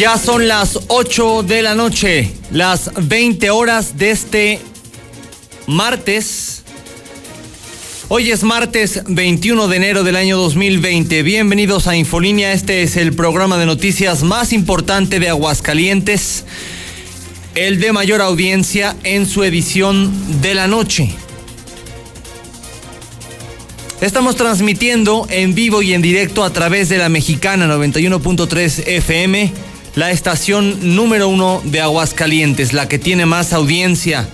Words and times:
Ya 0.00 0.16
son 0.16 0.48
las 0.48 0.78
8 0.88 1.42
de 1.42 1.60
la 1.60 1.74
noche, 1.74 2.32
las 2.50 2.90
20 2.96 3.50
horas 3.50 3.98
de 3.98 4.10
este 4.10 4.58
martes. 5.66 6.62
Hoy 8.08 8.30
es 8.30 8.42
martes 8.42 9.02
21 9.06 9.68
de 9.68 9.76
enero 9.76 10.02
del 10.02 10.16
año 10.16 10.38
2020. 10.38 11.22
Bienvenidos 11.22 11.86
a 11.86 11.98
Infolínea. 11.98 12.54
Este 12.54 12.82
es 12.82 12.96
el 12.96 13.12
programa 13.12 13.58
de 13.58 13.66
noticias 13.66 14.22
más 14.22 14.54
importante 14.54 15.20
de 15.20 15.28
Aguascalientes, 15.28 16.46
el 17.54 17.78
de 17.78 17.92
mayor 17.92 18.22
audiencia 18.22 18.96
en 19.04 19.26
su 19.26 19.44
edición 19.44 20.40
de 20.40 20.54
la 20.54 20.66
noche. 20.66 21.14
Estamos 24.00 24.36
transmitiendo 24.36 25.26
en 25.28 25.54
vivo 25.54 25.82
y 25.82 25.92
en 25.92 26.00
directo 26.00 26.42
a 26.42 26.54
través 26.54 26.88
de 26.88 26.96
la 26.96 27.10
mexicana 27.10 27.66
91.3 27.66 28.84
FM 28.86 29.69
la 29.94 30.10
estación 30.10 30.94
número 30.94 31.28
uno 31.28 31.60
de 31.64 31.80
Aguascalientes, 31.80 32.72
la 32.72 32.88
que 32.88 32.98
tiene 32.98 33.26
más 33.26 33.52
audiencia 33.52 34.28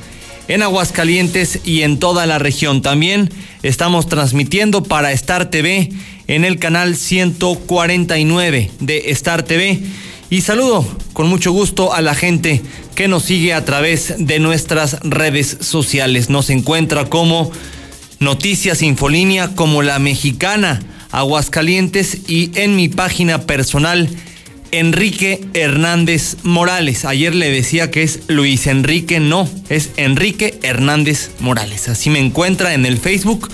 en 0.49 0.62
Aguascalientes 0.62 1.61
y 1.65 1.83
en 1.83 1.99
toda 1.99 2.27
la 2.27 2.39
región. 2.39 2.83
También 2.83 3.31
estamos 3.62 4.09
transmitiendo 4.09 4.83
para 4.83 5.12
Star 5.12 5.51
TV 5.51 5.91
en 6.29 6.45
el 6.45 6.59
canal 6.59 6.97
149 6.97 8.71
de 8.81 9.11
Star 9.11 9.43
TV. 9.43 9.81
Y 10.29 10.41
saludo 10.41 10.87
con 11.12 11.29
mucho 11.29 11.53
gusto 11.53 11.95
a 11.95 12.03
la 12.03 12.15
gente 12.15 12.61
que 12.95 13.09
nos 13.09 13.25
sigue 13.25 13.55
a 13.55 13.65
través 13.65 14.15
de 14.19 14.39
nuestras 14.39 15.01
redes 15.03 15.57
sociales. 15.61 16.31
Nos 16.31 16.51
encuentra 16.51 17.07
como 17.07 17.51
Noticias 18.19 18.83
Infolínea, 18.83 19.55
como 19.55 19.83
La 19.83 19.99
Mexicana, 19.99 20.83
Aguascalientes 21.12 22.29
y 22.29 22.51
en 22.55 22.77
mi 22.77 22.89
página 22.89 23.43
personal 23.43 24.09
Enrique 24.72 25.41
Hernández 25.55 26.36
Morales. 26.42 27.05
Ayer 27.05 27.34
le 27.34 27.50
decía 27.50 27.91
que 27.91 28.03
es 28.03 28.20
Luis 28.28 28.67
Enrique, 28.67 29.20
no, 29.20 29.48
es 29.69 29.91
Enrique 29.97 30.59
Hernández 30.62 31.31
Morales. 31.41 31.89
Así 31.89 32.11
me 32.11 32.19
encuentra 32.19 32.75
en 32.75 32.87
el 32.87 32.98
Facebook, 32.98 33.50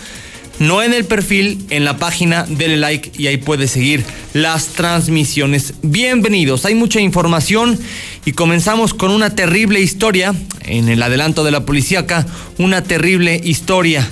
no 0.58 0.82
en 0.82 0.94
el 0.94 1.04
perfil, 1.04 1.64
en 1.70 1.84
la 1.84 1.96
página, 1.96 2.44
dele 2.48 2.76
like 2.76 3.12
y 3.18 3.26
ahí 3.26 3.36
puede 3.36 3.68
seguir 3.68 4.04
las 4.32 4.68
transmisiones. 4.68 5.74
Bienvenidos, 5.82 6.64
hay 6.64 6.74
mucha 6.74 7.00
información 7.00 7.78
y 8.24 8.32
comenzamos 8.32 8.94
con 8.94 9.10
una 9.10 9.34
terrible 9.34 9.80
historia, 9.80 10.34
en 10.64 10.88
el 10.88 11.02
adelanto 11.02 11.44
de 11.44 11.50
la 11.50 11.64
policía 11.64 12.00
acá, 12.00 12.26
una 12.58 12.82
terrible 12.82 13.40
historia 13.42 14.08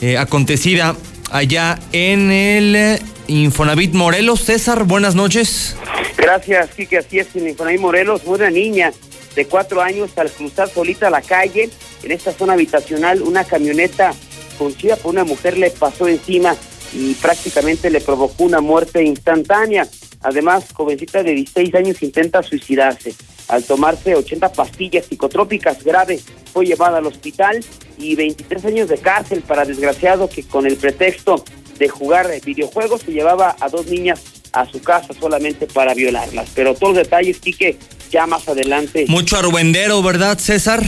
eh, 0.00 0.18
acontecida 0.18 0.96
allá 1.30 1.78
en 1.92 2.30
el 2.30 3.00
Infonavit 3.26 3.94
Morelos. 3.94 4.44
César, 4.44 4.84
buenas 4.84 5.14
noches. 5.14 5.76
Gracias, 6.16 6.70
que 6.70 6.98
Así 6.98 7.18
es, 7.18 7.34
en 7.34 7.48
Infonavit 7.48 7.80
Morelos, 7.80 8.22
una 8.24 8.50
niña 8.50 8.92
de 9.34 9.46
cuatro 9.46 9.82
años 9.82 10.10
al 10.16 10.30
cruzar 10.30 10.68
solita 10.68 11.10
la 11.10 11.22
calle 11.22 11.70
en 12.02 12.12
esta 12.12 12.32
zona 12.32 12.52
habitacional, 12.52 13.22
una 13.22 13.44
camioneta 13.44 14.12
conducida 14.58 14.96
por 14.96 15.12
una 15.12 15.24
mujer 15.24 15.58
le 15.58 15.70
pasó 15.70 16.06
encima 16.06 16.54
y 16.92 17.14
prácticamente 17.14 17.90
le 17.90 18.00
provocó 18.00 18.44
una 18.44 18.60
muerte 18.60 19.02
instantánea. 19.02 19.88
Además, 20.20 20.66
jovencita 20.72 21.22
de 21.22 21.32
16 21.32 21.74
años 21.74 22.02
intenta 22.02 22.42
suicidarse. 22.42 23.14
Al 23.48 23.64
tomarse 23.64 24.14
80 24.14 24.52
pastillas 24.52 25.06
psicotrópicas 25.06 25.82
graves, 25.82 26.24
fue 26.52 26.64
llevada 26.64 26.98
al 26.98 27.06
hospital 27.06 27.64
y 27.98 28.14
23 28.14 28.64
años 28.66 28.88
de 28.88 28.98
cárcel 28.98 29.42
para 29.42 29.64
desgraciado 29.64 30.28
que 30.28 30.44
con 30.44 30.66
el 30.66 30.76
pretexto 30.76 31.44
de 31.78 31.88
jugar 31.88 32.28
videojuegos 32.44 33.02
se 33.02 33.12
llevaba 33.12 33.56
a 33.60 33.68
dos 33.68 33.86
niñas 33.86 34.20
a 34.52 34.66
su 34.66 34.80
casa 34.80 35.12
solamente 35.18 35.66
para 35.66 35.94
violarlas. 35.94 36.48
Pero 36.54 36.74
todos 36.74 36.94
los 36.94 37.04
detalles, 37.04 37.38
Quique, 37.38 37.76
ya 38.10 38.26
más 38.26 38.48
adelante. 38.48 39.04
Mucho 39.08 39.36
argüendero, 39.36 40.02
¿verdad, 40.02 40.38
César? 40.38 40.82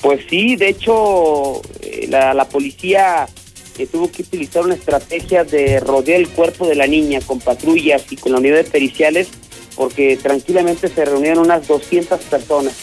Pues 0.00 0.20
sí, 0.28 0.56
de 0.56 0.68
hecho, 0.68 1.62
eh, 1.80 2.06
la, 2.08 2.34
la 2.34 2.48
policía 2.48 3.28
eh, 3.78 3.86
tuvo 3.86 4.10
que 4.10 4.22
utilizar 4.22 4.64
una 4.64 4.74
estrategia 4.74 5.44
de 5.44 5.78
rodear 5.78 6.20
el 6.20 6.28
cuerpo 6.28 6.66
de 6.66 6.74
la 6.74 6.86
niña 6.86 7.20
con 7.20 7.38
patrullas 7.38 8.02
y 8.10 8.16
con 8.16 8.32
la 8.32 8.38
unidad 8.38 8.56
de 8.56 8.64
periciales, 8.64 9.28
porque 9.76 10.16
tranquilamente 10.16 10.88
se 10.88 11.04
reunieron 11.04 11.44
unas 11.44 11.68
200 11.68 12.20
personas. 12.22 12.74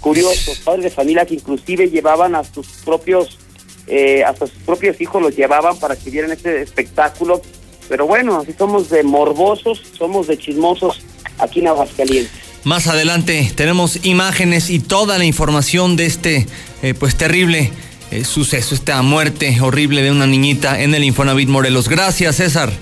Curiosos, 0.00 0.58
padres 0.58 0.84
de 0.84 0.90
familia 0.90 1.26
que 1.26 1.34
inclusive 1.34 1.90
llevaban 1.90 2.36
a 2.36 2.44
sus 2.44 2.68
propios, 2.84 3.38
eh, 3.86 4.24
hasta 4.24 4.46
sus 4.46 4.58
propios 4.58 5.00
hijos 5.00 5.20
los 5.20 5.36
llevaban 5.36 5.78
para 5.78 5.96
que 5.96 6.10
vieran 6.10 6.32
este 6.32 6.62
espectáculo 6.62 7.42
pero 7.88 8.06
bueno, 8.06 8.40
así 8.40 8.54
somos 8.56 8.88
de 8.90 9.02
morbosos, 9.02 9.82
somos 9.96 10.26
de 10.26 10.38
chismosos 10.38 11.00
aquí 11.38 11.60
en 11.60 11.68
Aguascalientes. 11.68 12.32
Más 12.64 12.86
adelante 12.86 13.52
tenemos 13.54 14.04
imágenes 14.06 14.70
y 14.70 14.78
toda 14.78 15.18
la 15.18 15.24
información 15.24 15.96
de 15.96 16.06
este 16.06 16.46
eh, 16.82 16.94
pues 16.94 17.16
terrible 17.16 17.70
eh, 18.10 18.24
suceso, 18.24 18.74
esta 18.74 19.02
muerte 19.02 19.58
horrible 19.60 20.02
de 20.02 20.10
una 20.10 20.26
niñita 20.26 20.80
en 20.80 20.94
el 20.94 21.04
Infonavit 21.04 21.48
Morelos. 21.48 21.88
Gracias, 21.88 22.36
César. 22.36 22.72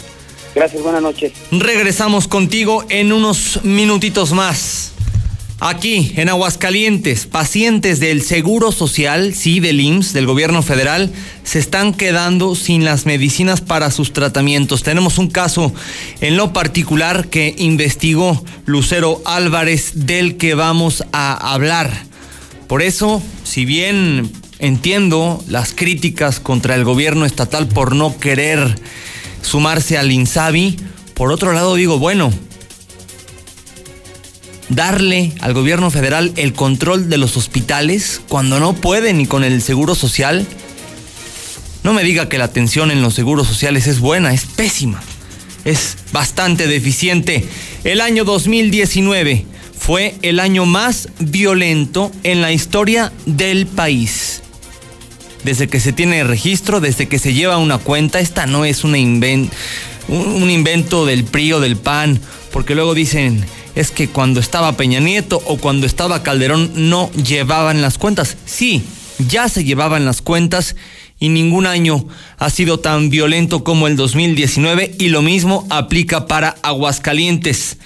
Gracias, 0.55 0.83
buenas 0.83 1.03
noches. 1.03 1.33
Regresamos 1.51 2.29
contigo 2.29 2.85
en 2.91 3.12
unos 3.12 3.61
minutitos 3.65 4.33
más. 4.33 4.92
Aquí, 5.65 6.12
en 6.17 6.28
Aguascalientes, 6.28 7.27
pacientes 7.27 8.00
del 8.00 8.23
Seguro 8.23 8.73
Social, 8.73 9.33
sí, 9.33 9.61
del 9.61 9.78
IMSS, 9.81 10.12
del 10.12 10.27
gobierno 10.27 10.61
federal, 10.61 11.12
se 11.45 11.61
están 11.61 11.95
quedando 11.95 12.56
sin 12.56 12.84
las 12.84 13.06
medicinas 13.06 13.61
para 13.61 13.93
sus 13.93 14.12
tratamientos. 14.12 14.83
Tenemos 14.83 15.19
un 15.19 15.28
caso 15.31 15.73
en 16.21 16.37
lo 16.37 16.53
particular 16.53 17.28
que 17.28 17.55
investigó 17.59 18.45
Lucero 18.67 19.23
Álvarez, 19.25 19.93
del 19.95 20.37
que 20.37 20.56
vamos 20.56 21.05
a 21.12 21.53
hablar. 21.55 21.93
Por 22.67 22.83
eso, 22.83 23.23
si 23.44 23.65
bien 23.65 24.33
entiendo 24.59 25.44
las 25.47 25.75
críticas 25.75 26.41
contra 26.41 26.75
el 26.75 26.83
gobierno 26.83 27.25
estatal 27.25 27.69
por 27.69 27.94
no 27.94 28.19
querer 28.19 28.81
sumarse 29.43 29.97
al 29.97 30.11
INSABI, 30.11 30.77
por 31.15 31.31
otro 31.31 31.53
lado 31.53 31.77
digo, 31.77 32.00
bueno, 32.00 32.33
darle 34.75 35.33
al 35.41 35.55
gobierno 35.55 35.91
federal 35.91 36.33
el 36.37 36.53
control 36.53 37.09
de 37.09 37.19
los 37.19 37.37
hospitales 37.37 38.21
cuando 38.28 38.60
no 38.60 38.75
puede 38.75 39.12
ni 39.12 39.27
con 39.27 39.44
el 39.44 39.62
seguro 39.62 39.94
social. 39.94 40.47
No 41.83 41.93
me 41.93 42.05
diga 42.05 42.28
que 42.28 42.38
la 42.38 42.44
atención 42.44 42.91
en 42.91 43.03
los 43.03 43.15
seguros 43.15 43.47
sociales 43.47 43.87
es 43.87 44.00
buena, 44.00 44.32
es 44.32 44.44
pésima, 44.44 45.03
es 45.65 45.97
bastante 46.12 46.66
deficiente. 46.66 47.44
El 47.85 48.00
año 48.00 48.25
2019 48.25 49.47
fue 49.79 50.14
el 50.23 50.38
año 50.38 50.64
más 50.64 51.08
violento 51.19 52.12
en 52.23 52.41
la 52.41 52.52
historia 52.52 53.12
del 53.26 53.67
país. 53.67 54.43
Desde 55.43 55.67
que 55.67 55.81
se 55.81 55.93
tiene 55.93 56.23
registro, 56.23 56.81
desde 56.81 57.08
que 57.08 57.19
se 57.19 57.35
lleva 57.35 57.58
una 57.58 57.79
cuenta, 57.79 58.20
esta 58.20 58.47
no 58.47 58.64
es 58.64 58.85
un 58.85 58.94
invento 58.94 59.50
del 61.05 61.25
PRI 61.25 61.55
o 61.55 61.61
del 61.61 61.76
PAN, 61.76 62.20
porque 62.52 62.76
luego 62.76 62.94
dicen, 62.94 63.44
es 63.75 63.91
que 63.91 64.09
cuando 64.09 64.41
estaba 64.41 64.77
Peña 64.77 65.01
Nieto 65.01 65.43
o 65.47 65.57
cuando 65.57 65.87
estaba 65.87 66.23
Calderón 66.23 66.73
no 66.91 67.11
llevaban 67.13 67.83
las 67.83 67.99
cuentas. 67.99 68.37
Sí, 68.45 68.83
ya 69.19 69.49
se 69.49 69.65
llevaban 69.65 70.05
las 70.05 70.23
cuentas 70.23 70.77
y 71.19 71.29
ningún 71.29 71.67
año 71.67 72.07
ha 72.39 72.51
sido 72.51 72.81
tan 72.81 73.09
violento 73.09 73.65
como 73.65 73.87
el 73.87 73.97
2019 73.97 74.97
y 74.99 75.09
lo 75.09 75.23
mismo 75.23 75.67
aplica 75.71 76.27
para 76.27 76.57
Aguascalientes. 76.63 77.79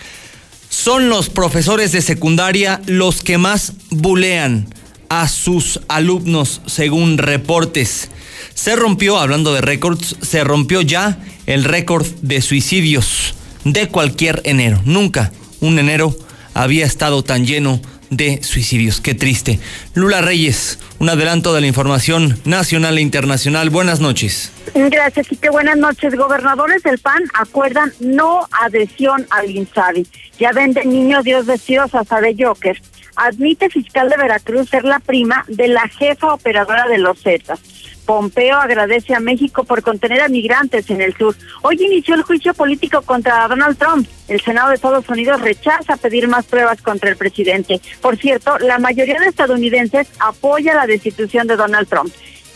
Son 0.69 1.09
los 1.09 1.29
profesores 1.29 1.93
de 1.93 2.03
secundaria 2.03 2.81
los 2.87 3.23
que 3.23 3.39
más 3.39 3.75
bulean 3.91 4.69
a 5.09 5.29
sus 5.29 5.81
alumnos 5.89 6.61
según 6.67 7.19
reportes. 7.19 8.11
Se 8.55 8.75
rompió, 8.75 9.19
hablando 9.19 9.55
de 9.55 9.61
récords, 9.61 10.17
se 10.23 10.43
rompió 10.43 10.81
ya 10.81 11.19
el 11.47 11.65
récord 11.65 12.07
de 12.23 12.41
suicidios 12.43 13.35
de 13.65 13.89
cualquier 13.89 14.41
enero. 14.45 14.81
Nunca 14.85 15.31
un 15.67 15.79
enero 15.79 16.15
había 16.55 16.87
estado 16.87 17.23
tan 17.23 17.45
lleno 17.45 17.81
de 18.11 18.43
suicidios. 18.43 19.01
Qué 19.01 19.15
triste. 19.15 19.59
Lula 19.95 20.21
Reyes, 20.21 20.79
un 20.99 21.09
adelanto 21.09 21.53
de 21.53 21.61
la 21.61 21.67
información 21.67 22.39
nacional 22.45 22.99
e 22.99 23.01
internacional. 23.01 23.71
Buenas 23.71 24.01
noches. 24.01 24.53
Gracias 24.75 25.27
qué 25.41 25.51
buenas 25.51 25.77
noches. 25.77 26.15
Gobernadores 26.15 26.83
del 26.83 26.99
PAN 26.99 27.23
acuerdan 27.35 27.93
no 28.01 28.47
adhesión 28.63 29.27
al 29.31 29.51
INSABI. 29.51 30.07
Ya 30.39 30.53
venden 30.53 30.91
niños 30.91 31.25
Dios 31.25 31.47
vestidos 31.47 31.95
hasta 31.95 32.21
de 32.21 32.37
Joker. 32.39 32.81
Admite 33.17 33.71
fiscal 33.71 34.09
de 34.11 34.17
Veracruz 34.17 34.69
ser 34.69 34.85
la 34.85 35.01
prima 35.01 35.45
de 35.49 35.69
la 35.69 35.89
jefa 35.89 36.35
operadora 36.35 36.87
de 36.87 36.99
los 36.99 37.21
Zetas. 37.21 37.61
Pompeo 38.07 38.57
agradece 38.57 39.15
a 39.15 39.21
México 39.21 39.65
por 39.65 39.83
contener 39.83 40.23
a 40.23 40.29
migrantes 40.29 40.89
en 40.91 41.01
el 41.03 41.15
sur. 41.15 41.37
Hoy 41.63 41.77
inició 41.79 42.15
el 42.15 42.23
juicio 42.23 42.55
político 42.55 43.03
contra 43.03 43.47
Donald 43.49 43.77
Trump. 43.77 44.09
El 44.29 44.41
Senado 44.41 44.69
de 44.69 44.77
Estados 44.77 45.09
Unidos 45.09 45.41
rechaza 45.41 45.97
pedir 45.97 46.29
más 46.29 46.47
pruebas 46.47 46.81
contra 46.81 47.11
el 47.11 47.17
presidente. 47.17 47.81
Por 48.01 48.17
cierto, 48.17 48.59
la 48.61 48.79
mayoría 48.79 49.19
de 49.21 49.27
estadounidenses 49.27 50.09
apoya 50.21 50.75
la 50.75 50.87
destitución 50.87 51.47
de 51.47 51.57
Donald 51.57 51.89
Trump. 51.89 52.13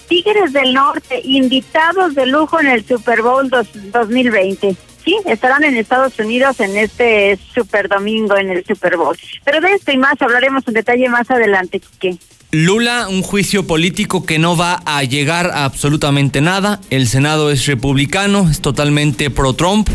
Tigres 0.08 0.52
del 0.52 0.74
Norte, 0.74 1.20
invitados 1.22 2.14
de 2.14 2.26
lujo 2.26 2.60
en 2.60 2.66
el 2.68 2.84
Super 2.84 3.22
Bowl 3.22 3.48
2020. 3.48 4.76
Sí, 5.04 5.16
estarán 5.26 5.64
en 5.64 5.76
Estados 5.76 6.18
Unidos 6.18 6.60
en 6.60 6.76
este 6.76 7.38
Super 7.54 7.88
Domingo 7.88 8.36
en 8.36 8.50
el 8.50 8.64
Super 8.64 8.96
Bowl. 8.96 9.16
Pero 9.44 9.60
de 9.60 9.72
esto 9.72 9.92
y 9.92 9.96
más 9.96 10.20
hablaremos 10.20 10.66
en 10.68 10.74
detalle 10.74 11.08
más 11.08 11.30
adelante, 11.30 11.80
¿Qué? 11.98 12.16
Lula, 12.52 13.06
un 13.08 13.22
juicio 13.22 13.66
político 13.66 14.26
que 14.26 14.40
no 14.40 14.56
va 14.56 14.82
a 14.84 15.04
llegar 15.04 15.50
a 15.52 15.64
absolutamente 15.64 16.40
nada. 16.40 16.80
El 16.90 17.06
Senado 17.06 17.50
es 17.50 17.66
republicano, 17.66 18.48
es 18.50 18.60
totalmente 18.60 19.30
pro-Trump. 19.30 19.88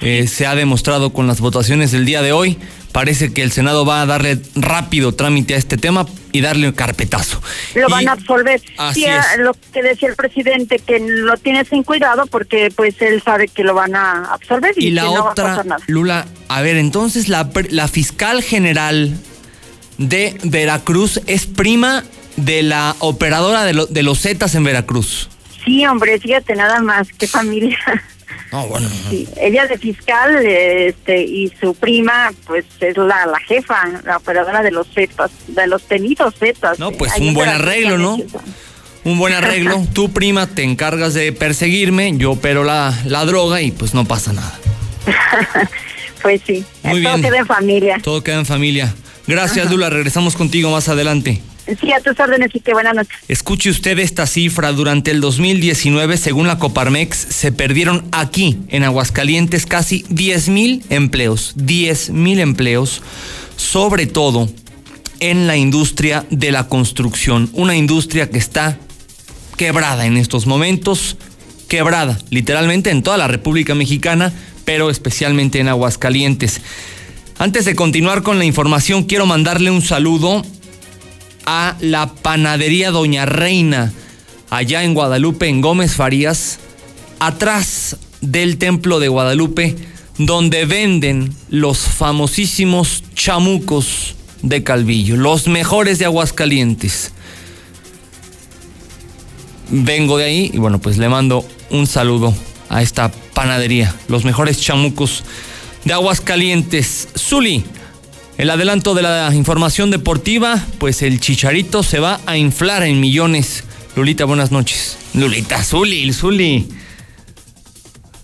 Eh, 0.00 0.26
se 0.26 0.46
ha 0.46 0.54
demostrado 0.54 1.12
con 1.12 1.26
las 1.26 1.40
votaciones 1.40 1.92
del 1.92 2.06
día 2.06 2.22
de 2.22 2.32
hoy. 2.32 2.58
Parece 2.90 3.34
que 3.34 3.42
el 3.42 3.52
Senado 3.52 3.84
va 3.84 4.00
a 4.00 4.06
darle 4.06 4.40
rápido 4.54 5.12
trámite 5.12 5.54
a 5.54 5.58
este 5.58 5.76
tema 5.76 6.06
y 6.32 6.40
darle 6.40 6.68
un 6.68 6.74
carpetazo. 6.74 7.42
Lo 7.74 7.88
van 7.88 8.08
a 8.08 8.12
absolver. 8.12 8.62
sí, 8.94 9.04
lo 9.38 9.52
que 9.72 9.82
decía 9.82 10.08
el 10.08 10.16
presidente, 10.16 10.78
que 10.78 11.00
lo 11.00 11.36
tiene 11.36 11.66
sin 11.66 11.82
cuidado 11.82 12.24
porque 12.26 12.72
pues 12.74 12.94
él 13.02 13.22
sabe 13.22 13.48
que 13.48 13.62
lo 13.62 13.74
van 13.74 13.94
a 13.94 14.32
absolver 14.32 14.72
y, 14.76 14.90
la 14.90 15.10
otra, 15.10 15.64
Lula, 15.86 16.26
a 16.48 16.62
ver, 16.62 16.76
entonces 16.76 17.28
la, 17.28 17.50
la 17.70 17.88
fiscal 17.88 18.42
general 18.42 19.18
de 19.98 20.36
Veracruz 20.44 21.20
es 21.26 21.46
prima 21.46 22.04
de 22.36 22.62
la 22.62 22.96
operadora 22.98 23.64
de, 23.64 23.86
de 23.88 24.02
los 24.02 24.20
Zetas 24.20 24.54
en 24.54 24.64
Veracruz. 24.64 25.28
Sí, 25.64 25.86
hombre, 25.86 26.18
fíjate 26.18 26.54
nada 26.56 26.80
más, 26.80 27.08
qué 27.18 27.26
familia. 27.26 27.78
Oh, 28.56 28.68
bueno. 28.68 28.88
Sí, 29.10 29.28
ella 29.36 29.66
de 29.66 29.78
fiscal 29.78 30.46
este, 30.46 31.22
y 31.22 31.52
su 31.60 31.74
prima, 31.74 32.32
pues 32.46 32.64
es 32.78 32.96
la, 32.96 33.26
la 33.26 33.40
jefa, 33.40 33.82
la 34.04 34.18
operadora 34.18 34.62
de 34.62 34.70
los 34.70 34.86
Zetas, 34.94 35.32
de 35.48 35.66
los 35.66 35.82
tenidos 35.82 36.34
Zetas. 36.38 36.78
No, 36.78 36.92
pues 36.92 37.12
un 37.18 37.34
buen 37.34 37.48
arreglo, 37.48 37.98
¿no? 37.98 38.16
Un 39.02 39.18
buen 39.18 39.34
arreglo. 39.34 39.84
Tu 39.92 40.12
prima 40.12 40.46
te 40.46 40.62
encargas 40.62 41.14
de 41.14 41.32
perseguirme, 41.32 42.16
yo 42.16 42.32
opero 42.32 42.62
la, 42.62 42.96
la 43.06 43.24
droga 43.24 43.60
y 43.60 43.72
pues 43.72 43.92
no 43.92 44.04
pasa 44.04 44.32
nada. 44.32 44.56
pues 46.22 46.40
sí, 46.46 46.64
todo 46.82 47.20
queda 47.20 47.38
en 47.38 47.46
familia. 47.46 48.00
Todo 48.02 48.22
queda 48.22 48.38
en 48.38 48.46
familia. 48.46 48.94
Gracias, 49.26 49.70
Lula. 49.70 49.90
Regresamos 49.90 50.36
contigo 50.36 50.70
más 50.70 50.88
adelante. 50.88 51.40
Sí, 51.80 51.92
a 51.92 52.00
tus 52.00 52.18
órdenes 52.20 52.50
y 52.52 52.60
que 52.60 52.74
buenas 52.74 52.94
noches. 52.94 53.16
Escuche 53.26 53.70
usted 53.70 53.98
esta 53.98 54.26
cifra. 54.26 54.72
Durante 54.72 55.10
el 55.10 55.22
2019, 55.22 56.18
según 56.18 56.46
la 56.46 56.58
Coparmex, 56.58 57.16
se 57.16 57.52
perdieron 57.52 58.06
aquí, 58.12 58.58
en 58.68 58.84
Aguascalientes, 58.84 59.64
casi 59.64 60.04
10 60.10 60.48
mil 60.50 60.84
empleos. 60.90 61.54
10 61.56 62.10
mil 62.10 62.38
empleos, 62.38 63.02
sobre 63.56 64.06
todo 64.06 64.50
en 65.20 65.46
la 65.46 65.56
industria 65.56 66.26
de 66.30 66.52
la 66.52 66.68
construcción. 66.68 67.48
Una 67.54 67.76
industria 67.76 68.28
que 68.28 68.38
está 68.38 68.78
quebrada 69.56 70.04
en 70.04 70.18
estos 70.18 70.46
momentos. 70.46 71.16
Quebrada, 71.68 72.18
literalmente 72.28 72.90
en 72.90 73.02
toda 73.02 73.16
la 73.16 73.26
República 73.26 73.74
Mexicana, 73.74 74.34
pero 74.66 74.90
especialmente 74.90 75.60
en 75.60 75.68
Aguascalientes. 75.68 76.60
Antes 77.38 77.64
de 77.64 77.74
continuar 77.74 78.22
con 78.22 78.38
la 78.38 78.44
información, 78.44 79.04
quiero 79.04 79.26
mandarle 79.26 79.70
un 79.70 79.82
saludo 79.82 80.42
a 81.46 81.76
la 81.80 82.06
panadería 82.06 82.92
Doña 82.92 83.26
Reina, 83.26 83.92
allá 84.50 84.84
en 84.84 84.94
Guadalupe, 84.94 85.48
en 85.48 85.60
Gómez 85.60 85.94
Farías, 85.94 86.60
atrás 87.18 87.96
del 88.20 88.56
templo 88.56 89.00
de 89.00 89.08
Guadalupe, 89.08 89.76
donde 90.16 90.64
venden 90.64 91.34
los 91.50 91.78
famosísimos 91.78 93.02
chamucos 93.14 94.14
de 94.42 94.62
Calvillo, 94.62 95.16
los 95.16 95.48
mejores 95.48 95.98
de 95.98 96.04
Aguascalientes. 96.04 97.10
Vengo 99.70 100.18
de 100.18 100.24
ahí 100.24 100.50
y 100.54 100.58
bueno, 100.58 100.80
pues 100.80 100.98
le 100.98 101.08
mando 101.08 101.44
un 101.70 101.88
saludo 101.88 102.32
a 102.68 102.80
esta 102.80 103.10
panadería, 103.34 103.92
los 104.06 104.24
mejores 104.24 104.60
chamucos 104.60 105.24
de 105.84 105.92
Aguascalientes. 105.92 107.08
Zuli, 107.16 107.64
el 108.38 108.50
adelanto 108.50 108.94
de 108.94 109.02
la 109.02 109.30
información 109.34 109.90
deportiva, 109.90 110.64
pues 110.78 111.02
el 111.02 111.20
chicharito 111.20 111.82
se 111.82 112.00
va 112.00 112.20
a 112.26 112.36
inflar 112.36 112.82
en 112.82 113.00
millones. 113.00 113.64
Lulita, 113.96 114.24
buenas 114.24 114.50
noches. 114.50 114.98
Lulita, 115.14 115.62
Zuli, 115.62 116.12
Zuli. 116.12 116.68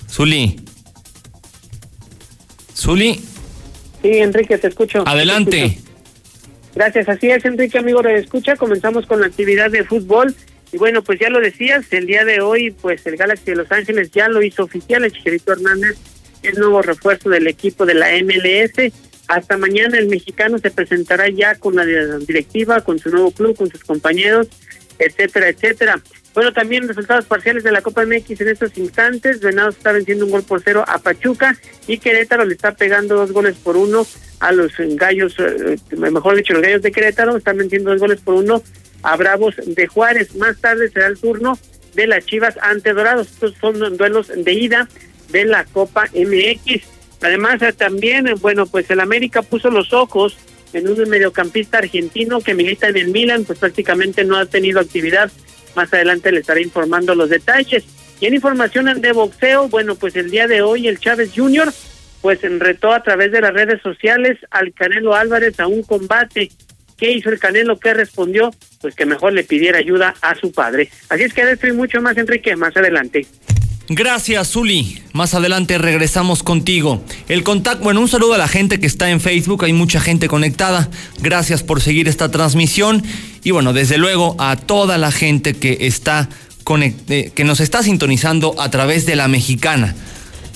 Zuli. 0.09 0.61
Zuli. 2.75 3.21
Sí, 4.03 4.09
Enrique, 4.09 4.59
te 4.59 4.69
escucho. 4.69 5.07
Adelante. 5.07 5.79
Gracias, 6.75 7.09
así 7.09 7.29
es, 7.29 7.45
Enrique, 7.45 7.79
amigo 7.79 8.03
de 8.03 8.17
escucha. 8.17 8.57
Comenzamos 8.57 9.07
con 9.07 9.21
la 9.21 9.27
actividad 9.27 9.71
de 9.71 9.85
fútbol. 9.85 10.35
Y 10.73 10.79
bueno, 10.79 11.03
pues 11.03 11.19
ya 11.21 11.29
lo 11.29 11.41
decías, 11.41 11.85
el 11.91 12.07
día 12.07 12.25
de 12.25 12.41
hoy, 12.41 12.71
pues 12.71 13.05
el 13.07 13.17
Galaxy 13.17 13.47
de 13.47 13.57
Los 13.57 13.73
Ángeles 13.73 14.11
ya 14.13 14.29
lo 14.29 14.41
hizo 14.41 14.63
oficial, 14.63 15.05
el 15.05 15.13
Chicharito 15.13 15.53
Hernández 15.53 15.99
el 16.43 16.55
nuevo 16.57 16.83
refuerzo 16.83 17.31
del 17.31 17.47
equipo 17.47 17.87
de 17.87 17.95
la 17.95 18.09
MLS. 18.23 18.93
Hasta 19.29 19.57
mañana 19.57 19.99
el 19.99 20.09
mexicano 20.09 20.59
se 20.59 20.71
presentará 20.71 21.29
ya 21.29 21.55
con 21.55 21.77
la 21.77 21.85
directiva, 21.85 22.81
con 22.81 22.99
su 22.99 23.11
nuevo 23.11 23.31
club, 23.31 23.57
con 23.57 23.71
sus 23.71 23.85
compañeros, 23.85 24.49
etcétera, 24.99 25.49
etcétera. 25.49 26.01
Bueno, 26.35 26.53
también 26.53 26.87
resultados 26.87 27.25
parciales 27.25 27.65
de 27.65 27.73
la 27.73 27.83
Copa 27.83 28.05
MX 28.07 28.41
en 28.41 28.49
estos 28.49 28.77
instantes. 28.79 29.41
Venados 29.41 29.77
está 29.77 29.93
venciendo 29.93 30.25
un 30.25 30.31
gol 30.31 30.45
por 30.45 30.63
cero 30.63 30.85
a 30.87 30.99
Pachuca 30.99 31.57
y 31.87 31.99
Querétaro 31.99 32.45
le 32.45 32.55
está 32.55 32.73
pegando 32.73 33.17
dos 33.17 33.33
goles 33.33 33.57
por 33.57 33.77
uno 33.77 34.07
a 34.39 34.53
los 34.53 34.73
gallos, 34.79 35.35
eh, 35.39 35.77
mejor 35.97 36.37
dicho, 36.37 36.55
los 36.55 36.63
gallos 36.63 36.83
de 36.83 36.93
Querétaro 36.93 37.37
están 37.37 37.59
venciendo 37.59 37.91
dos 37.91 38.01
goles 38.01 38.21
por 38.21 38.35
uno 38.35 38.63
a 39.03 39.17
Bravos 39.17 39.57
de 39.65 39.87
Juárez. 39.87 40.35
Más 40.37 40.59
tarde 40.61 40.89
será 40.89 41.09
el 41.09 41.19
turno 41.19 41.59
de 41.95 42.07
las 42.07 42.25
Chivas 42.25 42.57
ante 42.63 42.93
Dorados. 42.93 43.29
Estos 43.33 43.55
son 43.61 43.97
duelos 43.97 44.29
de 44.35 44.53
ida 44.53 44.89
de 45.31 45.45
la 45.45 45.65
Copa 45.65 46.09
MX. 46.15 46.83
Además, 47.23 47.63
eh, 47.63 47.73
también, 47.73 48.27
eh, 48.27 48.35
bueno, 48.35 48.67
pues 48.67 48.91
el 48.91 49.01
América 49.01 49.43
puso 49.43 49.71
los 49.71 49.93
ojos 49.93 50.37
en 50.73 50.89
un 50.89 51.09
mediocampista 51.09 51.79
argentino 51.79 52.41
que 52.41 52.55
milita 52.55 52.89
en 52.89 52.97
el 52.97 53.09
Milan, 53.09 53.45
pues 53.45 53.59
prácticamente 53.59 54.25
no 54.25 54.37
ha 54.37 54.47
tenido 54.47 54.81
actividad. 54.81 55.31
Más 55.75 55.93
adelante 55.93 56.33
le 56.33 56.41
estaré 56.41 56.63
informando 56.63 57.15
los 57.15 57.31
detalles. 57.31 57.85
Y 58.21 58.27
en 58.27 58.35
información 58.35 59.01
de 59.01 59.13
boxeo, 59.13 59.69
bueno, 59.69 59.95
pues 59.95 60.15
el 60.17 60.31
día 60.31 60.47
de 60.47 60.63
hoy 60.63 60.89
el 60.89 61.01
Chávez 61.01 61.33
Jr. 61.35 61.73
pues 62.21 62.41
retó 62.43 62.93
a 62.93 63.03
través 63.03 63.33
de 63.33 63.41
las 63.41 63.53
redes 63.53 63.81
sociales 63.83 64.39
al 64.51 64.73
Canelo 64.75 65.15
Álvarez 65.15 65.59
a 65.59 65.67
un 65.67 65.83
combate. 65.83 66.51
¿Qué 66.99 67.13
hizo 67.13 67.31
el 67.31 67.39
Canelo? 67.39 67.79
¿Qué 67.79 67.95
respondió? 67.95 68.51
Pues 68.83 68.95
que 68.95 69.07
mejor 69.07 69.33
le 69.33 69.43
pidiera 69.43 69.79
ayuda 69.79 70.15
a 70.21 70.35
su 70.35 70.53
padre. 70.53 70.91
Así 71.09 71.23
es 71.23 71.33
que 71.33 71.47
de 71.47 71.69
y 71.69 71.73
mucho 71.73 72.03
más, 72.03 72.17
Enrique, 72.19 72.55
más 72.57 72.77
adelante. 72.77 73.27
Gracias, 73.93 74.53
Zuli. 74.53 75.03
Más 75.13 75.35
adelante 75.35 75.77
regresamos 75.77 76.45
contigo. 76.45 77.03
El 77.29 77.43
contacto, 77.43 77.83
bueno, 77.83 78.01
un 78.01 78.07
saludo 78.07 78.35
a 78.35 78.39
la 78.39 78.47
gente 78.47 78.79
que 78.79 78.87
está 78.87 79.11
en 79.11 79.21
Facebook, 79.21 79.65
hay 79.65 79.73
mucha 79.73 80.01
gente 80.01 80.29
conectada. 80.29 80.89
Gracias 81.21 81.65
por 81.65 81.81
seguir 81.81 82.07
esta 82.07 82.31
transmisión 82.31 83.03
y 83.43 83.51
bueno, 83.51 83.73
desde 83.73 83.99
luego 83.99 84.37
a 84.39 84.55
toda 84.55 84.97
la 84.97 85.11
gente 85.11 85.55
que 85.55 85.89
está 85.89 86.29
eh, 87.09 87.33
que 87.35 87.43
nos 87.43 87.59
está 87.59 87.83
sintonizando 87.83 88.55
a 88.61 88.71
través 88.71 89.07
de 89.07 89.17
la 89.17 89.27
Mexicana. 89.27 89.97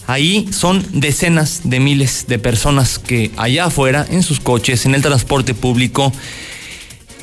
Ahí 0.06 0.46
son 0.52 0.86
decenas 0.92 1.62
de 1.64 1.80
miles 1.80 2.26
de 2.28 2.38
personas 2.38 3.00
que 3.00 3.32
allá 3.36 3.64
afuera, 3.64 4.06
en 4.08 4.22
sus 4.22 4.38
coches, 4.38 4.86
en 4.86 4.94
el 4.94 5.02
transporte 5.02 5.54
público, 5.54 6.12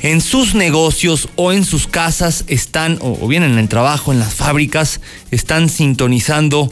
en 0.02 0.20
sus 0.20 0.54
negocios 0.54 1.28
o 1.36 1.52
en 1.52 1.64
sus 1.64 1.86
casas 1.86 2.44
están, 2.48 2.98
o, 3.00 3.26
bien 3.28 3.44
en 3.44 3.56
el 3.58 3.68
trabajo, 3.68 4.12
en 4.12 4.18
las 4.18 4.34
fábricas, 4.34 5.00
están 5.30 5.68
sintonizando 5.68 6.70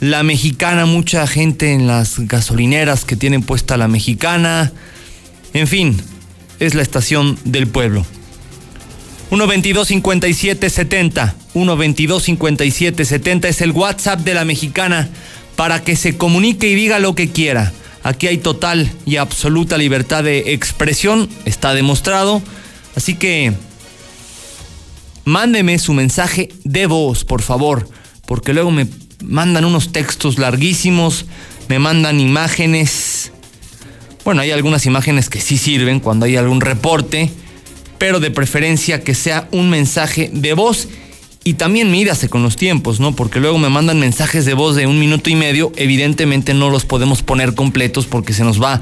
la 0.00 0.22
mexicana, 0.22 0.84
mucha 0.86 1.26
gente 1.26 1.72
en 1.72 1.86
las 1.86 2.20
gasolineras 2.20 3.04
que 3.04 3.16
tienen 3.16 3.42
puesta 3.42 3.78
la 3.78 3.88
mexicana. 3.88 4.72
En 5.54 5.66
fin, 5.66 6.00
es 6.58 6.74
la 6.74 6.82
estación 6.82 7.38
del 7.44 7.66
pueblo. 7.66 8.04
122 9.30 9.88
57 9.88 10.70
70 10.70 11.34
122 11.52 12.22
57 12.22 13.04
70 13.04 13.48
es 13.48 13.60
el 13.60 13.70
WhatsApp 13.70 14.20
de 14.20 14.34
la 14.34 14.44
mexicana 14.44 15.08
para 15.56 15.82
que 15.82 15.94
se 15.96 16.16
comunique 16.16 16.68
y 16.68 16.74
diga 16.74 16.98
lo 16.98 17.14
que 17.14 17.30
quiera. 17.30 17.72
Aquí 18.02 18.26
hay 18.26 18.38
total 18.38 18.90
y 19.04 19.16
absoluta 19.16 19.76
libertad 19.76 20.24
de 20.24 20.54
expresión, 20.54 21.28
está 21.44 21.74
demostrado. 21.74 22.42
Así 22.96 23.14
que 23.14 23.52
mándeme 25.24 25.78
su 25.78 25.92
mensaje 25.92 26.48
de 26.64 26.86
voz, 26.86 27.24
por 27.24 27.42
favor, 27.42 27.88
porque 28.26 28.54
luego 28.54 28.70
me 28.70 28.86
mandan 29.22 29.64
unos 29.64 29.92
textos 29.92 30.38
larguísimos, 30.38 31.26
me 31.68 31.78
mandan 31.78 32.20
imágenes. 32.20 33.32
Bueno, 34.24 34.40
hay 34.40 34.50
algunas 34.50 34.86
imágenes 34.86 35.28
que 35.28 35.40
sí 35.40 35.58
sirven 35.58 36.00
cuando 36.00 36.26
hay 36.26 36.36
algún 36.36 36.60
reporte, 36.60 37.30
pero 37.98 38.18
de 38.18 38.30
preferencia 38.30 39.04
que 39.04 39.14
sea 39.14 39.46
un 39.50 39.68
mensaje 39.68 40.30
de 40.32 40.54
voz 40.54 40.88
y 41.50 41.54
también 41.54 41.90
mídase 41.90 42.28
con 42.28 42.44
los 42.44 42.54
tiempos, 42.54 43.00
¿no? 43.00 43.16
Porque 43.16 43.40
luego 43.40 43.58
me 43.58 43.68
mandan 43.68 43.98
mensajes 43.98 44.44
de 44.44 44.54
voz 44.54 44.76
de 44.76 44.86
un 44.86 45.00
minuto 45.00 45.30
y 45.30 45.34
medio, 45.34 45.72
evidentemente 45.74 46.54
no 46.54 46.70
los 46.70 46.84
podemos 46.84 47.24
poner 47.24 47.56
completos 47.56 48.06
porque 48.06 48.32
se 48.32 48.44
nos 48.44 48.62
va 48.62 48.80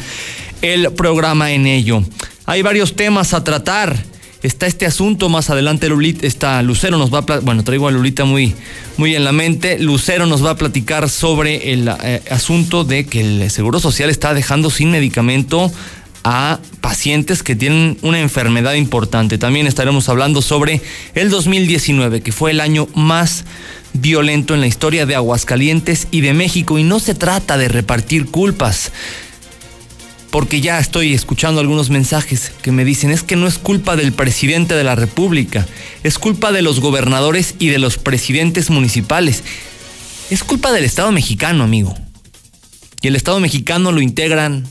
el 0.60 0.92
programa 0.92 1.52
en 1.52 1.66
ello. 1.66 2.02
Hay 2.44 2.60
varios 2.60 2.94
temas 2.94 3.32
a 3.32 3.42
tratar. 3.42 3.96
Está 4.42 4.66
este 4.66 4.84
asunto 4.84 5.30
más 5.30 5.48
adelante, 5.48 5.88
Lulita, 5.88 6.26
está 6.26 6.62
Lucero 6.62 6.98
nos 6.98 7.12
va 7.12 7.20
a, 7.20 7.40
bueno, 7.40 7.64
traigo 7.64 7.88
a 7.88 7.90
Lulita 7.90 8.26
muy, 8.26 8.54
muy 8.98 9.14
en 9.16 9.24
la 9.24 9.32
mente. 9.32 9.78
Lucero 9.78 10.26
nos 10.26 10.44
va 10.44 10.50
a 10.50 10.56
platicar 10.58 11.08
sobre 11.08 11.72
el 11.72 11.90
eh, 12.02 12.20
asunto 12.30 12.84
de 12.84 13.06
que 13.06 13.20
el 13.22 13.50
Seguro 13.50 13.80
Social 13.80 14.10
está 14.10 14.34
dejando 14.34 14.68
sin 14.68 14.90
medicamento 14.90 15.72
a 16.24 16.58
pacientes 16.80 17.42
que 17.42 17.56
tienen 17.56 17.98
una 18.02 18.20
enfermedad 18.20 18.74
importante. 18.74 19.38
También 19.38 19.66
estaremos 19.66 20.08
hablando 20.08 20.42
sobre 20.42 20.82
el 21.14 21.30
2019, 21.30 22.20
que 22.20 22.32
fue 22.32 22.50
el 22.50 22.60
año 22.60 22.88
más 22.94 23.44
violento 23.94 24.54
en 24.54 24.60
la 24.60 24.66
historia 24.66 25.06
de 25.06 25.14
Aguascalientes 25.14 26.08
y 26.10 26.20
de 26.20 26.34
México. 26.34 26.78
Y 26.78 26.82
no 26.82 27.00
se 27.00 27.14
trata 27.14 27.56
de 27.56 27.68
repartir 27.68 28.26
culpas, 28.26 28.92
porque 30.30 30.60
ya 30.60 30.78
estoy 30.78 31.14
escuchando 31.14 31.60
algunos 31.60 31.90
mensajes 31.90 32.52
que 32.62 32.72
me 32.72 32.84
dicen 32.84 33.10
es 33.10 33.22
que 33.22 33.36
no 33.36 33.46
es 33.46 33.58
culpa 33.58 33.96
del 33.96 34.12
presidente 34.12 34.74
de 34.74 34.84
la 34.84 34.94
República, 34.94 35.66
es 36.02 36.18
culpa 36.18 36.52
de 36.52 36.62
los 36.62 36.80
gobernadores 36.80 37.54
y 37.58 37.68
de 37.68 37.78
los 37.78 37.96
presidentes 37.96 38.70
municipales. 38.70 39.42
Es 40.30 40.44
culpa 40.44 40.72
del 40.72 40.84
Estado 40.84 41.10
mexicano, 41.10 41.64
amigo. 41.64 41.96
Y 43.00 43.08
el 43.08 43.16
Estado 43.16 43.40
mexicano 43.40 43.92
lo 43.92 44.02
integran 44.02 44.66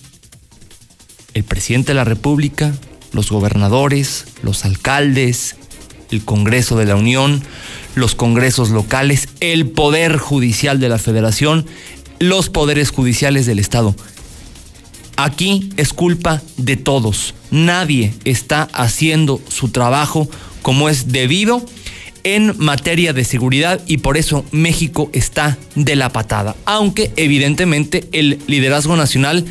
el 1.38 1.44
presidente 1.44 1.90
de 1.90 1.96
la 1.96 2.04
República, 2.04 2.74
los 3.14 3.30
gobernadores, 3.30 4.26
los 4.42 4.66
alcaldes, 4.66 5.56
el 6.10 6.26
Congreso 6.26 6.78
de 6.78 6.86
la 6.86 6.96
Unión, 6.96 7.44
los 7.96 8.16
congresos 8.16 8.72
locales, 8.72 9.30
el 9.40 9.68
Poder 9.68 10.18
Judicial 10.18 10.80
de 10.80 10.90
la 10.90 10.98
Federación, 10.98 11.68
los 12.20 12.50
poderes 12.50 12.90
judiciales 12.90 13.46
del 13.46 13.60
Estado. 13.60 13.96
Aquí 15.16 15.70
es 15.78 15.94
culpa 15.94 16.42
de 16.58 16.76
todos. 16.76 17.36
Nadie 17.52 18.14
está 18.26 18.64
haciendo 18.74 19.40
su 19.48 19.70
trabajo 19.70 20.28
como 20.64 20.90
es 20.90 21.12
debido 21.12 21.64
en 22.24 22.56
materia 22.58 23.14
de 23.14 23.24
seguridad 23.24 23.80
y 23.86 23.98
por 23.98 24.18
eso 24.18 24.44
México 24.52 25.12
está 25.14 25.58
de 25.76 25.96
la 25.96 26.10
patada. 26.10 26.56
Aunque 26.66 27.12
evidentemente 27.16 28.08
el 28.12 28.40
liderazgo 28.48 28.96
nacional 28.96 29.46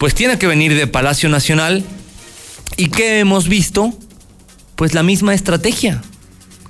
pues 0.00 0.14
tiene 0.14 0.38
que 0.38 0.46
venir 0.46 0.74
de 0.74 0.86
Palacio 0.86 1.28
Nacional. 1.28 1.84
¿Y 2.78 2.88
qué 2.88 3.18
hemos 3.18 3.48
visto? 3.50 3.92
Pues 4.74 4.94
la 4.94 5.02
misma 5.02 5.34
estrategia 5.34 6.00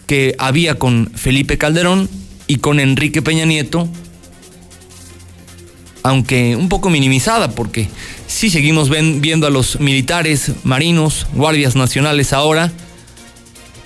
que 0.08 0.34
había 0.36 0.74
con 0.74 1.12
Felipe 1.14 1.56
Calderón 1.56 2.10
y 2.48 2.56
con 2.56 2.80
Enrique 2.80 3.22
Peña 3.22 3.44
Nieto, 3.44 3.88
aunque 6.02 6.56
un 6.56 6.68
poco 6.68 6.90
minimizada, 6.90 7.52
porque 7.52 7.88
sí 8.26 8.50
seguimos 8.50 8.90
viendo 8.90 9.46
a 9.46 9.50
los 9.50 9.78
militares, 9.78 10.50
marinos, 10.64 11.28
guardias 11.32 11.76
nacionales 11.76 12.32
ahora, 12.32 12.72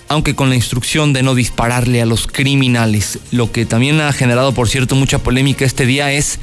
aunque 0.09 0.35
con 0.35 0.49
la 0.49 0.57
instrucción 0.57 1.13
de 1.13 1.23
no 1.23 1.35
dispararle 1.35 2.01
a 2.01 2.07
los 2.07 2.27
criminales. 2.27 3.19
Lo 3.31 3.53
que 3.53 3.67
también 3.67 4.01
ha 4.01 4.11
generado, 4.15 4.55
por 4.55 4.71
cierto, 4.71 4.97
mucha 4.97 5.19
polémica 5.19 5.67
este 5.67 5.85
día 5.85 6.13
es 6.13 6.39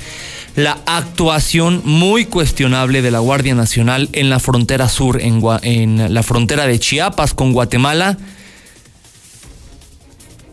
la 0.56 0.80
actuación 0.86 1.82
muy 1.86 2.26
cuestionable 2.26 3.02
de 3.02 3.12
la 3.12 3.20
Guardia 3.20 3.56
Nacional 3.56 4.10
en 4.14 4.30
la 4.30 4.40
frontera 4.40 4.90
sur, 4.90 5.20
en, 5.22 6.14
la 6.14 6.24
frontera 6.24 6.68
de 6.68 6.80
Chiapas 6.80 7.34
con 7.34 7.54
Guatemala. 7.54 8.18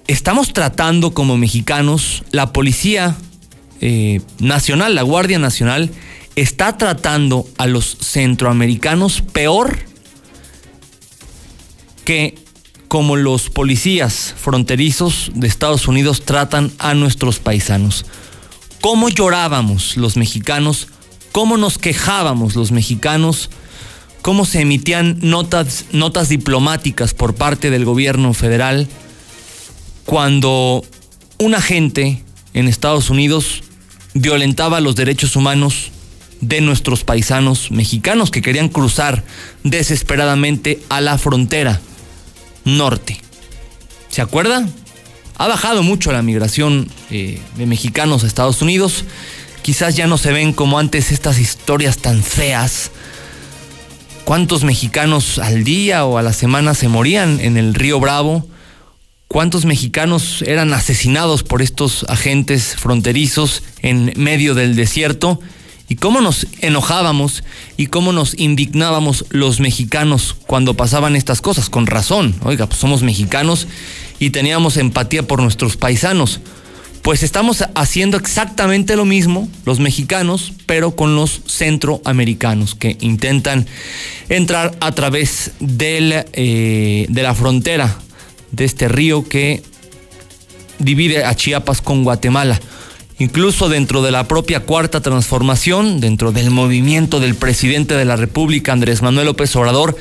Estamos 0.06 0.52
tratando 0.52 1.12
como 1.12 1.36
mexicanos, 1.36 2.22
la 2.30 2.52
Policía 2.52 3.16
eh, 3.80 4.20
Nacional, 4.38 4.94
la 4.94 5.02
Guardia 5.02 5.38
Nacional, 5.38 5.90
está 6.36 6.78
tratando 6.78 7.46
a 7.58 7.66
los 7.66 7.96
centroamericanos 8.00 9.20
peor 9.20 9.80
que 12.04 12.36
como 12.86 13.16
los 13.16 13.50
policías 13.50 14.34
fronterizos 14.38 15.30
de 15.34 15.46
Estados 15.46 15.88
Unidos 15.88 16.24
tratan 16.24 16.72
a 16.78 16.94
nuestros 16.94 17.38
paisanos 17.38 18.06
cómo 18.80 19.08
llorábamos 19.08 19.96
los 19.96 20.16
mexicanos, 20.16 20.88
cómo 21.32 21.56
nos 21.56 21.78
quejábamos 21.78 22.54
los 22.56 22.70
mexicanos, 22.70 23.50
cómo 24.22 24.44
se 24.44 24.60
emitían 24.60 25.18
notas, 25.20 25.86
notas 25.92 26.28
diplomáticas 26.28 27.14
por 27.14 27.34
parte 27.34 27.70
del 27.70 27.84
gobierno 27.84 28.34
federal 28.34 28.88
cuando 30.04 30.84
un 31.38 31.54
agente 31.54 32.22
en 32.54 32.66
Estados 32.66 33.10
Unidos 33.10 33.62
violentaba 34.14 34.80
los 34.80 34.96
derechos 34.96 35.36
humanos 35.36 35.92
de 36.40 36.60
nuestros 36.60 37.04
paisanos 37.04 37.70
mexicanos 37.70 38.30
que 38.30 38.42
querían 38.42 38.68
cruzar 38.68 39.24
desesperadamente 39.64 40.80
a 40.88 41.00
la 41.00 41.18
frontera 41.18 41.80
norte. 42.64 43.20
¿Se 44.08 44.22
acuerda? 44.22 44.66
Ha 45.38 45.46
bajado 45.46 45.84
mucho 45.84 46.10
la 46.10 46.20
migración 46.20 46.88
eh, 47.10 47.40
de 47.56 47.66
mexicanos 47.66 48.24
a 48.24 48.26
Estados 48.26 48.60
Unidos. 48.60 49.04
Quizás 49.62 49.94
ya 49.94 50.08
no 50.08 50.18
se 50.18 50.32
ven 50.32 50.52
como 50.52 50.80
antes 50.80 51.12
estas 51.12 51.38
historias 51.38 51.98
tan 51.98 52.24
feas. 52.24 52.90
¿Cuántos 54.24 54.64
mexicanos 54.64 55.38
al 55.38 55.62
día 55.62 56.04
o 56.04 56.18
a 56.18 56.22
la 56.22 56.32
semana 56.32 56.74
se 56.74 56.88
morían 56.88 57.38
en 57.40 57.56
el 57.56 57.74
río 57.74 58.00
Bravo? 58.00 58.48
¿Cuántos 59.28 59.64
mexicanos 59.64 60.42
eran 60.42 60.72
asesinados 60.74 61.44
por 61.44 61.62
estos 61.62 62.04
agentes 62.08 62.74
fronterizos 62.76 63.62
en 63.80 64.12
medio 64.16 64.54
del 64.54 64.74
desierto? 64.74 65.38
y 65.90 65.96
cómo 65.96 66.20
nos 66.20 66.46
enojábamos 66.60 67.42
y 67.78 67.86
cómo 67.86 68.12
nos 68.12 68.38
indignábamos 68.38 69.24
los 69.30 69.58
mexicanos 69.58 70.36
cuando 70.46 70.74
pasaban 70.74 71.16
estas 71.16 71.40
cosas, 71.40 71.70
con 71.70 71.86
razón. 71.86 72.34
Oiga, 72.44 72.66
pues 72.66 72.78
somos 72.78 73.02
mexicanos 73.02 73.66
y 74.18 74.30
teníamos 74.30 74.76
empatía 74.76 75.22
por 75.22 75.42
nuestros 75.42 75.76
paisanos. 75.76 76.40
Pues 77.02 77.22
estamos 77.22 77.64
haciendo 77.74 78.16
exactamente 78.16 78.96
lo 78.96 79.04
mismo 79.04 79.48
los 79.64 79.78
mexicanos, 79.78 80.52
pero 80.66 80.96
con 80.96 81.14
los 81.16 81.40
centroamericanos 81.46 82.74
que 82.74 82.96
intentan 83.00 83.66
entrar 84.28 84.76
a 84.80 84.92
través 84.92 85.52
del, 85.60 86.24
eh, 86.32 87.06
de 87.08 87.22
la 87.22 87.34
frontera 87.34 87.98
de 88.50 88.64
este 88.64 88.88
río 88.88 89.26
que 89.28 89.62
divide 90.78 91.24
a 91.24 91.34
Chiapas 91.34 91.80
con 91.80 92.04
Guatemala 92.04 92.60
incluso 93.18 93.68
dentro 93.68 94.02
de 94.02 94.10
la 94.10 94.28
propia 94.28 94.60
cuarta 94.60 95.00
transformación, 95.00 96.00
dentro 96.00 96.32
del 96.32 96.50
movimiento 96.50 97.20
del 97.20 97.34
presidente 97.34 97.94
de 97.94 98.04
la 98.04 98.16
República, 98.16 98.72
Andrés 98.72 99.02
Manuel 99.02 99.26
López 99.26 99.54
Obrador, 99.56 99.96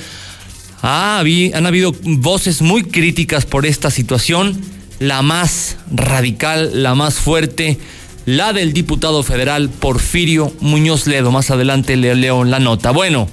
han 0.82 1.66
habido 1.66 1.94
voces 2.04 2.62
muy 2.62 2.84
críticas 2.84 3.46
por 3.46 3.66
esta 3.66 3.92
situación, 3.92 4.60
la 5.00 5.22
más 5.22 5.78
radical, 5.92 6.84
la 6.84 6.96
más 6.96 7.16
fuerte, 7.16 7.78
la 8.26 8.54
del 8.54 8.74
diputado 8.74 9.24
federal 9.24 9.70
Porfirio 9.70 10.54
Muñoz 10.60 11.08
Ledo. 11.08 11.32
Más 11.32 11.52
adelante 11.52 11.96
le 11.96 12.14
leo 12.16 12.44
la 12.44 12.60
nota. 12.60 12.92
Bueno, 12.92 13.28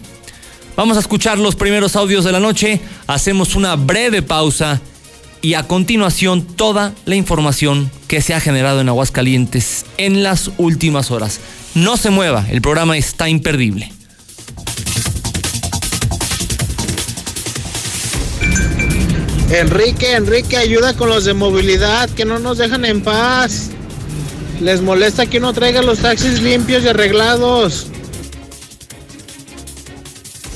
vamos 0.76 0.96
a 0.96 1.00
escuchar 1.00 1.38
los 1.38 1.56
primeros 1.56 1.96
audios 1.96 2.24
de 2.24 2.32
la 2.32 2.40
noche, 2.40 2.80
hacemos 3.06 3.54
una 3.54 3.76
breve 3.76 4.22
pausa 4.22 4.80
y 5.42 5.54
a 5.54 5.64
continuación 5.64 6.42
toda 6.42 6.94
la 7.04 7.16
información 7.16 7.90
que 8.08 8.22
se 8.22 8.32
ha 8.32 8.40
generado 8.40 8.80
en 8.80 8.88
Aguascalientes 8.88 9.84
en 9.98 10.22
las 10.22 10.50
últimas 10.56 11.10
horas. 11.10 11.40
No 11.74 11.96
se 11.96 12.10
mueva, 12.10 12.46
el 12.50 12.62
programa 12.62 12.96
está 12.96 13.28
imperdible. 13.28 13.92
Enrique, 19.60 20.14
Enrique, 20.14 20.56
ayuda 20.56 20.96
con 20.96 21.08
los 21.08 21.24
de 21.24 21.32
movilidad, 21.32 22.10
que 22.10 22.24
no 22.24 22.40
nos 22.40 22.58
dejan 22.58 22.84
en 22.84 23.02
paz. 23.02 23.70
Les 24.60 24.82
molesta 24.82 25.26
que 25.26 25.38
uno 25.38 25.52
traiga 25.52 25.80
los 25.80 26.00
taxis 26.00 26.42
limpios 26.42 26.82
y 26.82 26.88
arreglados. 26.88 27.86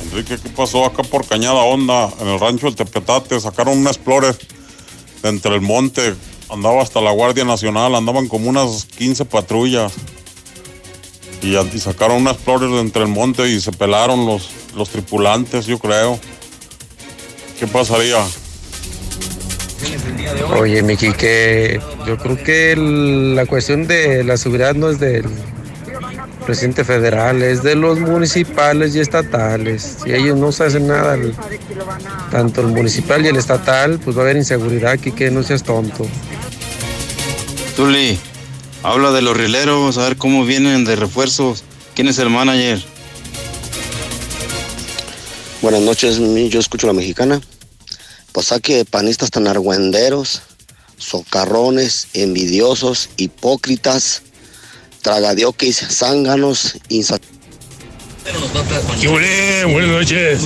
Enrique, 0.03 0.37
¿qué 0.43 0.49
pasó 0.49 0.85
acá 0.85 1.05
por 1.05 1.27
Cañada 1.27 1.63
Honda, 1.63 2.11
en 2.21 2.27
el 2.27 2.41
rancho 2.41 2.67
del 2.67 2.75
Tepetate? 2.75 3.39
Sacaron 3.39 3.79
un 3.79 3.87
Explorer 3.87 4.37
entre 5.23 5.55
el 5.55 5.61
monte, 5.61 6.15
andaba 6.51 6.83
hasta 6.83 7.01
la 7.01 7.13
Guardia 7.13 7.45
Nacional, 7.45 7.95
andaban 7.95 8.27
como 8.27 8.49
unas 8.51 8.85
15 8.85 9.25
patrullas. 9.27 9.93
y, 11.41 11.55
sacaron 11.79 12.17
unas 12.17 12.37
flores 12.37 12.71
de 12.73 12.81
entre 12.81 13.03
el 13.03 13.09
monte 13.09 13.49
y 13.49 13.61
se 13.61 13.71
pelaron 13.71 14.27
los, 14.27 14.49
los 14.75 14.89
tripulantes, 14.89 15.67
yo 15.67 15.79
creo. 15.79 16.19
¿Qué 17.61 17.69
pasaría? 17.69 18.25
Oye, 20.59 20.83
Miki, 20.83 21.13
que 21.13 21.81
yo 22.07 22.17
creo 22.19 22.37
que 22.43 22.73
el- 22.73 23.35
la 23.37 23.47
cuestión 23.47 23.87
de 23.87 24.25
la 24.25 24.37
seguridad 24.37 24.75
no 24.75 24.91
es 24.91 24.99
del 24.99 25.25
presidente 26.47 26.85
federal, 26.85 27.43
es 27.43 27.63
de 27.63 27.75
los 27.75 27.99
municipales 28.01 28.95
y 28.97 29.01
estatales. 29.01 29.99
Si 30.05 30.13
ellos 30.13 30.37
no 30.39 30.51
se 30.51 30.65
hacen 30.65 30.87
nada, 30.87 31.15
el- 31.15 31.35
tanto 32.31 32.63
el 32.63 32.69
municipal 32.69 33.25
y 33.25 33.29
el 33.29 33.37
estatal, 33.37 34.01
pues 34.03 34.17
va 34.17 34.23
a 34.23 34.25
haber 34.25 34.37
inseguridad 34.37 34.93
aquí, 34.93 35.13
que 35.13 35.31
no 35.31 35.43
seas 35.43 35.63
tonto. 35.63 36.07
Zuli, 37.77 38.19
habla 38.83 39.13
de 39.13 39.23
los 39.23 39.37
rileros, 39.37 39.99
a 39.99 40.05
ver 40.05 40.17
cómo 40.17 40.45
vienen 40.45 40.85
de 40.85 40.97
refuerzos. 40.97 41.65
¿Quién 41.95 42.09
es 42.09 42.19
el 42.19 42.31
manager? 42.31 42.83
Buenas 45.61 45.83
noches, 45.83 46.19
yo 46.51 46.61
escucho 46.61 46.87
la 46.87 46.93
mexicana. 46.93 47.41
Pues 48.39 48.53
aquí 48.53 48.85
panistas 48.89 49.33
tan 49.33 49.49
argüenderos, 49.49 50.43
socarrones, 50.97 52.07
envidiosos, 52.15 53.11
hipócritas, 53.17 54.23
tragadioques, 55.03 55.77
zánganos, 55.77 56.77
insa... 56.89 57.19
¿Qué 59.01 59.09
huele? 59.09 59.65
Buenas 59.65 59.91
noches. 59.91 60.41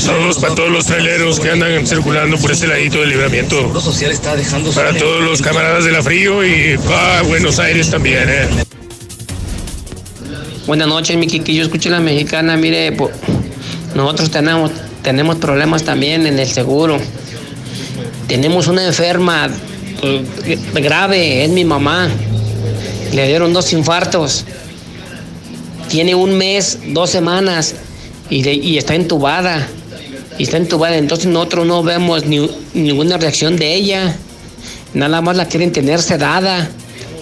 Saludos 0.00 0.38
para 0.40 0.56
todos 0.56 0.70
los 0.70 0.86
traileros 0.86 1.38
que 1.38 1.52
andan 1.52 1.86
circulando 1.86 2.36
por 2.36 2.50
este 2.50 2.66
ladito 2.66 2.98
del 2.98 3.10
libramiento. 3.10 3.72
Para 4.74 4.92
todos 4.98 5.22
los 5.22 5.40
camaradas 5.40 5.84
de 5.84 5.92
la 5.92 6.02
frío 6.02 6.44
y 6.44 6.78
para 6.78 7.22
Buenos 7.22 7.60
Aires 7.60 7.92
también, 7.92 8.28
¿eh? 8.28 8.48
Buenas 10.66 10.88
noches, 10.88 11.16
mi 11.16 11.28
Kiki. 11.28 11.54
Yo 11.54 11.62
escucho 11.62 11.90
la 11.90 12.00
mexicana. 12.00 12.56
Mire, 12.56 12.96
nosotros 13.94 14.32
tenemos, 14.32 14.72
tenemos 15.08 15.36
problemas 15.36 15.84
también 15.84 16.26
en 16.26 16.38
el 16.38 16.46
seguro. 16.46 16.98
Tenemos 18.26 18.66
una 18.66 18.84
enferma 18.84 19.48
eh, 20.02 20.58
grave, 20.74 21.44
es 21.44 21.50
mi 21.50 21.64
mamá. 21.64 22.10
Le 23.14 23.26
dieron 23.26 23.54
dos 23.54 23.72
infartos. 23.72 24.44
Tiene 25.88 26.14
un 26.14 26.36
mes, 26.36 26.80
dos 26.88 27.08
semanas 27.08 27.74
y, 28.28 28.76
está 28.76 28.96
entubada. 28.96 29.66
Y 30.36 30.42
está 30.42 30.58
entubada. 30.58 30.98
Entonces 30.98 31.24
nosotros 31.28 31.66
no 31.66 31.82
vemos 31.82 32.26
ni- 32.26 32.50
ninguna 32.74 33.16
reacción 33.16 33.56
de 33.56 33.76
ella. 33.76 34.14
Nada 34.92 35.22
más 35.22 35.38
la 35.38 35.46
quieren 35.46 35.72
tener 35.72 36.02
sedada 36.02 36.68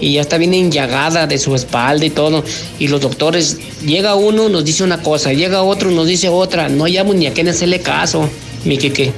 y 0.00 0.14
ya 0.14 0.20
está 0.20 0.38
bien 0.38 0.54
enllagada 0.54 1.26
de 1.26 1.38
su 1.38 1.54
espalda 1.54 2.04
y 2.04 2.10
todo. 2.10 2.44
Y 2.78 2.88
los 2.88 3.00
doctores, 3.00 3.58
llega 3.82 4.14
uno, 4.14 4.48
nos 4.48 4.64
dice 4.64 4.84
una 4.84 5.02
cosa, 5.02 5.32
llega 5.32 5.62
otro, 5.62 5.90
nos 5.90 6.06
dice 6.06 6.28
otra. 6.28 6.68
No 6.68 6.86
llamo 6.86 7.14
ni 7.14 7.26
a 7.26 7.32
quién 7.32 7.48
hacerle 7.48 7.80
caso, 7.80 8.28
mi 8.64 8.78
Kike. 8.78 9.12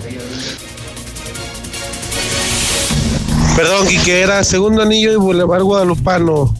Perdón, 3.56 3.88
Quique, 3.88 4.20
era 4.20 4.44
segundo 4.44 4.82
anillo 4.82 5.12
y 5.12 5.16
Boulevard 5.16 5.62
Guadalupano. 5.62 6.54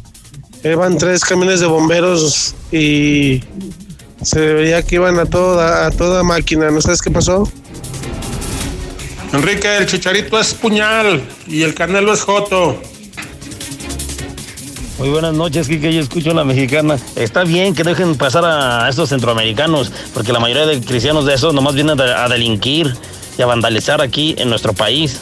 Eh, 0.64 0.75
Van 0.75 0.98
tres 0.98 1.25
camiones 1.25 1.60
de 1.60 1.66
bomberos 1.66 2.56
y 2.72 3.40
se 4.22 4.40
veía 4.40 4.82
que 4.82 4.96
iban 4.96 5.18
a 5.20 5.26
toda, 5.26 5.87
a 5.87 5.90
toda 5.92 6.25
máquina. 6.25 6.70
¿No 6.72 6.80
sabes 6.80 7.00
qué 7.00 7.10
pasó? 7.10 7.48
Enrique, 9.32 9.76
el 9.76 9.87
chicharito 9.87 10.40
es 10.40 10.54
puñal 10.54 11.22
y 11.46 11.62
el 11.62 11.75
canelo 11.75 12.12
es 12.12 12.22
joto. 12.22 12.80
Muy 14.98 15.10
buenas 15.10 15.32
noches, 15.32 15.68
Kike. 15.68 15.92
Yo 15.92 16.00
escucho 16.00 16.34
la 16.34 16.42
mexicana. 16.42 16.96
Está 17.14 17.44
bien 17.44 17.72
que 17.72 17.84
dejen 17.84 18.16
pasar 18.16 18.44
a 18.44 18.88
estos 18.88 19.10
centroamericanos, 19.10 19.92
porque 20.12 20.32
la 20.32 20.40
mayoría 20.40 20.66
de 20.66 20.80
cristianos 20.80 21.24
de 21.24 21.34
esos 21.34 21.54
nomás 21.54 21.76
vienen 21.76 22.00
a 22.00 22.24
a 22.24 22.28
delinquir 22.28 22.92
y 23.38 23.42
a 23.42 23.46
vandalizar 23.46 24.02
aquí 24.02 24.34
en 24.38 24.50
nuestro 24.50 24.72
país. 24.72 25.20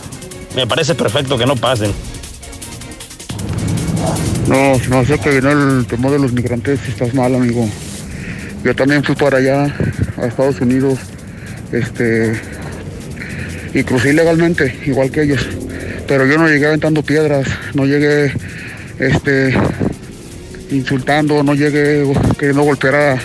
Me 0.54 0.66
parece 0.66 0.94
perfecto 0.94 1.36
que 1.36 1.44
no 1.44 1.56
pasen. 1.56 1.92
No, 4.48 4.78
no 4.88 5.04
sé 5.04 5.18
que 5.18 5.28
viene 5.30 5.52
el 5.52 5.86
tema 5.86 6.08
de 6.08 6.20
los 6.20 6.32
migrantes, 6.32 6.80
estás 6.88 7.12
mal, 7.12 7.34
amigo. 7.34 7.68
Yo 8.64 8.74
también 8.74 9.04
fui 9.04 9.14
para 9.14 9.38
allá, 9.38 9.74
a 10.16 10.26
Estados 10.26 10.58
Unidos, 10.60 10.98
este, 11.72 12.40
y 13.74 13.84
crucé 13.84 14.10
ilegalmente, 14.10 14.80
igual 14.86 15.10
que 15.10 15.24
ellos. 15.24 15.46
Pero 16.06 16.24
yo 16.26 16.38
no 16.38 16.48
llegué 16.48 16.66
aventando 16.66 17.02
piedras, 17.02 17.46
no 17.74 17.84
llegué, 17.84 18.32
este, 18.98 19.56
insultando, 20.70 21.42
no 21.42 21.54
llegué 21.54 22.04
queriendo 22.38 22.62
golpear 22.62 23.20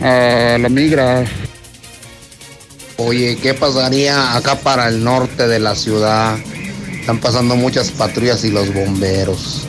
a, 0.00 0.54
a 0.54 0.58
la 0.58 0.68
migra. 0.68 1.24
Oye, 2.96 3.36
¿qué 3.42 3.54
pasaría 3.54 4.36
acá 4.36 4.54
para 4.56 4.88
el 4.88 5.02
norte 5.02 5.48
de 5.48 5.58
la 5.58 5.74
ciudad? 5.74 6.38
Están 7.00 7.18
pasando 7.18 7.56
muchas 7.56 7.90
patrullas 7.90 8.44
y 8.44 8.50
los 8.50 8.72
bomberos. 8.72 9.66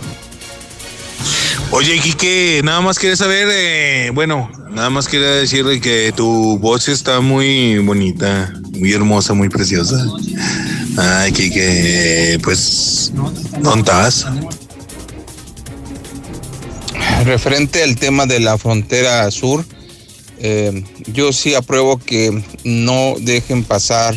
Oye, 1.72 2.00
Quique, 2.00 2.62
nada 2.63 2.82
más 2.82 3.00
quería 3.00 3.15
saber, 3.15 3.48
eh, 3.52 4.12
bueno, 4.13 4.52
nada 4.69 4.91
más 4.91 5.08
quería 5.08 5.30
decir 5.32 5.65
que 5.82 6.13
tu 6.15 6.60
voz 6.60 6.88
está 6.88 7.19
muy 7.19 7.80
bonita, 7.80 8.54
muy 8.74 8.93
hermosa, 8.93 9.34
muy 9.34 9.50
preciosa. 9.50 10.06
Ay, 10.96 11.32
Quique, 11.32 12.38
pues, 12.43 13.12
¿dónde 13.62 13.80
estás? 13.80 14.28
Referente 17.24 17.82
al 17.84 17.96
tema 17.96 18.26
de 18.26 18.42
la 18.42 18.58
frontera 18.58 19.32
sur, 19.32 19.66
eh, 20.40 20.84
yo 21.08 21.32
sí 21.32 21.56
apruebo 21.56 21.98
que 21.98 22.44
no 22.66 23.16
dejen 23.18 23.64
pasar 23.64 24.14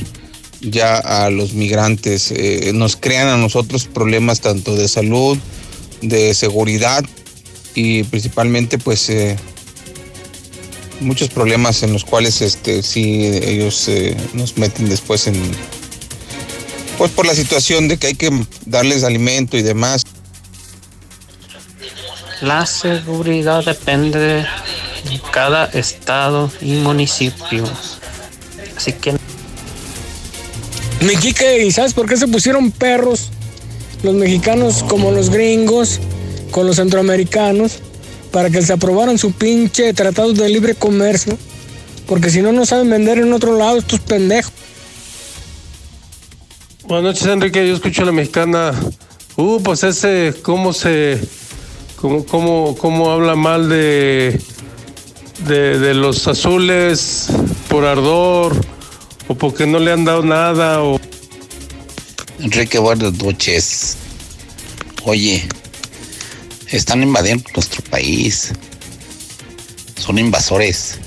ya 0.60 0.96
a 0.96 1.30
los 1.30 1.52
migrantes. 1.52 2.32
Eh, 2.32 2.72
nos 2.74 2.96
crean 2.96 3.28
a 3.28 3.36
nosotros 3.36 3.86
problemas 3.86 4.40
tanto 4.40 4.74
de 4.74 4.88
salud, 4.88 5.38
de 6.02 6.34
seguridad 6.34 7.04
y 7.76 8.02
principalmente 8.02 8.76
pues 8.76 9.08
eh, 9.08 9.36
muchos 10.98 11.28
problemas 11.28 11.84
en 11.84 11.92
los 11.92 12.04
cuales 12.04 12.42
este 12.42 12.82
sí 12.82 13.24
ellos 13.24 13.88
nos 14.34 14.56
meten 14.56 14.88
después 14.88 15.28
en 15.28 15.36
pues 16.98 17.12
por 17.12 17.26
la 17.26 17.34
situación 17.34 17.86
de 17.86 17.98
que 17.98 18.08
hay 18.08 18.14
que 18.14 18.30
darles 18.64 19.04
alimento 19.04 19.56
y 19.56 19.62
demás. 19.62 20.02
La 22.42 22.66
seguridad 22.66 23.64
depende 23.64 24.18
de 24.18 24.46
cada 25.32 25.66
estado 25.66 26.50
y 26.60 26.74
municipio. 26.74 27.64
Así 28.76 28.92
que 28.92 29.14
Mi 31.00 31.16
Quique, 31.16 31.64
¿y 31.64 31.72
sabes 31.72 31.94
por 31.94 32.08
qué 32.08 32.16
se 32.16 32.26
pusieron 32.28 32.70
perros 32.70 33.30
los 34.02 34.14
mexicanos 34.14 34.82
como 34.82 35.10
los 35.10 35.30
gringos 35.30 36.00
con 36.50 36.66
los 36.66 36.76
centroamericanos? 36.76 37.78
Para 38.32 38.50
que 38.50 38.60
se 38.60 38.72
aprobaran 38.72 39.16
su 39.18 39.32
pinche 39.32 39.94
tratados 39.94 40.36
de 40.36 40.48
libre 40.48 40.74
comercio. 40.74 41.38
Porque 42.06 42.28
si 42.28 42.42
no, 42.42 42.52
no 42.52 42.66
saben 42.66 42.90
vender 42.90 43.18
en 43.18 43.32
otro 43.32 43.56
lado 43.56 43.78
estos 43.78 44.00
pendejos. 44.00 44.52
Buenas 46.84 47.14
noches, 47.14 47.26
Enrique. 47.26 47.66
Yo 47.66 47.74
escucho 47.74 48.04
la 48.04 48.12
mexicana. 48.12 48.72
Uh, 49.36 49.60
pues 49.62 49.82
ese, 49.82 50.34
cómo 50.42 50.72
se. 50.72 51.18
Cómo, 52.28 52.76
cómo, 52.76 53.10
habla 53.10 53.34
mal 53.34 53.68
de, 53.68 54.40
de. 55.46 55.78
de 55.78 55.94
los 55.94 56.26
azules 56.28 57.28
por 57.68 57.84
ardor. 57.84 58.54
O 59.28 59.34
porque 59.34 59.66
no 59.66 59.78
le 59.78 59.92
han 59.92 60.04
dado 60.04 60.22
nada. 60.22 60.82
O. 60.82 61.00
Enrique, 62.38 62.78
buenas 62.78 63.14
noches. 63.14 63.96
Oye, 65.04 65.46
están 66.70 67.02
invadiendo 67.02 67.44
nuestro 67.54 67.82
país. 67.84 68.52
Son 69.96 70.18
invasores. 70.18 70.98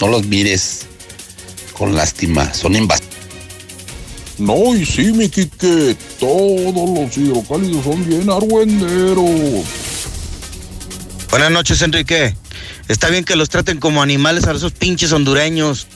No 0.00 0.08
los 0.08 0.26
mires 0.26 0.86
con 1.72 1.94
lástima. 1.94 2.52
Son 2.52 2.76
invasores. 2.76 3.11
No, 4.42 4.74
y 4.74 4.84
sí, 4.84 5.12
mi 5.12 5.28
Quique, 5.28 5.96
todos 6.18 6.74
los 6.74 7.16
hidrocálidos 7.16 7.84
son 7.84 8.04
bien 8.04 8.28
argüenderos. 8.28 9.64
Buenas 11.30 11.52
noches, 11.52 11.80
Enrique. 11.80 12.36
Está 12.88 13.08
bien 13.08 13.24
que 13.24 13.36
los 13.36 13.48
traten 13.48 13.78
como 13.78 14.02
animales 14.02 14.48
a 14.48 14.52
esos 14.52 14.72
pinches 14.72 15.12
hondureños. 15.12 15.86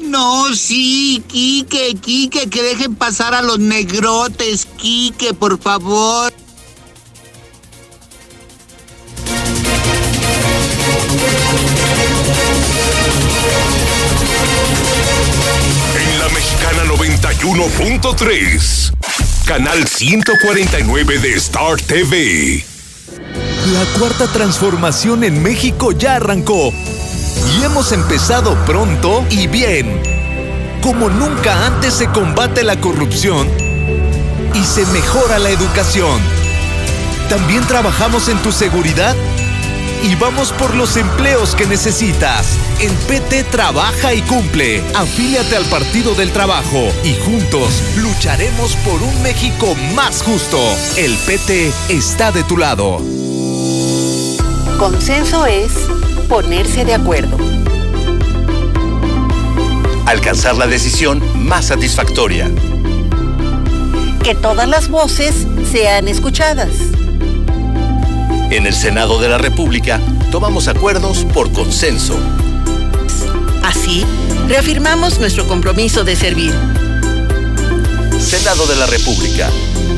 No, 0.00 0.52
sí, 0.56 1.22
Quique, 1.28 1.94
Quique, 2.02 2.50
que 2.50 2.62
dejen 2.64 2.96
pasar 2.96 3.32
a 3.32 3.40
los 3.40 3.60
negrotes, 3.60 4.66
Quique, 4.76 5.34
por 5.34 5.60
favor. 5.62 6.32
91.3, 16.96 18.92
canal 19.46 19.84
149 19.84 21.18
de 21.18 21.34
Star 21.34 21.80
TV. 21.80 22.64
La 23.72 23.84
cuarta 23.98 24.28
transformación 24.28 25.24
en 25.24 25.42
México 25.42 25.90
ya 25.90 26.14
arrancó. 26.16 26.72
Y 27.58 27.64
hemos 27.64 27.90
empezado 27.90 28.54
pronto 28.64 29.24
y 29.28 29.48
bien. 29.48 30.00
Como 30.82 31.08
nunca 31.08 31.66
antes 31.66 31.94
se 31.94 32.06
combate 32.06 32.62
la 32.62 32.80
corrupción 32.80 33.48
y 34.54 34.62
se 34.62 34.86
mejora 34.86 35.40
la 35.40 35.50
educación. 35.50 36.20
También 37.28 37.66
trabajamos 37.66 38.28
en 38.28 38.38
tu 38.38 38.52
seguridad 38.52 39.16
y 40.04 40.14
vamos 40.16 40.52
por 40.52 40.74
los 40.76 40.98
empleos 40.98 41.54
que 41.54 41.66
necesitas. 41.66 42.58
El 42.78 42.92
PT 42.92 43.44
trabaja 43.44 44.12
y 44.12 44.20
cumple. 44.20 44.82
Afíliate 44.94 45.56
al 45.56 45.64
Partido 45.64 46.14
del 46.14 46.30
Trabajo 46.30 46.88
y 47.02 47.14
juntos 47.14 47.82
lucharemos 47.96 48.76
por 48.76 49.02
un 49.02 49.22
México 49.22 49.74
más 49.94 50.22
justo. 50.22 50.58
El 50.98 51.16
PT 51.16 51.72
está 51.88 52.32
de 52.32 52.42
tu 52.44 52.58
lado. 52.58 52.98
Consenso 54.78 55.46
es 55.46 55.72
ponerse 56.28 56.84
de 56.84 56.94
acuerdo. 56.94 57.38
Alcanzar 60.04 60.56
la 60.56 60.66
decisión 60.66 61.22
más 61.46 61.66
satisfactoria. 61.66 62.50
Que 64.22 64.34
todas 64.34 64.68
las 64.68 64.88
voces 64.88 65.46
sean 65.72 66.08
escuchadas. 66.08 66.93
En 68.50 68.66
el 68.66 68.74
Senado 68.74 69.20
de 69.20 69.28
la 69.28 69.38
República 69.38 70.00
tomamos 70.30 70.68
acuerdos 70.68 71.24
por 71.32 71.50
consenso. 71.52 72.16
Así, 73.64 74.04
reafirmamos 74.46 75.18
nuestro 75.18 75.46
compromiso 75.48 76.04
de 76.04 76.14
servir. 76.14 76.52
Senado 78.20 78.66
de 78.66 78.76
la 78.76 78.86
República. 78.86 79.50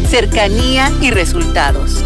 Cercanía 0.08 0.92
y 1.02 1.10
resultados. 1.10 2.05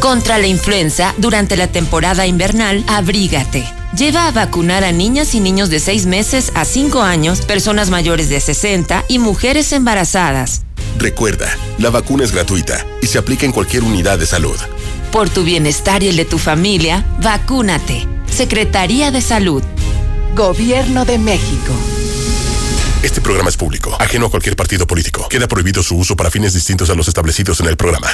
Contra 0.00 0.38
la 0.38 0.48
influenza, 0.48 1.14
durante 1.18 1.56
la 1.56 1.68
temporada 1.68 2.26
invernal, 2.26 2.82
abrígate. 2.88 3.64
Lleva 3.96 4.26
a 4.26 4.32
vacunar 4.32 4.82
a 4.82 4.90
niñas 4.90 5.36
y 5.36 5.40
niños 5.40 5.70
de 5.70 5.78
6 5.78 6.06
meses 6.06 6.50
a 6.56 6.64
5 6.64 7.00
años, 7.00 7.42
personas 7.42 7.90
mayores 7.90 8.28
de 8.28 8.40
60 8.40 9.04
y 9.06 9.20
mujeres 9.20 9.70
embarazadas. 9.70 10.62
Recuerda, 10.98 11.56
la 11.78 11.90
vacuna 11.90 12.24
es 12.24 12.32
gratuita 12.32 12.84
y 13.00 13.06
se 13.06 13.18
aplica 13.18 13.46
en 13.46 13.52
cualquier 13.52 13.84
unidad 13.84 14.18
de 14.18 14.26
salud. 14.26 14.56
Por 15.12 15.30
tu 15.30 15.44
bienestar 15.44 16.02
y 16.02 16.08
el 16.08 16.16
de 16.16 16.24
tu 16.24 16.38
familia, 16.38 17.06
vacúnate. 17.22 18.11
Secretaría 18.32 19.10
de 19.10 19.20
Salud. 19.20 19.62
Gobierno 20.34 21.04
de 21.04 21.18
México. 21.18 21.74
Este 23.02 23.20
programa 23.20 23.50
es 23.50 23.58
público, 23.58 23.94
ajeno 24.00 24.26
a 24.26 24.30
cualquier 24.30 24.56
partido 24.56 24.86
político. 24.86 25.28
Queda 25.28 25.46
prohibido 25.46 25.82
su 25.82 25.96
uso 25.96 26.16
para 26.16 26.30
fines 26.30 26.54
distintos 26.54 26.88
a 26.88 26.94
los 26.94 27.08
establecidos 27.08 27.60
en 27.60 27.66
el 27.66 27.76
programa. 27.76 28.08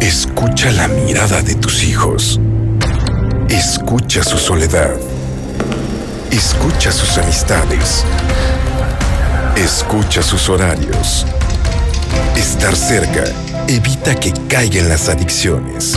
Escucha 0.00 0.72
la 0.72 0.88
mirada 0.88 1.42
de 1.42 1.54
tus 1.54 1.84
hijos. 1.84 2.40
Escucha 3.48 4.24
su 4.24 4.36
soledad. 4.36 4.96
Escucha 6.32 6.90
sus 6.90 7.16
amistades. 7.16 8.04
Escucha 9.56 10.22
sus 10.22 10.48
horarios. 10.48 11.24
Estar 12.34 12.74
cerca 12.74 13.24
evita 13.68 14.16
que 14.16 14.32
caigan 14.48 14.88
las 14.88 15.08
adicciones. 15.08 15.96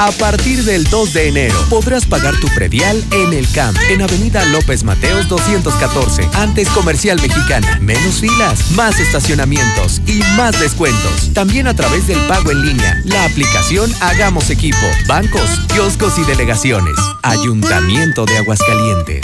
A 0.00 0.10
partir 0.12 0.64
del 0.64 0.84
2 0.84 1.12
de 1.12 1.28
enero 1.28 1.66
podrás 1.68 2.06
pagar 2.06 2.34
tu 2.40 2.48
predial 2.54 3.04
en 3.12 3.34
el 3.34 3.46
CAMP, 3.52 3.76
en 3.90 4.00
Avenida 4.00 4.42
López 4.46 4.82
Mateos 4.82 5.28
214, 5.28 6.26
antes 6.32 6.70
Comercial 6.70 7.20
Mexicana. 7.20 7.78
Menos 7.82 8.14
filas, 8.14 8.70
más 8.70 8.98
estacionamientos 8.98 10.00
y 10.06 10.20
más 10.38 10.58
descuentos. 10.58 11.34
También 11.34 11.66
a 11.66 11.76
través 11.76 12.06
del 12.06 12.18
pago 12.20 12.50
en 12.50 12.64
línea, 12.64 12.98
la 13.04 13.26
aplicación 13.26 13.92
Hagamos 14.00 14.48
Equipo, 14.48 14.86
bancos, 15.06 15.50
kioscos 15.74 16.18
y 16.18 16.24
delegaciones. 16.24 16.96
Ayuntamiento 17.22 18.24
de 18.24 18.38
Aguascalientes. 18.38 19.20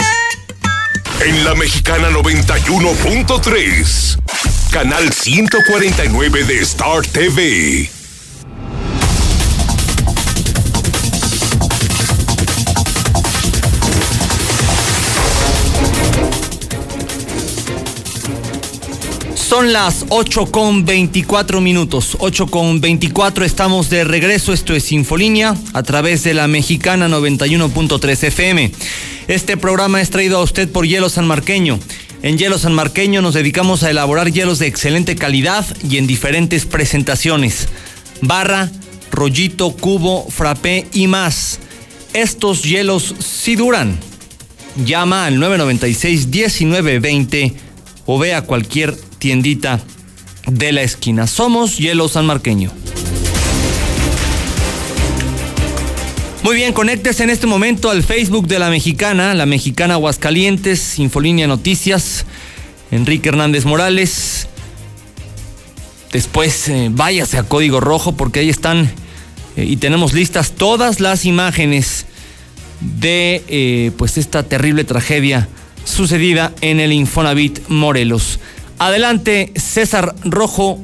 En 1.25 1.43
la 1.43 1.55
Mexicana 1.55 2.11
91.3, 2.11 4.19
canal 4.69 5.11
149 5.11 6.43
de 6.43 6.59
Star 6.59 7.01
TV. 7.01 7.96
Son 19.47 19.71
las 19.71 20.05
8 20.09 20.47
con 20.47 20.83
24 20.83 21.61
minutos. 21.61 22.17
8 22.19 22.47
con 22.47 22.81
24 22.81 23.45
estamos 23.45 23.89
de 23.89 24.03
regreso. 24.03 24.51
Esto 24.51 24.75
es 24.75 24.91
Infolínea 24.91 25.55
a 25.71 25.83
través 25.83 26.25
de 26.25 26.33
la 26.33 26.49
mexicana 26.49 27.07
91.3 27.07 28.25
FM. 28.25 28.73
Este 29.29 29.55
programa 29.55 30.01
es 30.01 30.09
traído 30.09 30.39
a 30.39 30.43
usted 30.43 30.69
por 30.69 30.85
Hielo 30.85 31.07
San 31.07 31.27
Marqueño. 31.27 31.79
En 32.23 32.37
Hielo 32.37 32.57
San 32.57 32.73
Marqueño 32.73 33.21
nos 33.21 33.35
dedicamos 33.35 33.83
a 33.83 33.89
elaborar 33.89 34.33
hielos 34.33 34.59
de 34.59 34.67
excelente 34.67 35.15
calidad 35.15 35.65
y 35.89 35.95
en 35.95 36.07
diferentes 36.07 36.65
presentaciones. 36.65 37.69
Barra, 38.19 38.69
rollito, 39.11 39.71
cubo, 39.71 40.27
frappé 40.29 40.87
y 40.91 41.07
más. 41.07 41.59
Estos 42.11 42.63
hielos 42.63 43.15
sí 43.19 43.55
duran. 43.55 43.97
Llama 44.85 45.25
al 45.25 45.37
996-1920 45.37 47.66
o 48.07 48.17
ve 48.17 48.33
a 48.33 48.41
cualquier 48.41 48.95
tiendita 49.19 49.79
de 50.47 50.71
la 50.71 50.81
esquina. 50.81 51.27
Somos 51.27 51.77
Hielo 51.77 52.07
San 52.07 52.25
Marqueño. 52.25 52.71
Muy 56.41 56.55
bien, 56.55 56.71
conéctese 56.71 57.23
en 57.23 57.29
este 57.29 57.45
momento 57.45 57.89
al 57.89 58.03
Facebook 58.03 58.47
de 58.47 58.57
la 58.57 58.69
Mexicana, 58.69 59.33
la 59.33 59.45
Mexicana 59.45 59.95
Aguascalientes, 59.95 60.97
Infolínea 60.97 61.45
Noticias, 61.45 62.25
Enrique 62.89 63.27
Hernández 63.29 63.65
Morales. 63.65 64.47
después 66.13 66.69
eh, 66.69 66.87
váyase 66.89 67.37
a 67.37 67.43
Código 67.43 67.81
Rojo 67.81 68.13
porque 68.13 68.39
ahí 68.39 68.49
están 68.49 68.89
eh, 69.57 69.65
y 69.65 69.75
tenemos 69.75 70.13
listas 70.13 70.51
todas 70.51 71.01
las 71.01 71.25
imágenes 71.25 72.05
de 72.79 73.43
eh, 73.49 73.91
pues 73.97 74.17
esta 74.17 74.43
terrible 74.43 74.85
tragedia 74.85 75.49
sucedida 75.87 76.53
en 76.61 76.79
el 76.79 76.91
Infonavit 76.91 77.67
Morelos. 77.69 78.39
Adelante, 78.77 79.51
César 79.55 80.13
Rojo, 80.23 80.79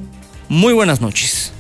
muy 0.50 0.74
buenas 0.74 1.02
noches. 1.02 1.54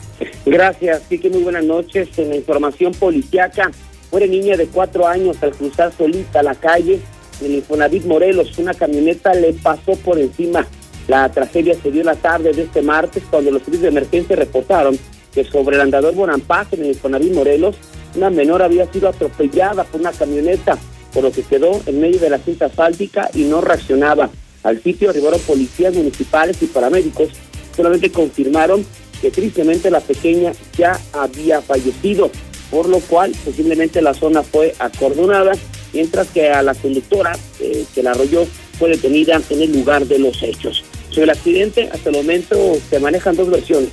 Gracias, 0.45 1.01
que 1.09 1.29
muy 1.29 1.43
buenas 1.43 1.63
noches. 1.63 2.09
En 2.17 2.29
la 2.29 2.35
información 2.35 2.93
policiaca, 2.93 3.69
muere 4.11 4.27
niña 4.27 4.57
de 4.57 4.67
cuatro 4.67 5.07
años 5.07 5.37
al 5.41 5.51
cruzar 5.51 5.91
solita 5.95 6.41
la 6.41 6.55
calle 6.55 6.99
en 7.41 7.45
el 7.45 7.55
Infonavit 7.55 8.05
Morelos. 8.05 8.57
Una 8.57 8.73
camioneta 8.73 9.33
le 9.33 9.53
pasó 9.53 9.93
por 9.97 10.17
encima. 10.17 10.65
La 11.07 11.29
tragedia 11.29 11.75
se 11.81 11.91
dio 11.91 12.03
la 12.03 12.15
tarde 12.15 12.53
de 12.53 12.63
este 12.63 12.81
martes 12.81 13.23
cuando 13.29 13.51
los 13.51 13.61
servicios 13.61 13.83
de 13.83 13.99
emergencia 13.99 14.35
reportaron 14.35 14.97
que 15.33 15.43
sobre 15.43 15.75
el 15.75 15.81
andador 15.81 16.15
Bonampak 16.15 16.73
en 16.73 16.81
el 16.81 16.87
Infonavit 16.89 17.33
Morelos, 17.33 17.75
una 18.15 18.29
menor 18.29 18.61
había 18.61 18.91
sido 18.91 19.09
atropellada 19.09 19.83
por 19.83 19.99
una 19.99 20.11
camioneta, 20.11 20.77
por 21.13 21.23
lo 21.23 21.31
que 21.31 21.43
quedó 21.43 21.81
en 21.85 21.99
medio 21.99 22.19
de 22.19 22.29
la 22.29 22.39
cinta 22.39 22.65
asfáltica 22.65 23.29
y 23.33 23.43
no 23.43 23.61
reaccionaba. 23.61 24.29
Al 24.63 24.81
sitio 24.81 25.09
arribaron 25.09 25.39
policías 25.41 25.93
municipales 25.93 26.57
y 26.61 26.67
paramédicos, 26.67 27.29
solamente 27.75 28.11
confirmaron 28.11 28.85
que 29.21 29.31
tristemente 29.31 29.89
la 29.89 29.99
pequeña 29.99 30.51
ya 30.77 30.99
había 31.13 31.61
fallecido, 31.61 32.29
por 32.71 32.89
lo 32.89 32.99
cual 32.99 33.33
posiblemente 33.45 34.01
la 34.01 34.13
zona 34.13 34.43
fue 34.43 34.73
acordonada, 34.79 35.53
mientras 35.93 36.27
que 36.27 36.49
a 36.49 36.61
la 36.61 36.73
conductora 36.73 37.37
eh, 37.59 37.85
que 37.93 38.03
la 38.03 38.11
arrolló 38.11 38.45
fue 38.77 38.89
detenida 38.89 39.39
en 39.49 39.61
el 39.61 39.71
lugar 39.71 40.05
de 40.05 40.19
los 40.19 40.41
hechos. 40.41 40.83
Sobre 41.09 41.25
el 41.25 41.29
accidente, 41.29 41.89
hasta 41.91 42.09
el 42.09 42.15
momento 42.15 42.57
se 42.89 42.99
manejan 42.99 43.35
dos 43.35 43.49
versiones. 43.49 43.91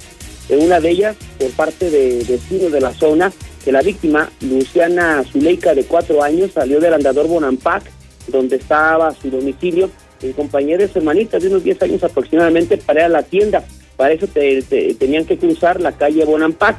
En 0.48 0.62
una 0.62 0.80
de 0.80 0.90
ellas, 0.90 1.16
por 1.38 1.50
parte 1.50 1.90
de 1.90 2.24
vecinos 2.26 2.72
de 2.72 2.80
la 2.80 2.92
zona, 2.92 3.32
que 3.64 3.72
la 3.72 3.82
víctima, 3.82 4.30
Luciana 4.40 5.22
Zuleika, 5.24 5.74
de 5.74 5.84
cuatro 5.84 6.22
años, 6.22 6.52
salió 6.52 6.80
del 6.80 6.94
andador 6.94 7.28
Bonampak, 7.28 7.84
donde 8.28 8.56
estaba 8.56 9.14
su 9.14 9.30
domicilio, 9.30 9.90
en 10.22 10.32
compañía 10.32 10.76
de 10.76 10.88
su 10.88 10.98
hermanita 10.98 11.38
de 11.38 11.48
unos 11.48 11.64
10 11.64 11.82
años 11.82 12.04
aproximadamente, 12.04 12.76
para 12.76 13.00
ir 13.00 13.06
a 13.06 13.08
la 13.08 13.22
tienda. 13.22 13.64
Para 13.96 14.14
eso 14.14 14.26
tenían 14.26 15.24
que 15.26 15.38
cruzar 15.38 15.80
la 15.80 15.92
calle 15.92 16.24
Bonampak. 16.24 16.78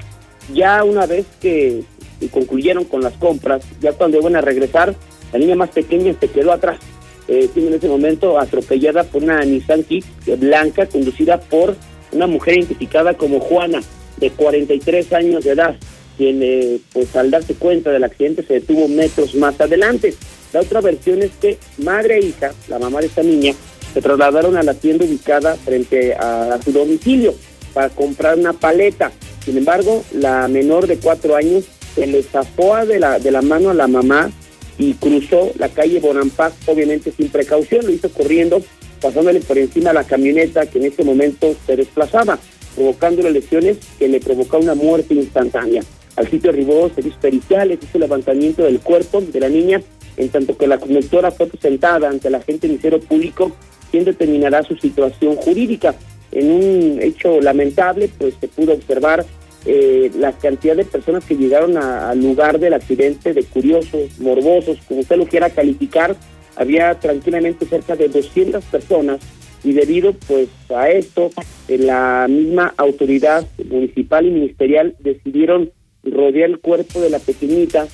Ya 0.53 0.83
una 0.83 1.05
vez 1.05 1.25
que 1.39 1.83
concluyeron 2.31 2.85
con 2.85 3.01
las 3.01 3.13
compras, 3.13 3.63
ya 3.79 3.93
cuando 3.93 4.19
iban 4.19 4.35
a 4.35 4.41
regresar, 4.41 4.95
la 5.31 5.39
niña 5.39 5.55
más 5.55 5.69
pequeña 5.69 6.13
se 6.19 6.27
quedó 6.27 6.51
atrás. 6.51 6.79
Eh, 7.27 7.49
en 7.55 7.73
ese 7.73 7.87
momento 7.87 8.39
atropellada 8.39 9.03
por 9.03 9.23
una 9.23 9.39
Nissan 9.41 9.83
Kick 9.83 10.03
blanca 10.37 10.87
conducida 10.87 11.39
por 11.39 11.75
una 12.11 12.27
mujer 12.27 12.55
identificada 12.55 13.13
como 13.13 13.39
Juana, 13.39 13.81
de 14.17 14.31
43 14.31 15.13
años 15.13 15.43
de 15.43 15.51
edad, 15.51 15.75
quien 16.21 16.79
pues 16.93 17.15
al 17.15 17.31
darse 17.31 17.55
cuenta 17.55 17.89
del 17.89 18.03
accidente 18.03 18.43
se 18.43 18.53
detuvo 18.53 18.87
metros 18.87 19.33
más 19.33 19.59
adelante. 19.59 20.13
La 20.53 20.59
otra 20.59 20.79
versión 20.79 21.23
es 21.23 21.31
que 21.41 21.57
madre 21.79 22.17
e 22.17 22.25
hija, 22.27 22.53
la 22.67 22.77
mamá 22.77 22.99
de 22.99 23.07
esta 23.07 23.23
niña, 23.23 23.55
se 23.91 24.01
trasladaron 24.03 24.55
a 24.55 24.61
la 24.61 24.75
tienda 24.75 25.05
ubicada 25.05 25.55
frente 25.55 26.13
a, 26.13 26.59
su 26.63 26.71
domicilio 26.71 27.33
para 27.73 27.89
comprar 27.89 28.37
una 28.37 28.53
paleta. 28.53 29.11
Sin 29.43 29.57
embargo, 29.57 30.03
la 30.13 30.47
menor 30.47 30.85
de 30.85 30.97
cuatro 30.97 31.35
años 31.35 31.63
se 31.95 32.05
le 32.05 32.21
zafó 32.21 32.85
de 32.85 32.99
la, 32.99 33.17
de 33.17 33.31
la 33.31 33.41
mano 33.41 33.71
a 33.71 33.73
la 33.73 33.87
mamá 33.87 34.29
y 34.77 34.93
cruzó 34.93 35.51
la 35.57 35.69
calle 35.69 35.99
Bonampak, 35.99 36.53
obviamente 36.67 37.11
sin 37.17 37.29
precaución, 37.29 37.87
lo 37.87 37.93
hizo 37.93 38.11
corriendo 38.11 38.61
pasándole 39.01 39.39
por 39.39 39.57
encima 39.57 39.89
a 39.89 39.93
la 39.93 40.03
camioneta 40.03 40.67
que 40.67 40.77
en 40.77 40.85
ese 40.85 41.03
momento 41.03 41.55
se 41.65 41.75
desplazaba, 41.75 42.37
provocándole 42.75 43.31
lesiones 43.31 43.77
que 43.97 44.07
le 44.07 44.19
provocó 44.19 44.59
una 44.59 44.75
muerte 44.75 45.15
instantánea. 45.15 45.81
Al 46.15 46.29
sitio 46.29 46.51
arribó 46.51 46.89
servicios 46.89 47.21
periciales, 47.21 47.79
hizo 47.81 47.99
levantamiento 47.99 48.63
del 48.63 48.79
cuerpo 48.79 49.21
de 49.21 49.39
la 49.39 49.49
niña, 49.49 49.81
en 50.17 50.29
tanto 50.29 50.57
que 50.57 50.67
la 50.67 50.77
conductora 50.77 51.31
fue 51.31 51.47
presentada 51.47 52.09
ante 52.09 52.27
el 52.27 52.35
agente 52.35 52.67
ministero 52.67 52.99
público, 52.99 53.51
quien 53.91 54.05
determinará 54.05 54.63
su 54.63 54.75
situación 54.75 55.35
jurídica. 55.35 55.95
En 56.31 56.51
un 56.51 56.99
hecho 57.01 57.41
lamentable, 57.41 58.09
pues 58.17 58.35
se 58.39 58.47
pudo 58.47 58.73
observar 58.73 59.25
eh, 59.65 60.11
la 60.15 60.31
cantidad 60.33 60.75
de 60.75 60.85
personas 60.85 61.23
que 61.25 61.35
llegaron 61.35 61.77
al 61.77 62.19
lugar 62.19 62.59
del 62.59 62.73
accidente, 62.73 63.33
de 63.33 63.43
curiosos, 63.43 64.19
morbosos, 64.19 64.79
como 64.87 65.01
usted 65.01 65.17
lo 65.17 65.25
quiera 65.25 65.49
calificar, 65.49 66.15
había 66.55 66.95
tranquilamente 66.99 67.65
cerca 67.65 67.95
de 67.95 68.09
200 68.09 68.63
personas 68.65 69.19
y 69.63 69.73
debido 69.73 70.13
pues 70.27 70.49
a 70.75 70.89
esto 70.89 71.29
la 71.67 72.27
misma 72.27 72.73
autoridad 72.77 73.45
municipal 73.69 74.25
y 74.25 74.31
ministerial 74.31 74.95
decidieron 74.99 75.71
rodear 76.03 76.49
el 76.49 76.59
cuerpo 76.59 76.99
de 77.01 77.09
la 77.09 77.19
pequeñita 77.19 77.87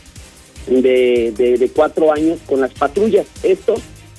de, 0.67 1.32
de, 1.32 1.70
cuatro 1.74 2.12
años 2.12 2.39
con 2.46 2.62
las 2.62 2.74
patrullas. 2.74 3.26
Esto 3.43 3.76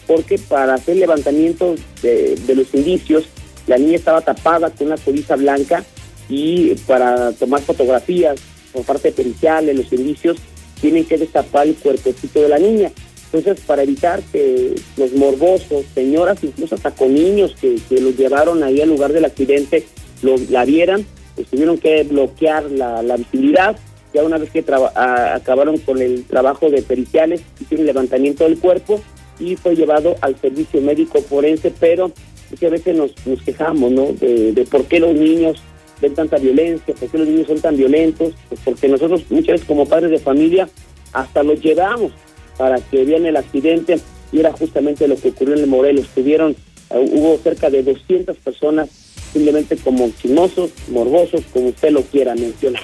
porque 0.07 0.39
para 0.39 0.75
hacer 0.75 0.97
levantamiento 0.97 1.75
de, 2.03 2.37
de 2.37 2.55
los 2.55 2.73
indicios 2.75 3.29
la 3.67 3.77
niña 3.77 3.97
estaba 3.97 4.23
tapada 4.23 4.71
con 4.71 4.87
una 4.87 4.97
codiza 4.97 5.37
blanca 5.37 5.85
y 6.29 6.75
para 6.87 7.33
tomar 7.33 7.61
fotografías 7.61 8.41
por 8.73 8.85
parte 8.85 9.13
pericial 9.13 9.67
los 9.77 9.93
indicios 9.93 10.39
tienen 10.81 11.05
que 11.05 11.19
destapar 11.19 11.67
el 11.67 11.75
cuerpecito 11.75 12.41
de 12.41 12.49
la 12.49 12.59
niña. 12.59 12.91
Entonces, 13.33 13.63
para 13.67 13.83
evitar 13.83 14.23
que 14.33 14.75
los 14.97 15.13
morbosos, 15.13 15.85
señoras, 15.95 16.39
incluso 16.43 16.77
hasta 16.77 16.93
con 16.93 17.13
niños 17.13 17.55
que, 17.61 17.77
que 17.89 18.01
los 18.01 18.17
llevaron 18.17 18.63
ahí 18.63 18.81
al 18.81 18.89
lugar 18.89 19.13
del 19.13 19.27
accidente, 19.27 19.85
lo, 20.23 20.37
la 20.49 20.65
vieran, 20.65 21.05
pues 21.39 21.51
tuvieron 21.51 21.79
que 21.79 22.03
bloquear 22.03 22.69
la, 22.69 23.17
visibilidad. 23.17 23.79
Ya 24.13 24.25
una 24.25 24.39
vez 24.39 24.51
que 24.51 24.65
acabaron 24.97 25.79
con 25.79 26.03
el 26.03 26.25
trabajo 26.25 26.69
de 26.69 26.83
periciales, 26.83 27.43
hicieron 27.61 27.87
levantamiento 27.87 28.43
del 28.43 28.59
cuerpo 28.59 29.01
y 29.39 29.55
fue 29.55 29.77
llevado 29.77 30.17
al 30.21 30.35
servicio 30.41 30.81
médico 30.81 31.21
forense, 31.23 31.73
pero 31.79 32.11
muchas 32.51 32.71
veces 32.73 32.97
nos, 32.97 33.13
nos 33.25 33.41
quejamos, 33.43 33.93
¿no? 33.93 34.07
De, 34.15 34.53
de, 34.53 34.65
por 34.65 34.87
qué 34.87 34.99
los 34.99 35.15
niños 35.15 35.63
ven 36.03 36.15
tanta 36.15 36.39
violencia, 36.39 36.93
por 36.93 37.09
qué 37.09 37.19
los 37.19 37.29
niños 37.29 37.47
son 37.47 37.61
tan 37.61 37.77
violentos, 37.77 38.35
pues 38.49 38.61
porque 38.65 38.89
nosotros 38.89 39.23
muchas 39.31 39.53
veces 39.53 39.69
como 39.69 39.87
padres 39.87 40.11
de 40.11 40.19
familia 40.19 40.69
hasta 41.13 41.45
los 41.45 41.61
llevamos 41.61 42.11
para 42.57 42.81
que 42.81 43.05
vean 43.05 43.27
el 43.27 43.37
accidente 43.37 44.01
y 44.33 44.41
era 44.41 44.51
justamente 44.51 45.07
lo 45.07 45.15
que 45.15 45.29
ocurrió 45.29 45.55
en 45.55 45.61
el 45.61 45.67
Morelos. 45.69 46.09
Tuvieron, 46.09 46.57
uh, 46.91 46.99
hubo 46.99 47.39
cerca 47.39 47.71
de 47.71 47.85
200 47.85 48.37
personas 48.39 49.08
simplemente 49.33 49.77
como 49.77 50.11
chismosos, 50.11 50.71
morbosos, 50.89 51.43
como 51.53 51.69
usted 51.69 51.91
lo 51.91 52.03
quiera 52.03 52.35
mencionar. 52.35 52.83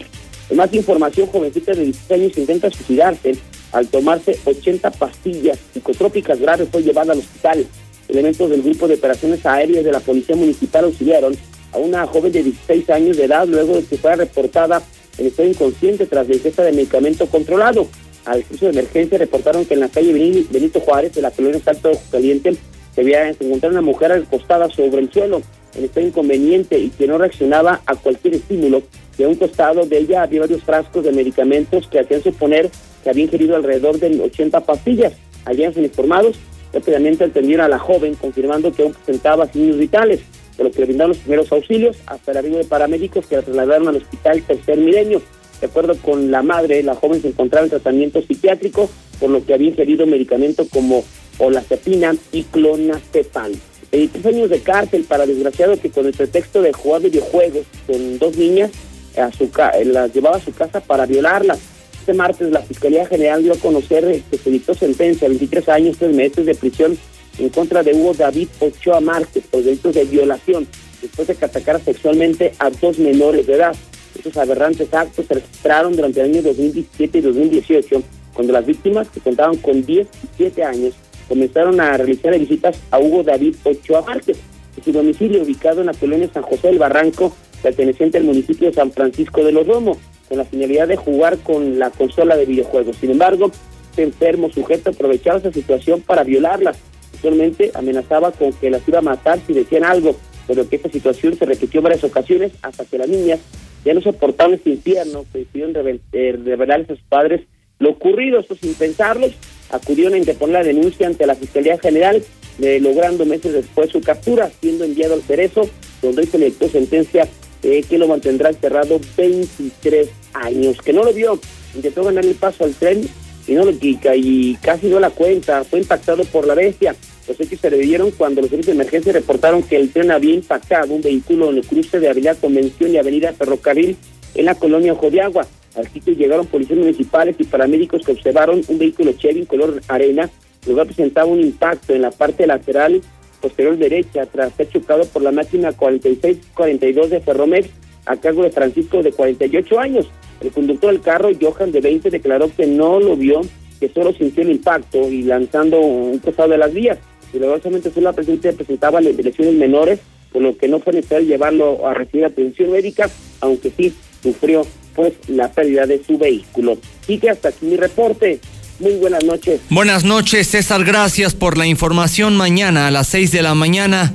En 0.50 0.56
más 0.56 0.72
información, 0.74 1.26
jovencita 1.28 1.72
de 1.72 1.84
16 1.84 2.10
años 2.20 2.38
intenta 2.38 2.70
suicidarse 2.70 3.34
al 3.72 3.88
tomarse 3.88 4.38
80 4.44 4.90
pastillas 4.92 5.58
psicotrópicas 5.72 6.38
graves 6.38 6.68
fue 6.70 6.82
llevada 6.82 7.12
al 7.12 7.18
hospital. 7.18 7.66
Elementos 8.08 8.50
del 8.50 8.62
grupo 8.62 8.86
de 8.86 8.94
operaciones 8.94 9.44
aéreas 9.46 9.84
de 9.84 9.92
la 9.92 10.00
Policía 10.00 10.36
Municipal 10.36 10.84
auxiliaron 10.84 11.34
a 11.72 11.78
una 11.78 12.06
joven 12.06 12.32
de 12.32 12.42
16 12.42 12.90
años 12.90 13.16
de 13.16 13.24
edad 13.24 13.46
luego 13.48 13.74
de 13.74 13.84
que 13.84 13.96
fuera 13.96 14.16
reportada 14.16 14.82
en 15.18 15.26
estado 15.26 15.48
inconsciente 15.48 16.06
tras 16.06 16.28
la 16.28 16.34
ingesta 16.34 16.62
de 16.62 16.72
medicamento 16.72 17.26
controlado 17.26 17.88
al 18.24 18.42
servicio 18.42 18.68
de 18.68 18.78
emergencia 18.78 19.18
reportaron 19.18 19.64
que 19.64 19.74
en 19.74 19.80
la 19.80 19.88
calle 19.88 20.12
Benito 20.50 20.80
Juárez 20.80 21.12
de 21.14 21.22
la 21.22 21.30
colonia 21.30 21.60
Salto 21.62 21.92
Caliente 22.10 22.56
se 22.94 23.00
había 23.00 23.28
encontrado 23.28 23.72
una 23.72 23.82
mujer 23.82 24.12
acostada 24.12 24.68
sobre 24.70 25.00
el 25.00 25.12
suelo 25.12 25.42
en 25.76 25.84
estado 25.84 26.06
inconveniente 26.06 26.78
y 26.78 26.90
que 26.90 27.06
no 27.06 27.18
reaccionaba 27.18 27.80
a 27.86 27.94
cualquier 27.96 28.34
estímulo. 28.34 28.82
A 29.18 29.28
un 29.28 29.36
costado 29.36 29.86
de 29.86 29.98
ella 29.98 30.22
había 30.22 30.40
varios 30.40 30.62
frascos 30.62 31.04
de 31.04 31.12
medicamentos 31.12 31.86
que 31.88 32.00
hacían 32.00 32.22
suponer 32.22 32.70
que 33.02 33.10
había 33.10 33.24
ingerido 33.24 33.54
alrededor 33.54 33.98
de 33.98 34.20
80 34.20 34.60
pastillas. 34.60 35.12
Habían 35.44 35.72
sido 35.72 35.84
informados, 35.86 36.36
rápidamente 36.72 37.24
atendieron 37.24 37.66
a 37.66 37.68
la 37.68 37.78
joven 37.78 38.14
confirmando 38.14 38.72
que 38.72 38.82
aún 38.82 38.94
presentaba 38.94 39.46
signos 39.46 39.78
vitales, 39.78 40.20
por 40.56 40.66
lo 40.66 40.72
que 40.72 40.80
le 40.80 40.86
brindaron 40.86 41.10
los 41.10 41.18
primeros 41.18 41.52
auxilios 41.52 41.96
hasta 42.06 42.32
el 42.32 42.38
arribo 42.38 42.56
de 42.56 42.64
paramédicos 42.64 43.26
que 43.26 43.36
la 43.36 43.42
trasladaron 43.42 43.88
al 43.88 43.96
hospital 43.96 44.42
Tercer 44.42 44.78
Milenio. 44.78 45.22
De 45.60 45.66
acuerdo 45.66 45.96
con 45.96 46.30
la 46.30 46.42
madre, 46.42 46.82
la 46.82 46.94
joven 46.94 47.22
se 47.22 47.28
encontraba 47.28 47.64
en 47.64 47.70
tratamiento 47.70 48.20
psiquiátrico, 48.22 48.90
por 49.20 49.30
lo 49.30 49.44
que 49.44 49.54
había 49.54 49.68
ingerido 49.68 50.06
medicamentos 50.06 50.68
como 50.70 51.04
olazepina 51.38 52.14
y 52.32 52.42
clonazepam. 52.44 53.52
23 53.96 54.26
años 54.26 54.50
de 54.50 54.60
cárcel 54.60 55.04
para 55.04 55.24
desgraciado 55.24 55.78
que 55.78 55.90
con 55.90 56.06
el 56.06 56.12
pretexto 56.12 56.62
de 56.62 56.72
jugar 56.72 57.02
videojuegos 57.02 57.64
con 57.86 58.18
dos 58.18 58.36
niñas, 58.36 58.70
a 59.16 59.30
su 59.30 59.48
las 59.84 60.12
llevaba 60.12 60.38
a 60.38 60.40
su 60.40 60.52
casa 60.52 60.80
para 60.80 61.06
violarlas. 61.06 61.60
Este 62.00 62.12
martes 62.12 62.50
la 62.50 62.60
Fiscalía 62.60 63.06
General 63.06 63.42
dio 63.42 63.52
a 63.52 63.56
conocer 63.56 64.22
que 64.28 64.36
se 64.36 64.50
dictó 64.50 64.74
sentencia, 64.74 65.28
23 65.28 65.68
años, 65.68 65.96
3 65.98 66.14
meses 66.14 66.44
de 66.44 66.54
prisión 66.56 66.98
en 67.38 67.48
contra 67.50 67.82
de 67.84 67.94
Hugo 67.94 68.14
David 68.14 68.48
Ochoa 68.58 69.00
Márquez 69.00 69.44
por 69.48 69.62
delitos 69.62 69.94
de 69.94 70.04
violación, 70.04 70.66
después 71.00 71.28
de 71.28 71.36
que 71.36 71.44
atacara 71.44 71.78
sexualmente 71.78 72.52
a 72.58 72.70
dos 72.70 72.98
menores 72.98 73.46
de 73.46 73.54
edad. 73.54 73.76
Estos 74.16 74.36
aberrantes 74.36 74.92
actos 74.92 75.26
se 75.26 75.34
registraron 75.34 75.94
durante 75.94 76.20
el 76.20 76.30
año 76.30 76.42
2017 76.42 77.18
y 77.18 77.20
2018, 77.20 78.02
cuando 78.32 78.52
las 78.52 78.66
víctimas, 78.66 79.08
que 79.08 79.20
contaban 79.20 79.56
con 79.56 79.84
10 79.84 80.06
y 80.06 80.26
7 80.36 80.64
años, 80.64 80.94
comenzaron 81.28 81.80
a 81.80 81.96
realizar 81.96 82.38
visitas 82.38 82.80
a 82.90 82.98
Hugo 82.98 83.22
David 83.22 83.56
Ochoa 83.64 84.02
Márquez, 84.02 84.38
en 84.76 84.84
su 84.84 84.92
domicilio 84.92 85.42
ubicado 85.42 85.80
en 85.80 85.86
la 85.86 85.94
colonia 85.94 86.28
San 86.32 86.42
José 86.42 86.68
del 86.68 86.78
Barranco, 86.78 87.34
perteneciente 87.62 88.18
al 88.18 88.24
municipio 88.24 88.68
de 88.68 88.74
San 88.74 88.92
Francisco 88.92 89.42
de 89.44 89.52
los 89.52 89.66
Romos, 89.66 89.98
con 90.28 90.38
la 90.38 90.44
finalidad 90.44 90.88
de 90.88 90.96
jugar 90.96 91.38
con 91.38 91.78
la 91.78 91.90
consola 91.90 92.36
de 92.36 92.46
videojuegos. 92.46 92.96
Sin 92.96 93.10
embargo, 93.10 93.50
este 93.90 94.02
enfermo 94.02 94.50
sujeto 94.50 94.90
aprovechaba 94.90 95.38
esa 95.38 95.52
situación 95.52 96.00
para 96.00 96.24
violarlas. 96.24 96.76
Actualmente 97.14 97.70
amenazaba 97.74 98.32
con 98.32 98.52
que 98.52 98.70
las 98.70 98.86
iba 98.88 98.98
a 98.98 99.02
matar 99.02 99.38
si 99.46 99.52
decían 99.52 99.84
algo, 99.84 100.16
pero 100.46 100.68
que 100.68 100.76
esta 100.76 100.90
situación 100.90 101.36
se 101.36 101.46
repitió 101.46 101.80
varias 101.80 102.04
ocasiones 102.04 102.52
hasta 102.62 102.84
que 102.84 102.98
las 102.98 103.08
niñas 103.08 103.40
ya 103.84 103.94
no 103.94 104.00
soportaban 104.00 104.54
este 104.54 104.70
infierno, 104.70 105.24
decidieron 105.32 106.00
eh, 106.12 106.38
revelarles 106.42 106.90
a 106.90 106.94
sus 106.96 107.04
padres 107.04 107.42
lo 107.78 107.90
ocurrido, 107.90 108.38
esto 108.38 108.54
sin 108.54 108.74
pensarlos, 108.74 109.32
acudieron 109.70 110.14
a 110.14 110.18
interponer 110.18 110.54
la 110.54 110.62
denuncia 110.62 111.06
ante 111.06 111.26
la 111.26 111.34
Fiscalía 111.34 111.78
General, 111.78 112.22
logrando 112.58 113.24
meses 113.24 113.52
después 113.52 113.90
su 113.90 114.00
captura, 114.00 114.50
siendo 114.60 114.84
enviado 114.84 115.14
al 115.14 115.22
Cerezo, 115.22 115.68
donde 116.02 116.26
se 116.26 116.38
le 116.38 116.46
dictó 116.46 116.68
sentencia 116.68 117.28
eh, 117.62 117.82
que 117.88 117.98
lo 117.98 118.06
mantendrá 118.06 118.50
encerrado 118.50 119.00
23 119.16 120.08
años. 120.34 120.76
Que 120.82 120.92
no 120.92 121.02
lo 121.02 121.12
vio, 121.12 121.40
intentó 121.74 122.04
ganar 122.04 122.24
el 122.24 122.34
paso 122.34 122.64
al 122.64 122.74
tren 122.74 123.08
y 123.46 123.52
no 123.52 123.64
lo 123.64 123.72
y 123.80 124.54
casi 124.60 124.88
no 124.88 125.00
la 125.00 125.10
cuenta, 125.10 125.64
fue 125.64 125.80
impactado 125.80 126.24
por 126.24 126.46
la 126.46 126.54
bestia. 126.54 126.94
Los 127.26 127.40
hechos 127.40 127.60
se 127.60 127.70
revivieron 127.70 128.10
cuando 128.10 128.42
los 128.42 128.50
servicios 128.50 128.76
de 128.76 128.82
emergencia 128.82 129.12
reportaron 129.12 129.62
que 129.62 129.76
el 129.76 129.90
tren 129.90 130.10
había 130.10 130.34
impactado 130.34 130.92
un 130.92 131.00
vehículo 131.00 131.50
en 131.50 131.56
el 131.56 131.66
cruce 131.66 131.98
de 131.98 132.08
Avenida 132.08 132.34
Convención 132.34 132.92
y 132.92 132.98
Avenida 132.98 133.32
Ferrocarril 133.32 133.96
en 134.34 134.44
la 134.44 134.54
colonia 134.54 134.92
Ojo 134.92 135.10
de 135.10 135.22
Agua. 135.22 135.46
Al 135.76 135.88
sitio 135.88 136.14
llegaron 136.14 136.46
policías 136.46 136.78
municipales 136.78 137.36
y 137.38 137.44
paramédicos 137.44 138.04
que 138.04 138.12
observaron 138.12 138.62
un 138.68 138.78
vehículo 138.78 139.12
Chevy 139.12 139.40
en 139.40 139.46
color 139.46 139.80
arena, 139.88 140.30
luego 140.66 140.84
presentaba 140.84 141.26
un 141.26 141.40
impacto 141.40 141.94
en 141.94 142.02
la 142.02 142.10
parte 142.10 142.46
lateral 142.46 143.02
posterior 143.40 143.76
derecha 143.76 144.24
tras 144.26 144.54
ser 144.54 144.70
chocado 144.70 145.04
por 145.06 145.22
la 145.22 145.32
máquina 145.32 145.72
4642 145.72 147.10
de 147.10 147.20
Ferromex 147.20 147.68
a 148.06 148.16
cargo 148.16 148.42
de 148.42 148.50
Francisco 148.50 149.02
de 149.02 149.12
48 149.12 149.80
años. 149.80 150.08
El 150.40 150.50
conductor 150.50 150.92
del 150.92 151.02
carro, 151.02 151.30
Johan 151.40 151.72
de 151.72 151.80
20, 151.80 152.10
declaró 152.10 152.50
que 152.54 152.66
no 152.66 153.00
lo 153.00 153.16
vio, 153.16 153.42
que 153.80 153.88
solo 153.88 154.12
sintió 154.12 154.42
el 154.42 154.50
impacto 154.50 155.10
y 155.10 155.22
lanzando 155.22 155.80
un 155.80 156.18
costado 156.18 156.50
de 156.50 156.58
las 156.58 156.72
vías. 156.72 156.98
Solamente 157.32 157.90
fue 157.90 158.02
la 158.02 158.12
presente 158.12 158.52
presentaba 158.52 159.00
lesiones 159.00 159.54
menores, 159.54 160.00
por 160.32 160.42
lo 160.42 160.56
que 160.56 160.68
no 160.68 160.78
fue 160.78 160.92
necesario 160.92 161.26
llevarlo 161.26 161.86
a 161.86 161.94
recibir 161.94 162.24
atención 162.24 162.70
médica, 162.70 163.10
aunque 163.40 163.70
sí 163.70 163.92
sufrió 164.22 164.64
pues 164.94 165.14
la 165.28 165.50
pérdida 165.50 165.86
de 165.86 166.02
su 166.04 166.18
vehículo. 166.18 166.78
Y 167.08 167.18
que 167.18 167.30
hasta 167.30 167.48
aquí 167.48 167.66
mi 167.66 167.76
reporte. 167.76 168.40
Muy 168.80 168.94
buenas 168.94 169.22
noches. 169.24 169.60
Buenas 169.70 170.04
noches, 170.04 170.48
César. 170.48 170.84
Gracias 170.84 171.34
por 171.34 171.56
la 171.56 171.66
información. 171.66 172.36
Mañana 172.36 172.88
a 172.88 172.90
las 172.90 173.08
6 173.08 173.30
de 173.30 173.42
la 173.42 173.54
mañana, 173.54 174.12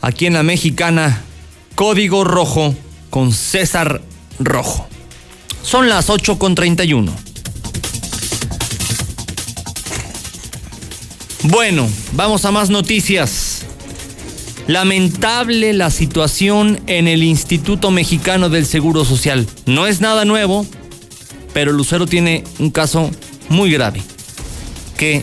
aquí 0.00 0.26
en 0.26 0.34
la 0.34 0.42
Mexicana, 0.42 1.22
Código 1.74 2.24
Rojo 2.24 2.74
con 3.10 3.32
César 3.32 4.00
Rojo. 4.40 4.88
Son 5.62 5.88
las 5.88 6.10
8 6.10 6.38
con 6.38 6.54
31. 6.54 7.12
Bueno, 11.44 11.88
vamos 12.12 12.44
a 12.44 12.50
más 12.50 12.70
noticias. 12.70 13.51
Lamentable 14.66 15.72
la 15.72 15.90
situación 15.90 16.80
en 16.86 17.08
el 17.08 17.22
Instituto 17.22 17.90
Mexicano 17.90 18.48
del 18.48 18.64
Seguro 18.64 19.04
Social. 19.04 19.46
No 19.66 19.86
es 19.86 20.00
nada 20.00 20.24
nuevo, 20.24 20.64
pero 21.52 21.72
Lucero 21.72 22.06
tiene 22.06 22.44
un 22.58 22.70
caso 22.70 23.10
muy 23.48 23.72
grave 23.72 24.02
que 24.96 25.22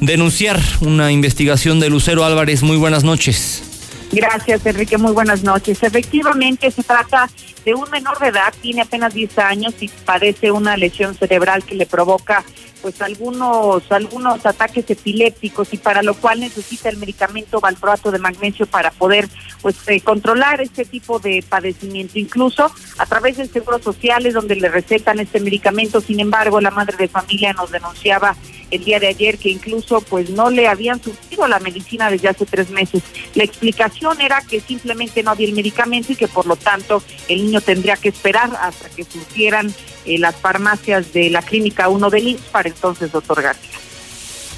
denunciar 0.00 0.60
una 0.80 1.12
investigación 1.12 1.78
de 1.78 1.88
Lucero 1.88 2.24
Álvarez. 2.24 2.62
Muy 2.62 2.76
buenas 2.76 3.04
noches. 3.04 3.62
Gracias, 4.10 4.64
Enrique. 4.66 4.98
Muy 4.98 5.12
buenas 5.12 5.42
noches. 5.42 5.82
Efectivamente, 5.82 6.70
se 6.70 6.82
trata 6.82 7.30
de 7.64 7.74
un 7.74 7.88
menor 7.90 8.18
de 8.18 8.28
edad, 8.28 8.52
tiene 8.60 8.82
apenas 8.82 9.12
10 9.14 9.38
años 9.38 9.74
y 9.80 9.88
padece 9.88 10.50
una 10.50 10.76
lesión 10.76 11.14
cerebral 11.14 11.62
que 11.64 11.74
le 11.74 11.86
provoca 11.86 12.44
pues 12.80 13.00
algunos 13.02 13.90
algunos 13.90 14.44
ataques 14.46 14.88
epilépticos 14.88 15.72
y 15.72 15.78
para 15.78 16.02
lo 16.02 16.14
cual 16.14 16.40
necesita 16.40 16.88
el 16.88 16.96
medicamento 16.96 17.60
valproato 17.60 18.10
de 18.10 18.18
magnesio 18.18 18.66
para 18.66 18.90
poder 18.90 19.28
pues 19.62 19.76
eh, 19.88 20.00
controlar 20.00 20.60
este 20.60 20.84
tipo 20.84 21.18
de 21.18 21.44
padecimiento. 21.48 22.18
Incluso 22.18 22.70
a 22.98 23.06
través 23.06 23.36
del 23.36 23.50
seguro 23.50 23.78
social 23.78 24.26
es 24.26 24.34
donde 24.34 24.56
le 24.56 24.68
recetan 24.68 25.18
este 25.20 25.40
medicamento. 25.40 26.00
Sin 26.00 26.20
embargo 26.20 26.60
la 26.60 26.70
madre 26.70 26.96
de 26.96 27.08
familia 27.08 27.52
nos 27.52 27.70
denunciaba 27.70 28.36
el 28.70 28.84
día 28.84 29.00
de 29.00 29.08
ayer 29.08 29.38
que 29.38 29.50
incluso 29.50 30.00
pues 30.00 30.30
no 30.30 30.50
le 30.50 30.68
habían 30.68 31.02
surtido 31.02 31.46
la 31.48 31.58
medicina 31.60 32.10
desde 32.10 32.28
hace 32.28 32.46
tres 32.46 32.70
meses 32.70 33.02
la 33.34 33.44
explicación 33.44 34.20
era 34.20 34.40
que 34.42 34.60
simplemente 34.60 35.22
no 35.22 35.30
había 35.30 35.48
el 35.48 35.54
medicamento 35.54 36.12
y 36.12 36.16
que 36.16 36.28
por 36.28 36.46
lo 36.46 36.56
tanto 36.56 37.02
el 37.28 37.44
niño 37.44 37.60
tendría 37.60 37.96
que 37.96 38.08
esperar 38.08 38.50
hasta 38.60 38.88
que 38.90 39.04
surgieran 39.04 39.72
eh, 40.04 40.18
las 40.18 40.36
farmacias 40.36 41.12
de 41.12 41.30
la 41.30 41.42
clínica 41.42 41.88
1 41.88 42.10
del 42.10 42.28
IMSS 42.28 42.42
para 42.50 42.68
entonces 42.68 43.14
otorgarla. 43.14 43.60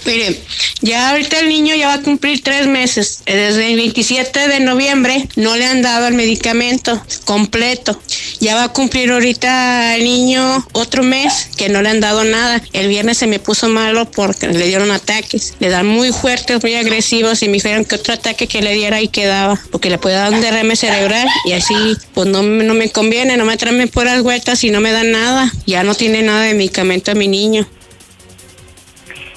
Mire, 0.07 0.41
ya 0.81 1.11
ahorita 1.11 1.41
el 1.41 1.49
niño 1.49 1.75
ya 1.75 1.89
va 1.89 1.95
a 1.95 2.03
cumplir 2.03 2.43
tres 2.43 2.67
meses. 2.67 3.23
Desde 3.27 3.71
el 3.71 3.77
27 3.77 4.49
de 4.49 4.61
noviembre 4.61 5.29
no 5.37 5.57
le 5.57 5.67
han 5.67 5.83
dado 5.83 6.07
el 6.07 6.15
medicamento 6.15 7.03
completo. 7.25 8.01
Ya 8.41 8.55
va 8.55 8.65
a 8.65 8.73
cumplir 8.73 9.11
ahorita 9.11 9.97
el 9.97 10.05
niño 10.05 10.67
otro 10.73 11.03
mes 11.03 11.49
que 11.57 11.69
no 11.69 11.83
le 11.83 11.91
han 11.91 12.01
dado 12.01 12.25
nada. 12.25 12.63
El 12.73 12.89
viernes 12.89 13.19
se 13.19 13.27
me 13.27 13.39
puso 13.39 13.69
malo 13.69 14.11
porque 14.11 14.49
le 14.49 14.67
dieron 14.67 14.91
ataques. 14.91 15.55
Le 15.61 15.69
dan 15.69 15.87
muy 15.87 16.13
fuertes, 16.13 16.63
muy 16.63 16.75
agresivos 16.75 17.43
y 17.43 17.49
me 17.49 17.55
dijeron 17.55 17.85
que 17.85 17.97
otro 17.97 18.15
ataque 18.15 18.47
que 18.47 18.63
le 18.63 18.73
diera 18.73 18.97
ahí 18.97 19.09
quedaba. 19.09 19.61
Porque 19.71 19.91
le 19.91 19.99
puede 19.99 20.17
dar 20.17 20.33
un 20.33 20.41
derrame 20.41 20.77
cerebral 20.77 21.29
y 21.45 21.53
así 21.53 21.75
pues 22.15 22.29
no, 22.29 22.43
no 22.43 22.75
me 22.75 22.91
conviene, 22.91 23.37
no 23.37 23.45
me 23.45 23.57
traen 23.57 23.89
por 23.89 24.07
las 24.07 24.23
vueltas 24.23 24.65
y 24.65 24.71
no 24.71 24.81
me 24.81 24.93
dan 24.93 25.13
nada. 25.13 25.53
Ya 25.67 25.85
no 25.85 25.95
tiene 25.95 26.23
nada 26.23 26.45
de 26.45 26.55
medicamento 26.55 27.11
a 27.11 27.15
mi 27.15 27.29
niño. 27.29 27.69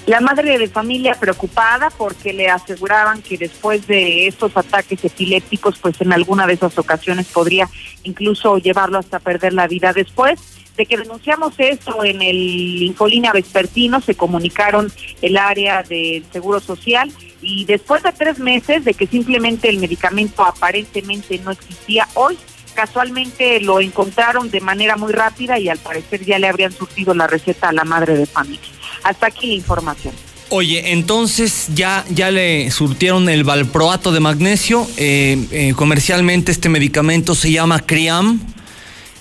La 0.06 0.20
madre 0.20 0.58
de 0.58 0.68
familia 0.68 1.16
preocupada 1.16 1.90
porque 1.90 2.34
le 2.34 2.50
aseguraban 2.50 3.22
que 3.22 3.38
después 3.38 3.88
de 3.88 4.28
estos 4.28 4.56
ataques 4.58 5.04
epilépticos, 5.06 5.80
pues 5.80 6.02
en 6.02 6.12
alguna 6.12 6.46
de 6.46 6.54
esas 6.54 6.78
ocasiones 6.78 7.28
podría 7.28 7.70
incluso 8.04 8.58
llevarlo 8.58 8.98
hasta 8.98 9.20
perder 9.20 9.54
la 9.54 9.66
vida. 9.66 9.94
Después 9.94 10.42
de 10.76 10.86
que 10.86 10.98
denunciamos 10.98 11.54
esto 11.58 12.04
en 12.04 12.22
el 12.22 12.84
Infolínea 12.84 13.32
Vespertino, 13.32 14.02
se 14.02 14.16
comunicaron 14.16 14.92
el 15.22 15.38
área 15.38 15.84
del 15.84 16.26
Seguro 16.34 16.60
Social 16.60 17.10
y 17.42 17.64
después 17.64 18.04
de 18.04 18.12
tres 18.12 18.40
meses 18.40 18.84
de 18.84 18.94
que 18.96 19.08
simplemente 19.08 19.70
el 19.70 19.78
medicamento 19.78 20.44
aparentemente 20.44 21.40
no 21.40 21.52
existía, 21.52 22.10
hoy 22.16 22.38
casualmente 22.74 23.62
lo 23.62 23.80
encontraron 23.80 24.50
de 24.50 24.60
manera 24.60 24.98
muy 24.98 25.14
rápida 25.14 25.60
y 25.60 25.70
al 25.70 25.78
parecer 25.78 26.26
ya 26.26 26.40
le 26.40 26.48
habrían 26.48 26.74
surtido 26.74 27.14
la 27.14 27.28
receta 27.28 27.70
a 27.70 27.74
la 27.74 27.86
madre 27.86 28.18
de 28.18 28.26
familia. 28.26 28.68
Hasta 29.04 29.28
aquí 29.28 29.48
la 29.48 29.54
información. 29.54 30.14
Oye, 30.56 30.92
entonces 30.92 31.70
ya, 31.74 32.06
ya 32.12 32.30
le 32.30 32.70
surtieron 32.70 33.28
el 33.28 33.44
valproato 33.44 34.12
de 34.12 34.20
magnesio. 34.20 34.88
Eh, 34.98 35.48
eh, 35.52 35.74
comercialmente 35.76 36.52
este 36.52 36.70
medicamento 36.70 37.34
se 37.34 37.52
llama 37.52 37.80
Criam. 37.80 38.40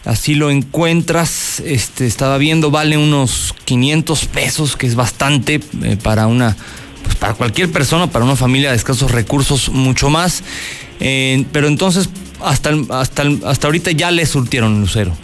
Así 0.04 0.34
lo 0.34 0.50
encuentras. 0.50 1.60
Este, 1.60 2.06
estaba 2.06 2.36
viendo, 2.36 2.70
vale 2.70 2.98
unos 2.98 3.54
500 3.64 4.26
pesos, 4.26 4.76
que 4.76 4.86
es 4.86 4.94
bastante 4.94 5.60
eh, 5.82 5.96
para 6.02 6.26
una, 6.26 6.54
pues 7.02 7.16
para 7.16 7.32
cualquier 7.32 7.72
persona, 7.72 8.10
para 8.10 8.26
una 8.26 8.36
familia 8.36 8.70
de 8.70 8.76
escasos 8.76 9.10
recursos, 9.10 9.70
mucho 9.70 10.10
más. 10.10 10.42
pero 10.98 11.66
entonces, 11.66 12.10
hasta, 12.42 12.72
hasta, 12.90 13.22
hasta 13.46 13.66
ahorita 13.68 13.90
ya 13.92 14.10
le 14.10 14.26
surtieron, 14.26 14.80
Lucero. 14.80 15.16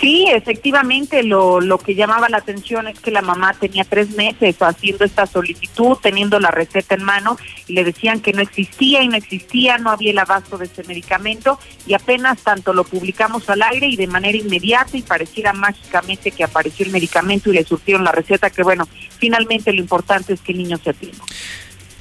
Sí, 0.00 0.26
efectivamente, 0.28 1.24
lo, 1.24 1.60
lo 1.60 1.78
que 1.78 1.96
llamaba 1.96 2.28
la 2.28 2.36
atención 2.36 2.86
es 2.86 3.00
que 3.00 3.10
la 3.10 3.20
mamá 3.20 3.54
tenía 3.54 3.82
tres 3.82 4.10
meses 4.10 4.56
haciendo 4.60 5.04
esta 5.04 5.26
solicitud, 5.26 5.96
teniendo 6.00 6.38
la 6.38 6.52
receta 6.52 6.94
en 6.94 7.02
mano, 7.02 7.36
y 7.66 7.72
le 7.72 7.82
decían 7.82 8.20
que 8.20 8.32
no 8.32 8.40
existía 8.40 9.02
y 9.02 9.08
no 9.08 9.16
existía, 9.16 9.78
no 9.78 9.90
había 9.90 10.12
el 10.12 10.18
abasto 10.18 10.56
de 10.56 10.66
ese 10.66 10.84
medicamento, 10.84 11.58
y 11.86 11.94
apenas 11.94 12.38
tanto 12.42 12.72
lo 12.72 12.84
publicamos 12.84 13.48
al 13.50 13.62
aire 13.62 13.88
y 13.88 13.96
de 13.96 14.06
manera 14.06 14.38
inmediata, 14.38 14.96
y 14.96 15.02
pareciera 15.02 15.52
mágicamente 15.52 16.30
que 16.30 16.44
apareció 16.44 16.86
el 16.86 16.92
medicamento 16.92 17.50
y 17.50 17.54
le 17.54 17.64
surtieron 17.64 18.04
la 18.04 18.12
receta, 18.12 18.50
que 18.50 18.62
bueno, 18.62 18.86
finalmente 19.18 19.72
lo 19.72 19.80
importante 19.80 20.32
es 20.32 20.40
que 20.40 20.52
el 20.52 20.58
niño 20.58 20.78
se 20.78 20.90
atienda. 20.90 21.24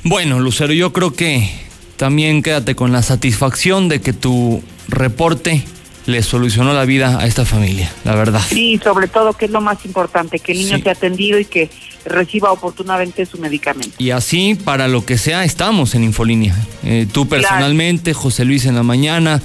Bueno, 0.04 0.40
Lucero, 0.40 0.72
yo 0.72 0.94
creo 0.94 1.14
que 1.14 1.50
también 1.98 2.44
quédate 2.44 2.76
con 2.76 2.92
la 2.92 3.02
satisfacción 3.02 3.90
de 3.90 4.02
que 4.02 4.14
tu 4.14 4.62
reporte 4.88 5.66
le 6.08 6.24
solucionó 6.24 6.74
la 6.74 6.86
vida 6.86 7.20
a 7.20 7.28
esta 7.28 7.46
familia, 7.46 7.92
la 8.06 8.16
verdad. 8.16 8.42
Sí, 8.48 8.80
sobre 8.82 9.10
todo 9.10 9.34
que 9.34 9.46
es 9.46 9.52
lo 9.52 9.60
más 9.60 9.86
importante, 9.86 10.40
que 10.40 10.54
el 10.54 10.60
niño 10.60 10.80
sea 10.80 10.94
atendido 10.94 11.38
y 11.38 11.44
que 11.44 11.70
reciba 12.06 12.52
oportunamente 12.52 13.26
su 13.26 13.38
medicamento. 13.38 13.94
Y 13.98 14.12
así, 14.12 14.56
para 14.56 14.88
lo 14.88 15.06
que 15.06 15.18
sea, 15.18 15.44
estamos 15.44 15.96
en 15.96 16.06
Infolínea. 16.06 16.56
Eh, 16.84 17.08
tú 17.12 17.28
personalmente, 17.28 18.14
José 18.14 18.46
Luis 18.46 18.66
en 18.66 18.76
la 18.76 18.84
mañana, 18.84 19.42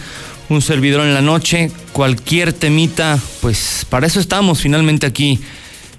un 0.48 0.62
servidor 0.62 1.04
en 1.04 1.14
la 1.14 1.20
noche, 1.20 1.72
cualquier 1.92 2.52
temita, 2.52 3.18
pues 3.40 3.84
para 3.90 4.06
eso 4.06 4.20
estamos 4.20 4.60
finalmente 4.60 5.04
aquí 5.04 5.40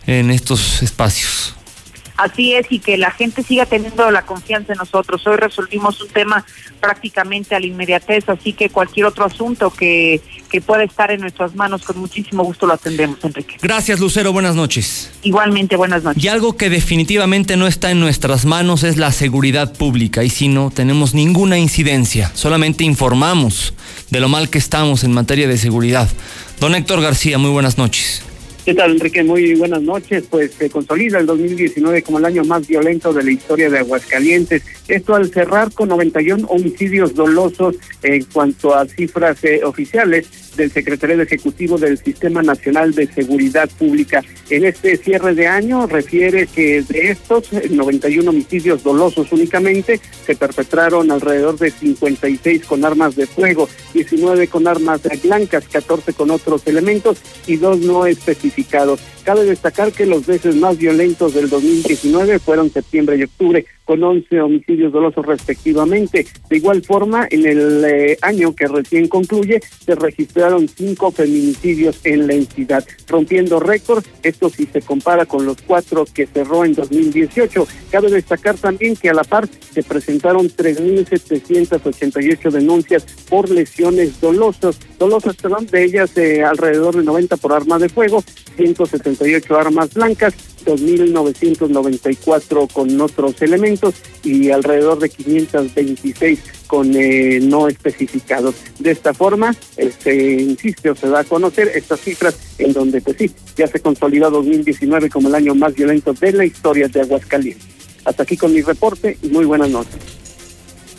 en 0.08 0.32
estos 0.32 0.82
espacios. 0.82 1.56
Así 2.16 2.54
es, 2.54 2.68
y 2.70 2.80
que 2.80 2.98
la 2.98 3.12
gente 3.12 3.44
siga 3.44 3.66
teniendo 3.66 4.10
la 4.12 4.22
confianza 4.22 4.74
en 4.74 4.78
nosotros. 4.78 5.26
Hoy 5.28 5.36
resolvimos 5.36 6.00
un 6.00 6.08
tema 6.10 6.46
prácticamente 6.80 7.56
a 7.56 7.60
la 7.60 7.66
inmediatez, 7.66 8.30
así 8.30 8.54
que 8.54 8.70
cualquier 8.70 9.08
otro 9.08 9.26
asunto 9.26 9.72
que, 9.72 10.22
que 10.54 10.62
pueda 10.62 10.84
estar 10.84 11.10
en 11.10 11.22
nuestras 11.22 11.56
manos, 11.56 11.82
con 11.82 11.98
muchísimo 11.98 12.44
gusto 12.44 12.68
lo 12.68 12.74
atendemos, 12.74 13.18
Enrique. 13.24 13.56
Gracias, 13.60 14.00
Lucero. 14.00 14.32
Buenas 14.32 14.56
noches. 14.56 15.10
Igualmente, 15.24 15.76
buenas 15.76 16.04
noches. 16.04 16.24
Y 16.24 16.28
algo 16.28 16.56
que 16.58 16.70
definitivamente 16.70 17.58
no 17.58 17.66
está 17.66 17.90
en 17.90 18.00
nuestras 18.00 18.46
manos 18.46 18.84
es 18.84 18.98
la 18.98 19.12
seguridad 19.12 19.74
pública. 19.74 20.24
Y 20.24 20.30
si 20.30 20.50
no 20.50 20.70
tenemos 20.70 21.16
ninguna 21.16 21.58
incidencia, 21.58 22.30
solamente 22.36 22.84
informamos 22.84 23.74
de 24.12 24.20
lo 24.20 24.30
mal 24.30 24.52
que 24.52 24.60
estamos 24.60 25.04
en 25.04 25.12
materia 25.12 25.48
de 25.48 25.58
seguridad. 25.58 26.08
Don 26.60 26.76
Héctor 26.76 27.02
García, 27.02 27.40
muy 27.40 27.50
buenas 27.50 27.80
noches. 27.80 28.24
¿Qué 28.64 28.74
tal, 28.74 28.92
Enrique? 28.92 29.24
Muy 29.24 29.56
buenas 29.56 29.82
noches. 29.82 30.24
Pues 30.30 30.54
se 30.54 30.70
consolida 30.70 31.20
el 31.20 31.26
2019 31.26 32.02
como 32.04 32.20
el 32.20 32.26
año 32.26 32.46
más 32.46 32.66
violento 32.66 33.12
de 33.12 33.24
la 33.24 33.32
historia 33.32 33.70
de 33.70 33.80
Aguascalientes. 33.80 34.62
Esto 34.88 35.16
al 35.16 35.30
cerrar 35.32 35.74
con 35.74 35.90
91 35.90 36.48
homicidios 36.48 37.14
dolosos 37.14 37.76
en 38.04 38.24
cuanto 38.26 38.74
a 38.74 38.86
cifras 38.86 39.44
eh, 39.44 39.62
oficiales 39.66 40.43
del 40.56 40.72
secretario 40.72 41.22
ejecutivo 41.22 41.78
del 41.78 41.98
Sistema 41.98 42.42
Nacional 42.42 42.94
de 42.94 43.08
Seguridad 43.08 43.70
Pública. 43.78 44.24
En 44.50 44.66
este 44.66 44.98
cierre 44.98 45.36
de 45.36 45.48
año 45.48 45.88
refiere 45.88 46.48
que 46.48 46.82
de 46.82 47.12
estos 47.12 47.52
91 47.54 48.30
homicidios 48.30 48.84
dolosos 48.84 49.32
únicamente 49.32 50.00
se 50.26 50.36
perpetraron 50.36 51.12
alrededor 51.12 51.58
de 51.58 51.72
56 51.72 52.66
con 52.66 52.86
armas 52.86 53.16
de 53.16 53.28
fuego, 53.28 53.70
19 53.94 54.48
con 54.48 54.68
armas 54.68 55.02
blancas, 55.24 55.66
14 55.72 56.14
con 56.14 56.32
otros 56.32 56.64
elementos 56.66 57.18
y 57.46 57.58
dos 57.58 57.80
no 57.80 58.06
específicos 58.06 58.64
Cabe 59.24 59.46
destacar 59.46 59.94
que 59.94 60.06
los 60.06 60.28
meses 60.28 60.54
más 60.56 60.78
violentos 60.78 61.34
del 61.34 61.50
2019 61.50 62.40
fueron 62.40 62.70
septiembre 62.70 63.16
y 63.16 63.24
octubre, 63.24 63.66
con 63.86 64.04
11 64.04 64.42
homicidios 64.42 64.92
dolosos 64.92 65.26
respectivamente. 65.26 66.28
De 66.50 66.58
igual 66.58 66.84
forma, 66.84 67.26
en 67.30 67.46
el 67.46 67.86
eh, 67.86 68.18
año 68.22 68.54
que 68.54 68.68
recién 68.68 69.08
concluye, 69.08 69.62
se 69.86 69.96
registraron 69.96 70.68
cinco 70.68 71.10
feminicidios 71.12 72.02
en 72.04 72.28
la 72.28 72.34
entidad, 72.34 72.84
rompiendo 73.08 73.62
récords. 73.62 74.06
Esto 74.24 74.50
si 74.50 74.66
se 74.66 74.82
compara 74.82 75.26
con 75.26 75.46
los 75.46 75.62
cuatro 75.62 76.04
que 76.14 76.28
cerró 76.28 76.66
en 76.66 76.74
2018. 76.74 77.66
Cabe 77.92 78.10
destacar 78.10 78.58
también 78.58 78.98
que 78.98 79.10
a 79.10 79.14
la 79.14 79.24
par 79.24 79.48
se 79.48 79.84
presentaron 79.84 80.50
3.788 80.50 82.52
denuncias 82.52 83.06
por 83.30 83.50
lesiones 83.50 84.20
dolosas, 84.20 84.78
dolosas, 85.00 85.38
perdón, 85.38 85.66
de 85.68 85.82
ellas 85.84 86.18
eh, 86.18 86.44
alrededor 86.44 86.98
de 86.98 87.04
90 87.04 87.38
por 87.38 87.54
arma 87.54 87.80
de 87.80 87.88
fuego, 87.90 88.22
178 89.16 89.58
armas 89.58 89.94
blancas, 89.94 90.34
2.994 90.66 92.72
con 92.72 93.02
otros 93.02 93.42
elementos 93.42 93.96
y 94.24 94.52
alrededor 94.52 95.00
de 95.00 95.10
526 95.10 96.40
con 96.68 96.92
eh, 96.96 97.40
no 97.42 97.68
especificados. 97.68 98.56
De 98.80 98.92
esta 98.92 99.14
forma, 99.14 99.54
se 99.54 99.88
este, 99.88 100.42
insiste 100.42 100.90
o 100.90 100.96
se 100.96 101.10
da 101.10 101.20
a 101.20 101.24
conocer 101.24 101.72
estas 101.76 102.00
cifras 102.00 102.36
en 102.58 102.74
donde, 102.74 103.02
pues 103.02 103.18
sí, 103.18 103.32
ya 103.56 103.68
se 103.68 103.80
consolidó 103.80 104.32
2019 104.32 105.10
como 105.10 105.28
el 105.28 105.36
año 105.36 105.56
más 105.56 105.76
violento 105.76 106.14
de 106.14 106.32
la 106.32 106.46
historia 106.46 106.88
de 106.88 107.02
Aguascalientes. 107.02 107.68
Hasta 108.06 108.24
aquí 108.24 108.38
con 108.38 108.54
mi 108.54 108.62
reporte 108.62 109.18
y 109.22 109.28
muy 109.28 109.46
buenas 109.46 109.70
noches. 109.70 110.00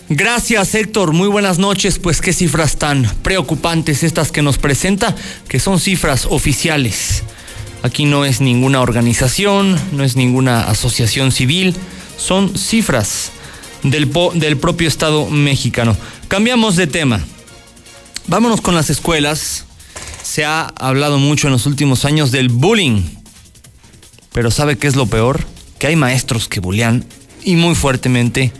Gracias 0.08 0.74
Héctor, 0.74 1.12
muy 1.12 1.28
buenas 1.28 1.58
noches. 1.58 1.98
Pues 1.98 2.20
qué 2.20 2.32
cifras 2.32 2.76
tan 2.76 3.04
preocupantes 3.22 4.02
estas 4.02 4.32
que 4.32 4.42
nos 4.42 4.58
presenta, 4.58 5.16
que 5.48 5.58
son 5.58 5.80
cifras 5.80 6.26
oficiales. 6.26 7.24
Aquí 7.84 8.06
no 8.06 8.24
es 8.24 8.40
ninguna 8.40 8.80
organización, 8.80 9.78
no 9.92 10.04
es 10.04 10.16
ninguna 10.16 10.70
asociación 10.70 11.32
civil, 11.32 11.76
son 12.16 12.56
cifras 12.56 13.30
del, 13.82 14.10
del 14.36 14.56
propio 14.56 14.88
Estado 14.88 15.28
mexicano. 15.28 15.94
Cambiamos 16.28 16.76
de 16.76 16.86
tema. 16.86 17.20
Vámonos 18.26 18.62
con 18.62 18.74
las 18.74 18.88
escuelas. 18.88 19.66
Se 20.22 20.46
ha 20.46 20.72
hablado 20.78 21.18
mucho 21.18 21.48
en 21.48 21.52
los 21.52 21.66
últimos 21.66 22.06
años 22.06 22.30
del 22.30 22.48
bullying. 22.48 23.02
Pero 24.32 24.50
¿sabe 24.50 24.78
qué 24.78 24.86
es 24.86 24.96
lo 24.96 25.04
peor? 25.04 25.44
Que 25.78 25.88
hay 25.88 25.96
maestros 25.96 26.48
que 26.48 26.60
bullean 26.60 27.04
y 27.44 27.56
muy 27.56 27.74
fuertemente 27.74 28.50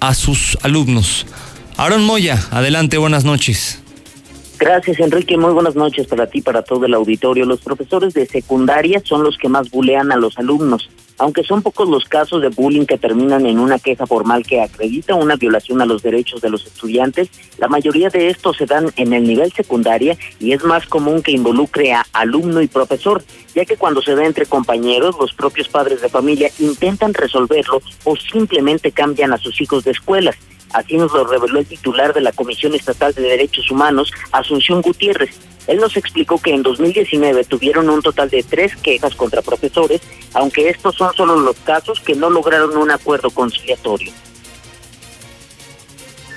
a 0.00 0.14
sus 0.14 0.56
alumnos. 0.62 1.26
Aaron 1.76 2.02
Moya, 2.02 2.42
adelante, 2.50 2.96
buenas 2.96 3.24
noches. 3.24 3.80
Gracias, 4.58 5.00
Enrique. 5.00 5.36
Muy 5.36 5.52
buenas 5.52 5.74
noches 5.74 6.06
para 6.06 6.26
ti, 6.26 6.40
para 6.40 6.62
todo 6.62 6.86
el 6.86 6.94
auditorio. 6.94 7.44
Los 7.44 7.60
profesores 7.60 8.14
de 8.14 8.26
secundaria 8.26 9.02
son 9.04 9.24
los 9.24 9.36
que 9.36 9.48
más 9.48 9.70
bulean 9.70 10.12
a 10.12 10.16
los 10.16 10.38
alumnos. 10.38 10.88
Aunque 11.18 11.44
son 11.44 11.62
pocos 11.62 11.88
los 11.88 12.04
casos 12.04 12.42
de 12.42 12.48
bullying 12.48 12.86
que 12.86 12.98
terminan 12.98 13.46
en 13.46 13.58
una 13.58 13.78
queja 13.78 14.06
formal 14.06 14.44
que 14.44 14.60
acredita 14.60 15.14
una 15.14 15.36
violación 15.36 15.80
a 15.80 15.86
los 15.86 16.02
derechos 16.02 16.40
de 16.40 16.50
los 16.50 16.66
estudiantes, 16.66 17.30
la 17.58 17.68
mayoría 17.68 18.10
de 18.10 18.30
estos 18.30 18.56
se 18.56 18.66
dan 18.66 18.90
en 18.96 19.12
el 19.12 19.24
nivel 19.24 19.52
secundaria 19.52 20.16
y 20.40 20.52
es 20.52 20.64
más 20.64 20.86
común 20.86 21.22
que 21.22 21.30
involucre 21.30 21.92
a 21.92 22.04
alumno 22.12 22.60
y 22.62 22.66
profesor, 22.66 23.22
ya 23.54 23.64
que 23.64 23.76
cuando 23.76 24.02
se 24.02 24.16
da 24.16 24.24
entre 24.24 24.46
compañeros, 24.46 25.16
los 25.20 25.32
propios 25.34 25.68
padres 25.68 26.00
de 26.00 26.08
familia 26.08 26.50
intentan 26.58 27.14
resolverlo 27.14 27.80
o 28.02 28.16
simplemente 28.16 28.90
cambian 28.90 29.32
a 29.32 29.38
sus 29.38 29.60
hijos 29.60 29.84
de 29.84 29.92
escuelas. 29.92 30.36
Así 30.74 30.96
nos 30.96 31.12
lo 31.12 31.24
reveló 31.24 31.60
el 31.60 31.66
titular 31.66 32.12
de 32.12 32.20
la 32.20 32.32
Comisión 32.32 32.74
Estatal 32.74 33.14
de 33.14 33.22
Derechos 33.22 33.70
Humanos, 33.70 34.12
Asunción 34.32 34.82
Gutiérrez. 34.82 35.38
Él 35.68 35.78
nos 35.78 35.96
explicó 35.96 36.42
que 36.42 36.52
en 36.52 36.64
2019 36.64 37.44
tuvieron 37.44 37.88
un 37.88 38.02
total 38.02 38.28
de 38.28 38.42
tres 38.42 38.74
quejas 38.76 39.14
contra 39.14 39.40
profesores, 39.40 40.02
aunque 40.34 40.68
estos 40.68 40.96
son 40.96 41.14
solo 41.14 41.36
los 41.36 41.56
casos 41.60 42.00
que 42.00 42.16
no 42.16 42.28
lograron 42.28 42.76
un 42.76 42.90
acuerdo 42.90 43.30
conciliatorio. 43.30 44.12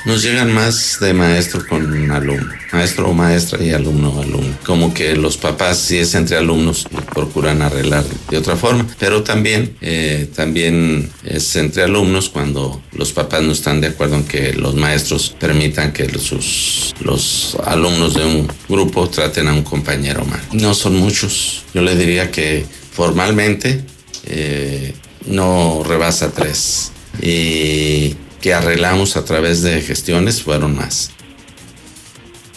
Nos 0.07 0.23
llegan 0.23 0.53
más 0.53 0.99
de 1.01 1.13
maestro 1.13 1.67
con 1.67 2.09
alumno, 2.11 2.53
maestro 2.71 3.09
o 3.09 3.13
maestra 3.13 3.61
y 3.61 3.71
alumno 3.71 4.11
o 4.11 4.21
alumno. 4.21 4.57
Como 4.65 4.93
que 4.93 5.17
los 5.17 5.35
papás, 5.35 5.79
si 5.79 5.97
es 5.97 6.15
entre 6.15 6.37
alumnos, 6.37 6.87
procuran 7.13 7.61
arreglar 7.61 8.05
de 8.29 8.37
otra 8.37 8.55
forma, 8.55 8.87
pero 8.99 9.23
también, 9.23 9.75
eh, 9.81 10.29
también 10.33 11.09
es 11.25 11.53
entre 11.57 11.83
alumnos 11.83 12.29
cuando 12.29 12.81
los 12.93 13.11
papás 13.11 13.43
no 13.43 13.51
están 13.51 13.81
de 13.81 13.87
acuerdo 13.87 14.15
en 14.15 14.23
que 14.23 14.53
los 14.53 14.75
maestros 14.75 15.35
permitan 15.37 15.91
que 15.91 16.07
sus, 16.17 16.95
los 17.01 17.57
alumnos 17.65 18.13
de 18.13 18.23
un 18.23 18.47
grupo 18.69 19.09
traten 19.09 19.49
a 19.49 19.53
un 19.53 19.63
compañero 19.63 20.23
mal. 20.23 20.39
No 20.53 20.73
son 20.73 20.95
muchos, 20.95 21.65
yo 21.73 21.81
le 21.81 21.97
diría 21.97 22.31
que 22.31 22.65
formalmente 22.93 23.83
eh, 24.25 24.93
no 25.25 25.83
rebasa 25.85 26.31
tres. 26.31 26.93
Y 27.21 28.15
que 28.41 28.53
arreglamos 28.53 29.17
a 29.17 29.25
través 29.25 29.61
de 29.61 29.81
gestiones 29.81 30.41
fueron 30.43 30.75
más. 30.75 31.11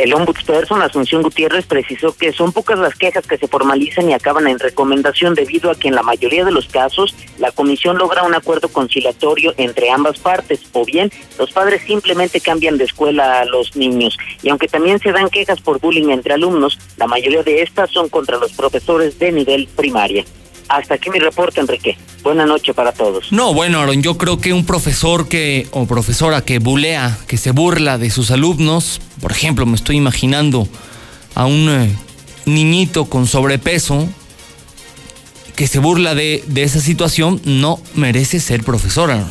El 0.00 0.14
ombudsperson 0.14 0.80
Asunción 0.80 1.20
Gutiérrez 1.20 1.66
precisó 1.66 2.16
que 2.16 2.32
son 2.32 2.52
pocas 2.52 2.78
las 2.78 2.94
quejas 2.94 3.26
que 3.26 3.36
se 3.36 3.48
formalizan 3.48 4.08
y 4.08 4.14
acaban 4.14 4.46
en 4.48 4.58
recomendación 4.58 5.34
debido 5.34 5.70
a 5.70 5.74
que 5.74 5.88
en 5.88 5.94
la 5.94 6.02
mayoría 6.02 6.42
de 6.46 6.52
los 6.52 6.68
casos 6.68 7.14
la 7.38 7.52
comisión 7.52 7.98
logra 7.98 8.22
un 8.22 8.34
acuerdo 8.34 8.68
conciliatorio 8.68 9.52
entre 9.58 9.90
ambas 9.90 10.18
partes 10.18 10.62
o 10.72 10.86
bien 10.86 11.12
los 11.38 11.52
padres 11.52 11.82
simplemente 11.82 12.40
cambian 12.40 12.78
de 12.78 12.84
escuela 12.84 13.40
a 13.40 13.44
los 13.44 13.76
niños 13.76 14.16
y 14.42 14.48
aunque 14.48 14.68
también 14.68 15.00
se 15.00 15.12
dan 15.12 15.28
quejas 15.28 15.60
por 15.60 15.80
bullying 15.80 16.08
entre 16.08 16.32
alumnos, 16.32 16.78
la 16.96 17.06
mayoría 17.06 17.42
de 17.42 17.60
estas 17.60 17.90
son 17.90 18.08
contra 18.08 18.38
los 18.38 18.52
profesores 18.52 19.18
de 19.18 19.32
nivel 19.32 19.68
primaria. 19.76 20.24
Hasta 20.70 20.94
aquí 20.94 21.10
mi 21.10 21.18
reporte, 21.18 21.60
Enrique. 21.60 21.98
Buena 22.22 22.46
noche 22.46 22.72
para 22.72 22.92
todos. 22.92 23.32
No, 23.32 23.52
bueno, 23.52 23.80
Aaron, 23.80 24.02
yo 24.02 24.16
creo 24.16 24.40
que 24.40 24.52
un 24.52 24.64
profesor 24.64 25.26
que 25.26 25.66
o 25.72 25.84
profesora 25.86 26.42
que 26.42 26.60
bulea, 26.60 27.18
que 27.26 27.36
se 27.38 27.50
burla 27.50 27.98
de 27.98 28.08
sus 28.10 28.30
alumnos, 28.30 29.00
por 29.20 29.32
ejemplo, 29.32 29.66
me 29.66 29.74
estoy 29.74 29.96
imaginando 29.96 30.68
a 31.34 31.46
un 31.46 31.68
eh, 31.68 31.92
niñito 32.46 33.06
con 33.06 33.26
sobrepeso 33.26 34.08
que 35.56 35.66
se 35.66 35.80
burla 35.80 36.14
de, 36.14 36.44
de 36.46 36.62
esa 36.62 36.80
situación, 36.80 37.42
no 37.44 37.80
merece 37.96 38.38
ser 38.38 38.62
profesora. 38.62 39.26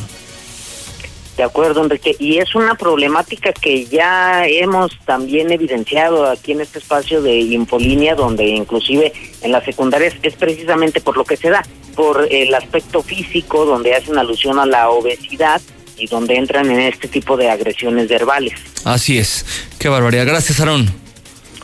De 1.36 1.44
acuerdo, 1.44 1.82
Enrique. 1.82 2.16
Y 2.18 2.38
es 2.38 2.54
una 2.54 2.74
problemática 2.74 3.52
que 3.52 3.86
ya 3.86 4.46
hemos 4.46 4.98
también 5.06 5.50
evidenciado 5.50 6.26
aquí 6.26 6.52
en 6.52 6.60
este 6.60 6.78
espacio 6.78 7.22
de 7.22 7.38
Infolínea, 7.38 8.14
donde 8.14 8.46
inclusive 8.46 9.12
en 9.40 9.52
las 9.52 9.64
secundarias 9.64 10.14
es 10.22 10.34
precisamente 10.34 11.00
por 11.00 11.16
lo 11.16 11.24
que 11.24 11.36
se 11.36 11.50
da, 11.50 11.62
por 11.94 12.26
el 12.30 12.54
aspecto 12.54 13.02
físico, 13.02 13.64
donde 13.64 13.94
hacen 13.94 14.18
alusión 14.18 14.58
a 14.58 14.66
la 14.66 14.90
obesidad 14.90 15.60
y 15.96 16.06
donde 16.06 16.36
entran 16.36 16.70
en 16.70 16.80
este 16.80 17.08
tipo 17.08 17.36
de 17.36 17.50
agresiones 17.50 18.08
verbales. 18.08 18.54
Así 18.84 19.18
es. 19.18 19.46
Qué 19.78 19.88
barbaridad. 19.88 20.26
Gracias, 20.26 20.60
Aarón. 20.60 20.92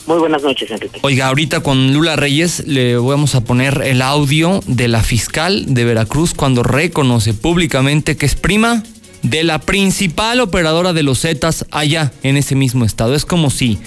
Muy 0.07 0.19
buenas 0.19 0.43
noches, 0.43 0.71
Enrique. 0.71 1.01
Oiga, 1.03 1.27
ahorita 1.27 1.61
con 1.61 1.93
Lula 1.93 2.15
Reyes 2.15 2.65
le 2.67 2.97
vamos 2.97 3.35
a 3.35 3.43
poner 3.43 3.83
el 3.85 4.03
audio 4.03 4.61
de 4.67 4.87
la 4.87 5.03
fiscal 5.03 5.75
de 5.75 5.85
Veracruz 5.85 6.33
cuando 6.33 6.63
reconoce 6.63 7.35
públicamente 7.35 8.17
que 8.17 8.27
es 8.27 8.37
prima 8.37 8.85
de 9.31 9.43
la 9.45 9.59
principal 9.59 10.41
operadora 10.41 10.93
de 10.93 11.03
los 11.03 11.21
Zetas 11.21 11.67
allá 11.71 12.13
en 12.23 12.37
ese 12.37 12.55
mismo 12.55 12.85
estado. 12.85 13.15
Es 13.15 13.25
como 13.25 13.51
si 13.51 13.79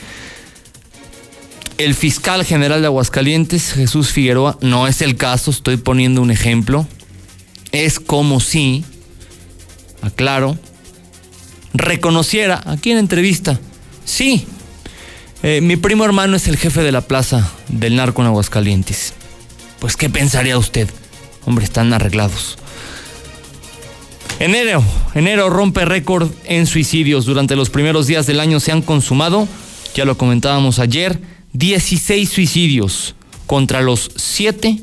el 1.78 1.96
fiscal 1.96 2.44
general 2.44 2.82
de 2.82 2.88
Aguascalientes, 2.88 3.72
Jesús 3.72 4.10
Figueroa, 4.10 4.58
no 4.62 4.88
es 4.88 5.02
el 5.02 5.16
caso, 5.16 5.50
estoy 5.50 5.78
poniendo 5.78 6.22
un 6.22 6.30
ejemplo, 6.30 6.86
es 7.72 8.02
como 8.02 8.42
si, 8.42 8.84
aclaro, 10.02 10.58
reconociera 11.74 12.62
aquí 12.66 12.92
en 12.92 12.98
entrevista, 12.98 13.60
sí, 14.06 14.46
Eh, 15.42 15.62
mi 15.62 15.78
primo 15.78 16.04
hermano 16.04 16.36
es 16.36 16.50
el 16.50 16.58
jefe 16.58 16.84
de 16.84 16.92
la 16.92 17.00
plaza 17.00 17.50
del 17.70 17.96
narco 17.96 18.22
en 18.22 18.28
Aguascalientes. 18.28 19.14
Pues, 19.80 19.96
¿qué 19.96 20.10
pensaría 20.10 20.58
usted? 20.58 20.90
Hombre, 21.46 21.64
están 21.64 21.94
arreglados. 21.94 22.58
Enero, 24.40 24.82
enero 25.16 25.50
rompe 25.50 25.84
récord 25.84 26.32
en 26.46 26.66
suicidios. 26.66 27.26
Durante 27.26 27.58
los 27.58 27.70
primeros 27.70 28.08
días 28.08 28.26
del 28.26 28.40
año 28.40 28.62
se 28.62 28.72
han 28.72 28.82
consumado, 28.82 29.50
ya 29.94 30.06
lo 30.06 30.18
comentábamos 30.18 30.80
ayer, 30.80 31.20
16 31.52 32.30
suicidios 32.30 33.16
contra 33.48 33.82
los 33.82 34.12
7, 34.16 34.80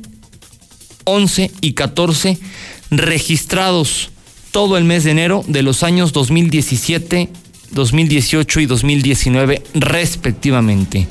11 1.04 1.50
y 1.62 1.72
14 1.72 2.38
registrados 2.90 4.10
todo 4.50 4.76
el 4.76 4.84
mes 4.84 5.04
de 5.04 5.12
enero 5.12 5.42
de 5.46 5.62
los 5.62 5.82
años 5.82 6.12
2017, 6.12 7.30
2018 7.70 8.60
y 8.60 8.66
2019 8.66 9.62
respectivamente, 9.72 11.08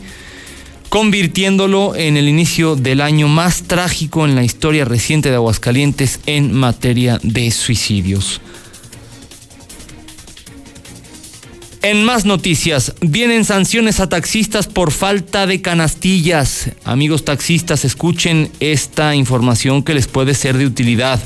convirtiéndolo 0.95 1.93
en 1.93 2.15
el 2.15 2.29
inicio 2.29 2.77
del 2.77 3.01
año 3.01 3.27
más 3.27 3.63
trágico 3.63 4.23
en 4.23 4.33
la 4.33 4.45
historia 4.45 4.85
reciente 4.85 5.29
de 5.29 5.35
Aguascalientes 5.35 6.21
en 6.25 6.53
materia 6.53 7.19
de 7.21 7.51
suicidios. 7.51 8.39
En 11.81 12.05
más 12.05 12.23
noticias, 12.23 12.93
vienen 13.01 13.43
sanciones 13.43 13.99
a 13.99 14.07
taxistas 14.07 14.67
por 14.67 14.93
falta 14.93 15.45
de 15.45 15.61
canastillas. 15.61 16.69
Amigos 16.85 17.25
taxistas, 17.25 17.83
escuchen 17.83 18.49
esta 18.61 19.15
información 19.15 19.83
que 19.83 19.95
les 19.95 20.07
puede 20.07 20.33
ser 20.33 20.57
de 20.57 20.65
utilidad. 20.65 21.21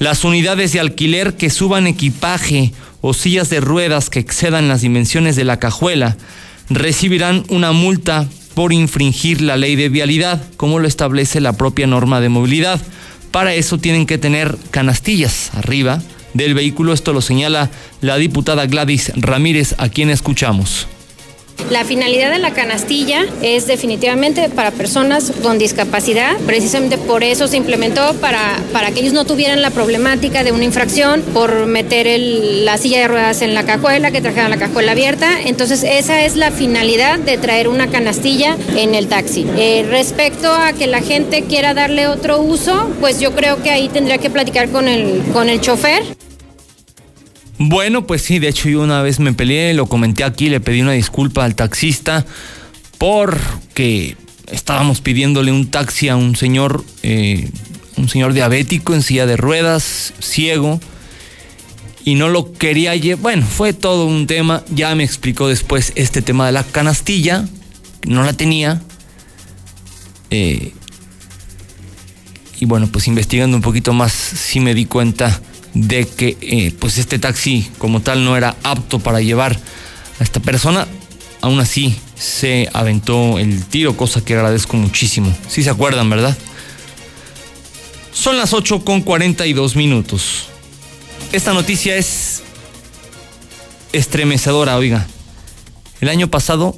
Las 0.00 0.24
unidades 0.24 0.72
de 0.72 0.80
alquiler 0.80 1.36
que 1.36 1.50
suban 1.50 1.86
equipaje 1.86 2.72
o 3.00 3.14
sillas 3.14 3.48
de 3.48 3.60
ruedas 3.60 4.10
que 4.10 4.18
excedan 4.18 4.66
las 4.66 4.80
dimensiones 4.80 5.36
de 5.36 5.44
la 5.44 5.60
cajuela 5.60 6.16
recibirán 6.68 7.44
una 7.48 7.70
multa 7.70 8.28
por 8.58 8.72
infringir 8.72 9.40
la 9.40 9.56
ley 9.56 9.76
de 9.76 9.88
vialidad, 9.88 10.42
como 10.56 10.80
lo 10.80 10.88
establece 10.88 11.40
la 11.40 11.52
propia 11.52 11.86
norma 11.86 12.20
de 12.20 12.28
movilidad. 12.28 12.80
Para 13.30 13.54
eso 13.54 13.78
tienen 13.78 14.04
que 14.04 14.18
tener 14.18 14.58
canastillas 14.72 15.52
arriba 15.54 16.02
del 16.34 16.54
vehículo. 16.54 16.92
Esto 16.92 17.12
lo 17.12 17.20
señala 17.20 17.70
la 18.00 18.16
diputada 18.16 18.66
Gladys 18.66 19.12
Ramírez, 19.14 19.76
a 19.78 19.90
quien 19.90 20.10
escuchamos. 20.10 20.88
La 21.70 21.84
finalidad 21.84 22.30
de 22.30 22.38
la 22.38 22.54
canastilla 22.54 23.26
es 23.42 23.66
definitivamente 23.66 24.48
para 24.48 24.70
personas 24.70 25.32
con 25.42 25.58
discapacidad. 25.58 26.38
Precisamente 26.46 26.96
por 26.96 27.22
eso 27.22 27.46
se 27.46 27.58
implementó 27.58 28.14
para, 28.14 28.40
para 28.72 28.90
que 28.90 29.00
ellos 29.00 29.12
no 29.12 29.26
tuvieran 29.26 29.60
la 29.60 29.68
problemática 29.70 30.44
de 30.44 30.52
una 30.52 30.64
infracción 30.64 31.20
por 31.34 31.66
meter 31.66 32.18
la 32.18 32.78
silla 32.78 33.00
de 33.00 33.08
ruedas 33.08 33.42
en 33.42 33.52
la 33.52 33.64
cajuela, 33.64 34.10
que 34.10 34.22
trajeran 34.22 34.50
la 34.50 34.56
cajuela 34.56 34.92
abierta. 34.92 35.42
Entonces 35.42 35.84
esa 35.84 36.22
es 36.24 36.36
la 36.36 36.50
finalidad 36.50 37.18
de 37.18 37.36
traer 37.36 37.68
una 37.68 37.88
canastilla 37.88 38.56
en 38.74 38.94
el 38.94 39.08
taxi. 39.08 39.46
Eh, 39.58 39.86
respecto 39.90 40.50
a 40.50 40.72
que 40.72 40.86
la 40.86 41.02
gente 41.02 41.42
quiera 41.42 41.74
darle 41.74 42.08
otro 42.08 42.40
uso, 42.40 42.90
pues 43.00 43.20
yo 43.20 43.32
creo 43.32 43.62
que 43.62 43.70
ahí 43.70 43.90
tendría 43.90 44.16
que 44.16 44.30
platicar 44.30 44.70
con 44.70 44.88
el, 44.88 45.22
con 45.34 45.50
el 45.50 45.60
chofer. 45.60 46.02
Bueno, 47.58 48.06
pues 48.06 48.22
sí, 48.22 48.38
de 48.38 48.48
hecho 48.48 48.68
yo 48.68 48.82
una 48.82 49.02
vez 49.02 49.18
me 49.18 49.32
peleé, 49.32 49.74
lo 49.74 49.86
comenté 49.86 50.22
aquí, 50.22 50.48
le 50.48 50.60
pedí 50.60 50.80
una 50.80 50.92
disculpa 50.92 51.44
al 51.44 51.56
taxista 51.56 52.24
porque 52.98 54.16
estábamos 54.46 55.00
pidiéndole 55.00 55.50
un 55.50 55.68
taxi 55.68 56.08
a 56.08 56.16
un 56.16 56.36
señor, 56.36 56.84
eh, 57.02 57.50
un 57.96 58.08
señor 58.08 58.32
diabético 58.32 58.94
en 58.94 59.02
silla 59.02 59.26
de 59.26 59.36
ruedas, 59.36 60.14
ciego, 60.20 60.80
y 62.04 62.14
no 62.14 62.28
lo 62.28 62.52
quería 62.52 62.94
llevar. 62.94 63.22
Bueno, 63.22 63.46
fue 63.46 63.72
todo 63.72 64.06
un 64.06 64.26
tema. 64.26 64.62
Ya 64.70 64.94
me 64.94 65.04
explicó 65.04 65.48
después 65.48 65.92
este 65.96 66.22
tema 66.22 66.46
de 66.46 66.52
la 66.52 66.64
canastilla, 66.64 67.46
no 68.06 68.22
la 68.22 68.32
tenía. 68.32 68.82
Eh, 70.30 70.72
y 72.60 72.64
bueno, 72.66 72.86
pues 72.86 73.08
investigando 73.08 73.56
un 73.56 73.62
poquito 73.62 73.92
más, 73.92 74.12
sí 74.12 74.60
me 74.60 74.74
di 74.74 74.84
cuenta 74.84 75.40
de 75.78 76.06
que 76.08 76.36
eh, 76.40 76.74
pues 76.78 76.98
este 76.98 77.20
taxi 77.20 77.70
como 77.78 78.00
tal 78.00 78.24
no 78.24 78.36
era 78.36 78.56
apto 78.64 78.98
para 78.98 79.20
llevar 79.20 79.58
a 80.18 80.24
esta 80.24 80.40
persona. 80.40 80.88
Aún 81.40 81.60
así 81.60 81.96
se 82.16 82.68
aventó 82.72 83.38
el 83.38 83.64
tiro, 83.64 83.96
cosa 83.96 84.24
que 84.24 84.34
agradezco 84.34 84.76
muchísimo. 84.76 85.34
Si 85.48 85.62
se 85.62 85.70
acuerdan, 85.70 86.10
¿verdad? 86.10 86.36
Son 88.12 88.36
las 88.36 88.52
8 88.52 88.84
con 88.84 89.02
42 89.02 89.76
minutos. 89.76 90.48
Esta 91.32 91.54
noticia 91.54 91.96
es 91.96 92.42
estremecedora, 93.92 94.76
oiga. 94.76 95.06
El 96.00 96.08
año 96.08 96.28
pasado, 96.28 96.76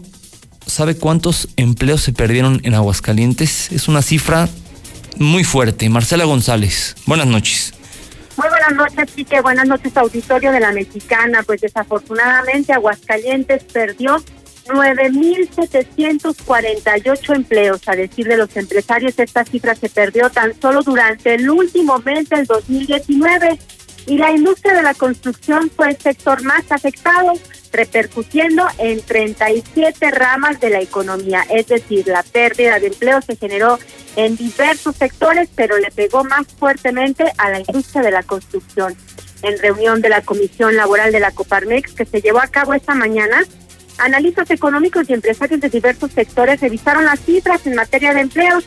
¿sabe 0.66 0.94
cuántos 0.94 1.48
empleos 1.56 2.02
se 2.02 2.12
perdieron 2.12 2.60
en 2.64 2.74
Aguascalientes? 2.74 3.72
Es 3.72 3.88
una 3.88 4.02
cifra 4.02 4.50
muy 5.16 5.44
fuerte. 5.44 5.88
Marcela 5.88 6.24
González, 6.24 6.96
buenas 7.06 7.26
noches. 7.26 7.72
Muy 8.36 8.48
buenas 8.48 8.72
noches, 8.72 9.10
Quique. 9.14 9.40
Buenas 9.40 9.66
noches, 9.66 9.96
auditorio 9.96 10.52
de 10.52 10.60
la 10.60 10.70
Mexicana. 10.72 11.42
Pues 11.42 11.60
desafortunadamente 11.60 12.72
Aguascalientes 12.72 13.64
perdió 13.64 14.22
9.748 14.66 17.34
empleos. 17.34 17.88
A 17.88 17.96
decir 17.96 18.28
de 18.28 18.36
los 18.36 18.56
empresarios, 18.56 19.18
esta 19.18 19.44
cifra 19.44 19.74
se 19.74 19.88
perdió 19.88 20.30
tan 20.30 20.54
solo 20.60 20.82
durante 20.82 21.34
el 21.34 21.50
último 21.50 21.98
mes 21.98 22.28
del 22.28 22.46
2019 22.46 23.58
y 24.06 24.18
la 24.18 24.30
industria 24.30 24.74
de 24.74 24.82
la 24.82 24.94
construcción 24.94 25.70
fue 25.70 25.88
el 25.90 25.98
sector 25.98 26.42
más 26.42 26.70
afectado, 26.70 27.32
repercutiendo 27.72 28.66
en 28.78 29.00
37 29.00 30.10
ramas 30.10 30.60
de 30.60 30.70
la 30.70 30.80
economía. 30.80 31.44
Es 31.50 31.68
decir, 31.68 32.06
la 32.06 32.22
pérdida 32.22 32.78
de 32.78 32.88
empleo 32.88 33.20
se 33.22 33.36
generó 33.36 33.78
en 34.16 34.36
diversos 34.36 34.96
sectores, 34.96 35.48
pero 35.54 35.78
le 35.78 35.90
pegó 35.90 36.24
más 36.24 36.46
fuertemente 36.58 37.24
a 37.38 37.50
la 37.50 37.60
industria 37.60 38.02
de 38.02 38.10
la 38.10 38.22
construcción. 38.22 38.96
En 39.42 39.58
reunión 39.58 40.02
de 40.02 40.08
la 40.08 40.22
Comisión 40.22 40.76
Laboral 40.76 41.12
de 41.12 41.20
la 41.20 41.30
Coparmex 41.30 41.94
que 41.94 42.04
se 42.04 42.20
llevó 42.20 42.40
a 42.40 42.48
cabo 42.48 42.74
esta 42.74 42.94
mañana, 42.94 43.42
analistas 43.98 44.50
económicos 44.50 45.08
y 45.08 45.14
empresarios 45.14 45.60
de 45.60 45.70
diversos 45.70 46.10
sectores 46.12 46.60
revisaron 46.60 47.04
las 47.04 47.20
cifras 47.20 47.66
en 47.66 47.74
materia 47.74 48.12
de 48.12 48.20
empleos 48.20 48.64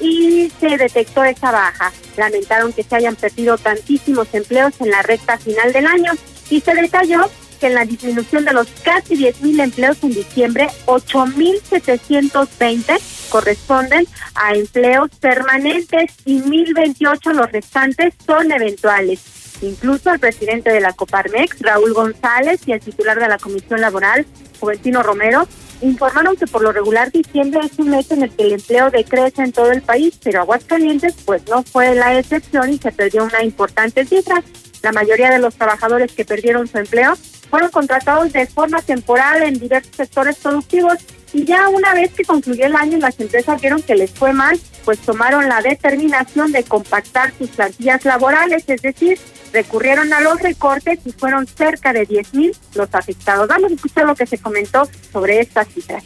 y 0.00 0.50
se 0.60 0.76
detectó 0.76 1.24
esa 1.24 1.50
baja. 1.50 1.92
Lamentaron 2.16 2.72
que 2.72 2.82
se 2.82 2.96
hayan 2.96 3.16
perdido 3.16 3.58
tantísimos 3.58 4.28
empleos 4.32 4.74
en 4.80 4.90
la 4.90 5.02
recta 5.02 5.38
final 5.38 5.72
del 5.72 5.86
año 5.86 6.12
y 6.50 6.60
se 6.60 6.74
detalló 6.74 7.30
que 7.64 7.68
en 7.68 7.74
la 7.76 7.86
disminución 7.86 8.44
de 8.44 8.52
los 8.52 8.68
casi 8.82 9.16
10.000 9.16 9.62
empleos 9.62 9.96
en 10.02 10.10
diciembre, 10.10 10.68
8.720 10.84 13.00
corresponden 13.30 14.06
a 14.34 14.54
empleos 14.54 15.08
permanentes 15.18 16.12
y 16.26 16.42
1.028 16.42 17.32
los 17.32 17.50
restantes 17.50 18.12
son 18.26 18.52
eventuales. 18.52 19.22
Incluso 19.62 20.12
el 20.12 20.20
presidente 20.20 20.70
de 20.70 20.82
la 20.82 20.92
Coparmex, 20.92 21.58
Raúl 21.60 21.94
González, 21.94 22.60
y 22.66 22.72
el 22.72 22.80
titular 22.80 23.18
de 23.18 23.28
la 23.28 23.38
Comisión 23.38 23.80
Laboral, 23.80 24.26
Juventino 24.60 25.02
Romero, 25.02 25.48
informaron 25.80 26.36
que 26.36 26.46
por 26.46 26.62
lo 26.62 26.70
regular 26.70 27.10
diciembre 27.10 27.60
es 27.64 27.78
un 27.78 27.88
mes 27.88 28.10
en 28.10 28.24
el 28.24 28.30
que 28.30 28.42
el 28.42 28.52
empleo 28.52 28.90
decrece 28.90 29.40
en 29.40 29.52
todo 29.52 29.72
el 29.72 29.80
país, 29.80 30.18
pero 30.22 30.42
Aguascalientes 30.42 31.14
pues 31.24 31.48
no 31.48 31.62
fue 31.62 31.94
la 31.94 32.18
excepción 32.18 32.74
y 32.74 32.76
se 32.76 32.92
perdió 32.92 33.24
una 33.24 33.42
importante 33.42 34.04
cifra. 34.04 34.44
La 34.82 34.92
mayoría 34.92 35.30
de 35.30 35.38
los 35.38 35.54
trabajadores 35.54 36.12
que 36.12 36.26
perdieron 36.26 36.68
su 36.68 36.76
empleo 36.76 37.14
fueron 37.54 37.70
contratados 37.70 38.32
de 38.32 38.48
forma 38.48 38.82
temporal 38.82 39.44
en 39.44 39.60
diversos 39.60 39.94
sectores 39.94 40.34
productivos 40.38 40.98
y 41.32 41.44
ya 41.44 41.68
una 41.68 41.94
vez 41.94 42.12
que 42.12 42.24
concluyó 42.24 42.66
el 42.66 42.74
año 42.74 42.98
las 42.98 43.20
empresas 43.20 43.60
vieron 43.60 43.80
que 43.80 43.94
les 43.94 44.10
fue 44.10 44.32
mal, 44.32 44.58
pues 44.84 44.98
tomaron 44.98 45.48
la 45.48 45.62
determinación 45.62 46.50
de 46.50 46.64
compactar 46.64 47.32
sus 47.38 47.50
plantillas 47.50 48.04
laborales, 48.04 48.64
es 48.66 48.82
decir, 48.82 49.20
recurrieron 49.52 50.12
a 50.12 50.20
los 50.20 50.40
recortes 50.40 50.98
y 51.04 51.12
fueron 51.12 51.46
cerca 51.46 51.92
de 51.92 52.08
10.000 52.08 52.56
los 52.74 52.92
afectados. 52.92 53.46
Vamos 53.46 53.70
a 53.70 53.74
escuchar 53.76 54.04
lo 54.04 54.16
que 54.16 54.26
se 54.26 54.38
comentó 54.38 54.88
sobre 55.12 55.38
estas 55.38 55.68
cifras. 55.68 56.02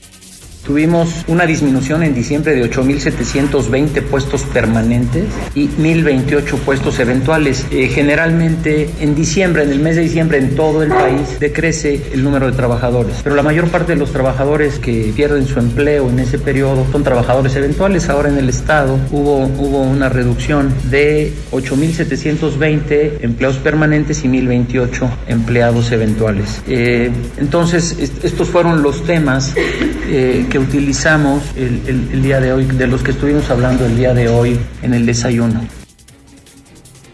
Tuvimos 0.64 1.24
una 1.28 1.46
disminución 1.46 2.02
en 2.02 2.14
diciembre 2.14 2.54
de 2.54 2.70
8.720 2.70 4.02
puestos 4.02 4.42
permanentes 4.42 5.24
y 5.54 5.68
1.028 5.68 6.58
puestos 6.58 6.98
eventuales. 6.98 7.66
Eh, 7.70 7.88
generalmente 7.88 8.90
en 9.00 9.14
diciembre, 9.14 9.62
en 9.62 9.70
el 9.70 9.80
mes 9.80 9.96
de 9.96 10.02
diciembre, 10.02 10.38
en 10.38 10.54
todo 10.54 10.82
el 10.82 10.90
país 10.90 11.40
decrece 11.40 12.02
el 12.12 12.22
número 12.22 12.46
de 12.46 12.52
trabajadores, 12.52 13.16
pero 13.24 13.34
la 13.34 13.42
mayor 13.42 13.68
parte 13.68 13.92
de 13.92 13.98
los 13.98 14.12
trabajadores 14.12 14.78
que 14.78 15.12
pierden 15.16 15.46
su 15.46 15.58
empleo 15.58 16.08
en 16.10 16.18
ese 16.18 16.38
periodo 16.38 16.86
son 16.92 17.02
trabajadores 17.02 17.56
eventuales. 17.56 18.08
Ahora 18.08 18.28
en 18.28 18.38
el 18.38 18.48
Estado 18.48 18.98
hubo, 19.10 19.44
hubo 19.44 19.82
una 19.82 20.08
reducción 20.08 20.74
de 20.90 21.32
8.720 21.50 23.18
empleos 23.22 23.56
permanentes 23.56 24.24
y 24.24 24.28
1.028 24.28 25.10
empleados 25.28 25.92
eventuales. 25.92 26.62
Eh, 26.68 27.10
entonces, 27.38 27.96
estos 28.22 28.48
fueron 28.48 28.82
los 28.82 29.04
temas 29.04 29.54
eh, 29.56 30.46
que 30.50 30.57
utilizamos 30.58 31.42
el, 31.56 32.22
día 32.22 32.40
de 32.40 32.52
hoy, 32.52 32.64
de 32.64 32.86
los 32.86 33.02
que 33.02 33.12
estuvimos 33.12 33.50
hablando 33.50 33.86
el 33.86 33.96
día 33.96 34.14
de 34.14 34.28
hoy 34.28 34.58
en 34.82 34.94
el 34.94 35.06
desayuno. 35.06 35.60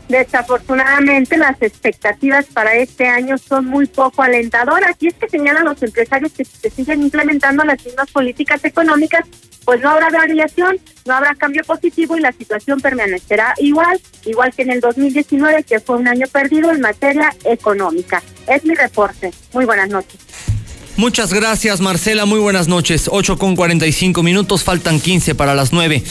Desafortunadamente, 0.08 1.36
las 1.36 1.60
expectativas 1.62 2.46
para 2.46 2.74
este 2.74 3.08
año 3.08 3.38
son 3.38 3.66
muy 3.66 3.86
poco 3.86 4.22
alentadoras 4.22 4.96
y 5.00 5.08
es 5.08 5.14
que 5.14 5.28
señalan 5.28 5.64
los 5.64 5.82
empresarios 5.82 6.32
que 6.32 6.44
si 6.44 6.56
se 6.56 6.70
siguen 6.70 7.02
implementando 7.02 7.64
las 7.64 7.84
mismas 7.84 8.10
políticas 8.10 8.64
económicas, 8.64 9.24
pues 9.64 9.80
no 9.80 9.90
habrá 9.90 10.10
variación, 10.10 10.76
no 11.06 11.14
habrá 11.14 11.34
cambio 11.34 11.62
positivo 11.64 12.16
y 12.16 12.20
la 12.20 12.32
situación 12.32 12.80
permanecerá 12.80 13.54
igual, 13.58 13.98
igual 14.26 14.52
que 14.54 14.62
en 14.62 14.72
el 14.72 14.80
2019, 14.80 15.64
que 15.64 15.80
fue 15.80 15.96
un 15.96 16.06
año 16.06 16.26
perdido 16.30 16.70
en 16.70 16.80
materia 16.80 17.34
económica. 17.44 18.22
Es 18.46 18.64
mi 18.64 18.74
reporte. 18.74 19.32
Muy 19.52 19.64
buenas 19.64 19.88
noches. 19.88 20.20
Muchas 20.96 21.32
gracias, 21.32 21.80
Marcela. 21.80 22.24
Muy 22.24 22.38
buenas 22.38 22.68
noches. 22.68 23.08
8 23.10 23.36
con 23.36 23.56
45 23.56 24.22
minutos, 24.22 24.62
faltan 24.62 25.00
15 25.00 25.34
para 25.34 25.56
las 25.56 25.72
9. 25.72 26.04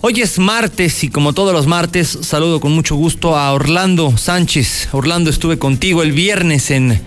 Hoy 0.00 0.22
es 0.22 0.38
martes 0.38 1.04
y 1.04 1.10
como 1.10 1.34
todos 1.34 1.52
los 1.52 1.66
martes 1.66 2.18
saludo 2.22 2.58
con 2.58 2.72
mucho 2.72 2.94
gusto 2.94 3.36
a 3.36 3.52
Orlando 3.52 4.16
Sánchez. 4.16 4.88
Orlando, 4.92 5.28
estuve 5.28 5.58
contigo 5.58 6.02
el 6.02 6.12
viernes 6.12 6.70
en 6.70 6.98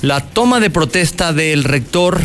la 0.00 0.20
toma 0.22 0.58
de 0.58 0.70
protesta 0.70 1.34
del 1.34 1.64
rector 1.64 2.22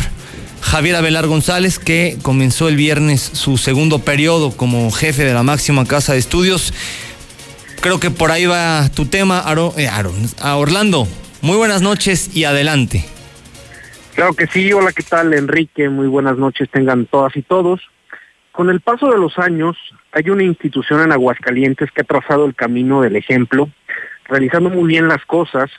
Javier 0.62 0.96
Abelar 0.96 1.28
González, 1.28 1.78
que 1.78 2.18
comenzó 2.22 2.70
el 2.70 2.78
viernes 2.78 3.30
su 3.34 3.58
segundo 3.58 4.00
periodo 4.00 4.52
como 4.52 4.90
jefe 4.90 5.26
de 5.26 5.34
la 5.34 5.44
máxima 5.44 5.84
casa 5.84 6.14
de 6.14 6.20
estudios. 6.20 6.74
Creo 7.82 8.00
que 8.00 8.10
por 8.10 8.32
ahí 8.32 8.46
va 8.46 8.90
tu 8.96 9.06
tema, 9.06 9.44
eh, 9.76 9.90
a 10.40 10.56
Orlando. 10.56 11.10
Muy 11.42 11.58
buenas 11.58 11.82
noches 11.82 12.30
y 12.34 12.46
adelante. 12.46 13.19
Claro 14.16 14.34
que 14.34 14.48
sí, 14.48 14.74
hola, 14.74 14.92
¿qué 14.92 15.04
tal 15.04 15.34
Enrique? 15.34 15.88
Muy 15.90 16.08
buenas 16.08 16.38
noches 16.38 16.70
tengan 16.70 17.06
todas 17.06 17.36
y 17.38 17.42
todos. 17.42 17.82
Con 18.52 18.70
el 18.70 18.82
paso 18.82 19.10
de 19.10 19.18
los 19.18 19.38
años, 19.40 19.78
hay 20.12 20.30
una 20.30 20.44
institución 20.44 21.02
en 21.02 21.12
Aguascalientes 21.12 21.92
que 21.92 22.02
ha 22.02 22.04
trazado 22.04 22.46
el 22.46 22.56
camino 22.56 23.02
del 23.02 23.16
ejemplo, 23.16 23.70
realizando 24.26 24.70
muy 24.70 24.88
bien 24.88 25.08
las 25.08 25.24
cosas, 25.26 25.72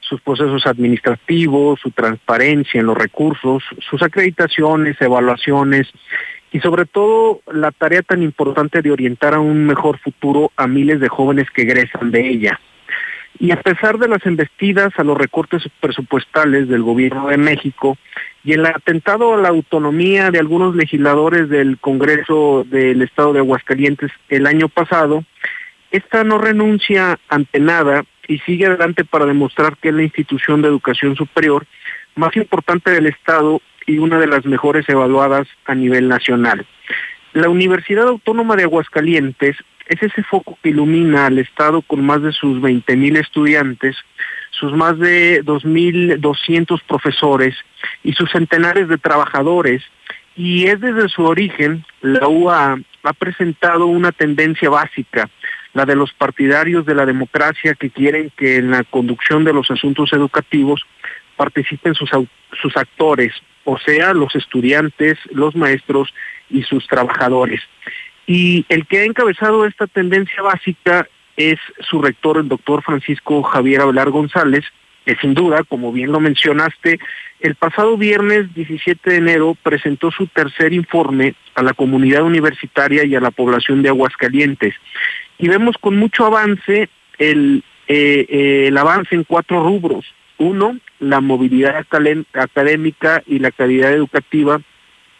sus 0.00 0.20
procesos 0.20 0.66
administrativos, 0.66 1.80
su 1.80 1.90
transparencia 1.90 2.80
en 2.80 2.86
los 2.86 2.96
recursos, 2.96 3.64
sus 3.78 4.02
acreditaciones, 4.02 5.00
evaluaciones 5.00 5.88
y 6.52 6.60
sobre 6.60 6.84
todo 6.84 7.40
la 7.52 7.70
tarea 7.70 8.02
tan 8.02 8.22
importante 8.22 8.82
de 8.82 8.92
orientar 8.92 9.34
a 9.34 9.40
un 9.40 9.66
mejor 9.66 9.98
futuro 9.98 10.52
a 10.56 10.66
miles 10.66 11.00
de 11.00 11.08
jóvenes 11.08 11.48
que 11.50 11.62
egresan 11.62 12.10
de 12.10 12.28
ella. 12.28 12.60
Y 13.40 13.52
a 13.52 13.56
pesar 13.62 13.96
de 13.96 14.06
las 14.06 14.24
embestidas 14.26 14.92
a 14.98 15.02
los 15.02 15.16
recortes 15.16 15.62
presupuestales 15.80 16.68
del 16.68 16.82
gobierno 16.82 17.28
de 17.28 17.38
México 17.38 17.96
y 18.44 18.52
el 18.52 18.66
atentado 18.66 19.32
a 19.32 19.38
la 19.38 19.48
autonomía 19.48 20.30
de 20.30 20.38
algunos 20.38 20.76
legisladores 20.76 21.48
del 21.48 21.78
Congreso 21.78 22.66
del 22.68 23.00
Estado 23.00 23.32
de 23.32 23.38
Aguascalientes 23.38 24.12
el 24.28 24.46
año 24.46 24.68
pasado, 24.68 25.24
esta 25.90 26.22
no 26.22 26.36
renuncia 26.36 27.18
ante 27.30 27.60
nada 27.60 28.04
y 28.28 28.40
sigue 28.40 28.66
adelante 28.66 29.06
para 29.06 29.24
demostrar 29.24 29.78
que 29.78 29.88
es 29.88 29.94
la 29.94 30.02
institución 30.02 30.60
de 30.60 30.68
educación 30.68 31.16
superior 31.16 31.64
más 32.16 32.36
importante 32.36 32.90
del 32.90 33.06
Estado 33.06 33.62
y 33.86 33.98
una 33.98 34.18
de 34.18 34.26
las 34.26 34.44
mejores 34.44 34.86
evaluadas 34.86 35.48
a 35.64 35.74
nivel 35.74 36.08
nacional. 36.08 36.66
La 37.32 37.48
Universidad 37.48 38.06
Autónoma 38.06 38.56
de 38.56 38.64
Aguascalientes 38.64 39.56
es 39.86 40.02
ese 40.02 40.22
foco 40.22 40.58
que 40.62 40.70
ilumina 40.70 41.26
al 41.26 41.38
Estado 41.38 41.82
con 41.82 42.04
más 42.04 42.22
de 42.22 42.32
sus 42.32 42.60
20 42.60 42.96
mil 42.96 43.16
estudiantes, 43.16 43.96
sus 44.50 44.72
más 44.72 44.98
de 44.98 45.42
2.200 45.44 46.80
profesores 46.86 47.56
y 48.04 48.12
sus 48.12 48.30
centenares 48.30 48.88
de 48.88 48.98
trabajadores. 48.98 49.82
Y 50.36 50.66
es 50.66 50.80
desde 50.80 51.08
su 51.08 51.24
origen, 51.24 51.84
la 52.02 52.28
UA 52.28 52.78
ha 53.02 53.12
presentado 53.12 53.86
una 53.86 54.12
tendencia 54.12 54.70
básica, 54.70 55.28
la 55.72 55.84
de 55.84 55.96
los 55.96 56.12
partidarios 56.12 56.86
de 56.86 56.94
la 56.94 57.06
democracia 57.06 57.74
que 57.74 57.90
quieren 57.90 58.30
que 58.36 58.56
en 58.56 58.70
la 58.70 58.84
conducción 58.84 59.44
de 59.44 59.52
los 59.52 59.70
asuntos 59.70 60.12
educativos 60.12 60.82
participen 61.36 61.94
sus 61.94 62.76
actores, 62.76 63.32
o 63.64 63.78
sea, 63.78 64.12
los 64.12 64.34
estudiantes, 64.34 65.18
los 65.32 65.56
maestros 65.56 66.12
y 66.50 66.62
sus 66.62 66.86
trabajadores. 66.86 67.62
Y 68.32 68.64
el 68.68 68.86
que 68.86 69.00
ha 69.00 69.04
encabezado 69.06 69.66
esta 69.66 69.88
tendencia 69.88 70.40
básica 70.40 71.08
es 71.36 71.58
su 71.80 72.00
rector, 72.00 72.38
el 72.38 72.46
doctor 72.46 72.80
Francisco 72.80 73.42
Javier 73.42 73.80
Abelar 73.80 74.10
González, 74.10 74.64
que 75.04 75.16
sin 75.16 75.34
duda, 75.34 75.64
como 75.64 75.90
bien 75.90 76.12
lo 76.12 76.20
mencionaste, 76.20 77.00
el 77.40 77.56
pasado 77.56 77.96
viernes 77.96 78.54
17 78.54 79.10
de 79.10 79.16
enero 79.16 79.56
presentó 79.60 80.12
su 80.12 80.28
tercer 80.28 80.72
informe 80.72 81.34
a 81.56 81.64
la 81.64 81.72
comunidad 81.72 82.22
universitaria 82.22 83.04
y 83.04 83.16
a 83.16 83.20
la 83.20 83.32
población 83.32 83.82
de 83.82 83.88
Aguascalientes. 83.88 84.76
Y 85.36 85.48
vemos 85.48 85.74
con 85.80 85.96
mucho 85.96 86.24
avance 86.24 86.88
el, 87.18 87.64
eh, 87.88 88.26
eh, 88.28 88.64
el 88.68 88.78
avance 88.78 89.16
en 89.16 89.24
cuatro 89.24 89.60
rubros. 89.60 90.06
Uno, 90.38 90.78
la 91.00 91.20
movilidad 91.20 91.84
académica 92.32 93.24
y 93.26 93.40
la 93.40 93.50
calidad 93.50 93.92
educativa 93.92 94.60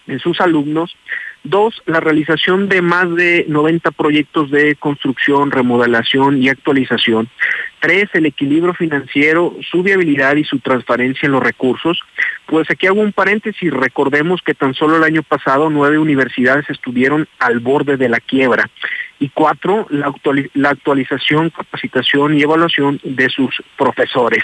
en 0.07 0.21
sus 0.21 0.41
alumnos. 0.41 0.97
Dos, 1.43 1.83
la 1.87 2.01
realización 2.01 2.69
de 2.69 2.83
más 2.83 3.15
de 3.15 3.47
90 3.49 3.91
proyectos 3.93 4.51
de 4.51 4.77
construcción, 4.77 5.51
remodelación 5.51 6.43
y 6.43 6.51
actualización. 6.51 7.29
Tres, 7.81 8.11
el 8.13 8.27
equilibrio 8.27 8.75
financiero, 8.75 9.57
su 9.71 9.83
viabilidad 9.83 10.37
y 10.37 10.45
su 10.45 10.59
transparencia 10.59 11.27
en 11.27 11.33
los 11.33 11.43
recursos. 11.43 11.99
Pues 12.45 12.71
aquí 12.71 12.87
hago 12.87 13.01
un 13.01 13.13
paréntesis, 13.13 13.73
recordemos 13.73 14.43
que 14.43 14.55
tan 14.55 14.75
solo 14.75 14.99
el 14.99 15.05
año 15.05 15.23
pasado 15.23 15.71
nueve 15.71 15.99
universidades 15.99 16.69
estuvieron 16.69 17.27
al 17.39 17.61
borde 17.61 17.97
de 17.97 18.11
la 18.11 18.21
quiebra 18.21 18.69
y 19.21 19.29
cuatro, 19.29 19.87
la, 19.91 20.13
la, 20.55 20.71
actualización, 20.71 21.51
capacitación 21.51 22.37
y 22.37 22.43
evaluación 22.43 22.99
de 23.05 23.29
sus 23.29 23.63
profesores. 23.77 24.43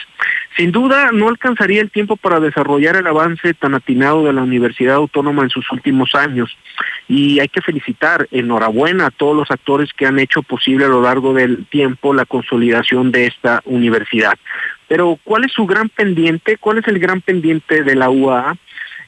Sin 0.55 0.71
duda, 0.71 1.11
no 1.13 1.29
alcanzaría 1.29 1.81
el 1.81 1.91
tiempo 1.91 2.17
para 2.17 2.41
desarrollar 2.41 2.97
el 2.97 3.07
avance 3.07 3.55
tan 3.55 3.75
atinado 3.75 4.25
de 4.25 4.35
la 4.35 4.43
Universidad 4.43 4.97
Autónoma 4.97 5.45
en 5.45 5.51
sus 5.51 5.71
últimos 5.73 6.15
años 6.15 6.57
y 7.09 7.41
hay 7.41 7.49
que 7.49 7.63
felicitar, 7.63 8.29
enhorabuena 8.31 9.07
a 9.07 9.11
todos 9.11 9.35
los 9.35 9.51
actores 9.51 9.93
que 9.95 10.07
han 10.07 10.19
hecho 10.19 10.43
posible 10.43 10.85
a 10.85 10.89
lo 10.89 11.01
largo 11.01 11.33
del 11.33 11.65
tiempo 11.67 12.13
la 12.13 12.27
consolidación 12.27 13.13
de 13.13 13.27
esta 13.27 13.63
universidad. 13.65 14.35
Pero, 14.89 15.19
¿cuál 15.25 15.45
es 15.45 15.53
su 15.53 15.67
gran 15.67 15.89
pendiente? 15.89 16.59
¿Cuál 16.59 16.79
es 16.79 16.89
el 16.89 16.99
gran 16.99 17.23
pendiente 17.23 17.83
de 17.83 17.95
la 17.97 18.11
UAA? 18.11 18.57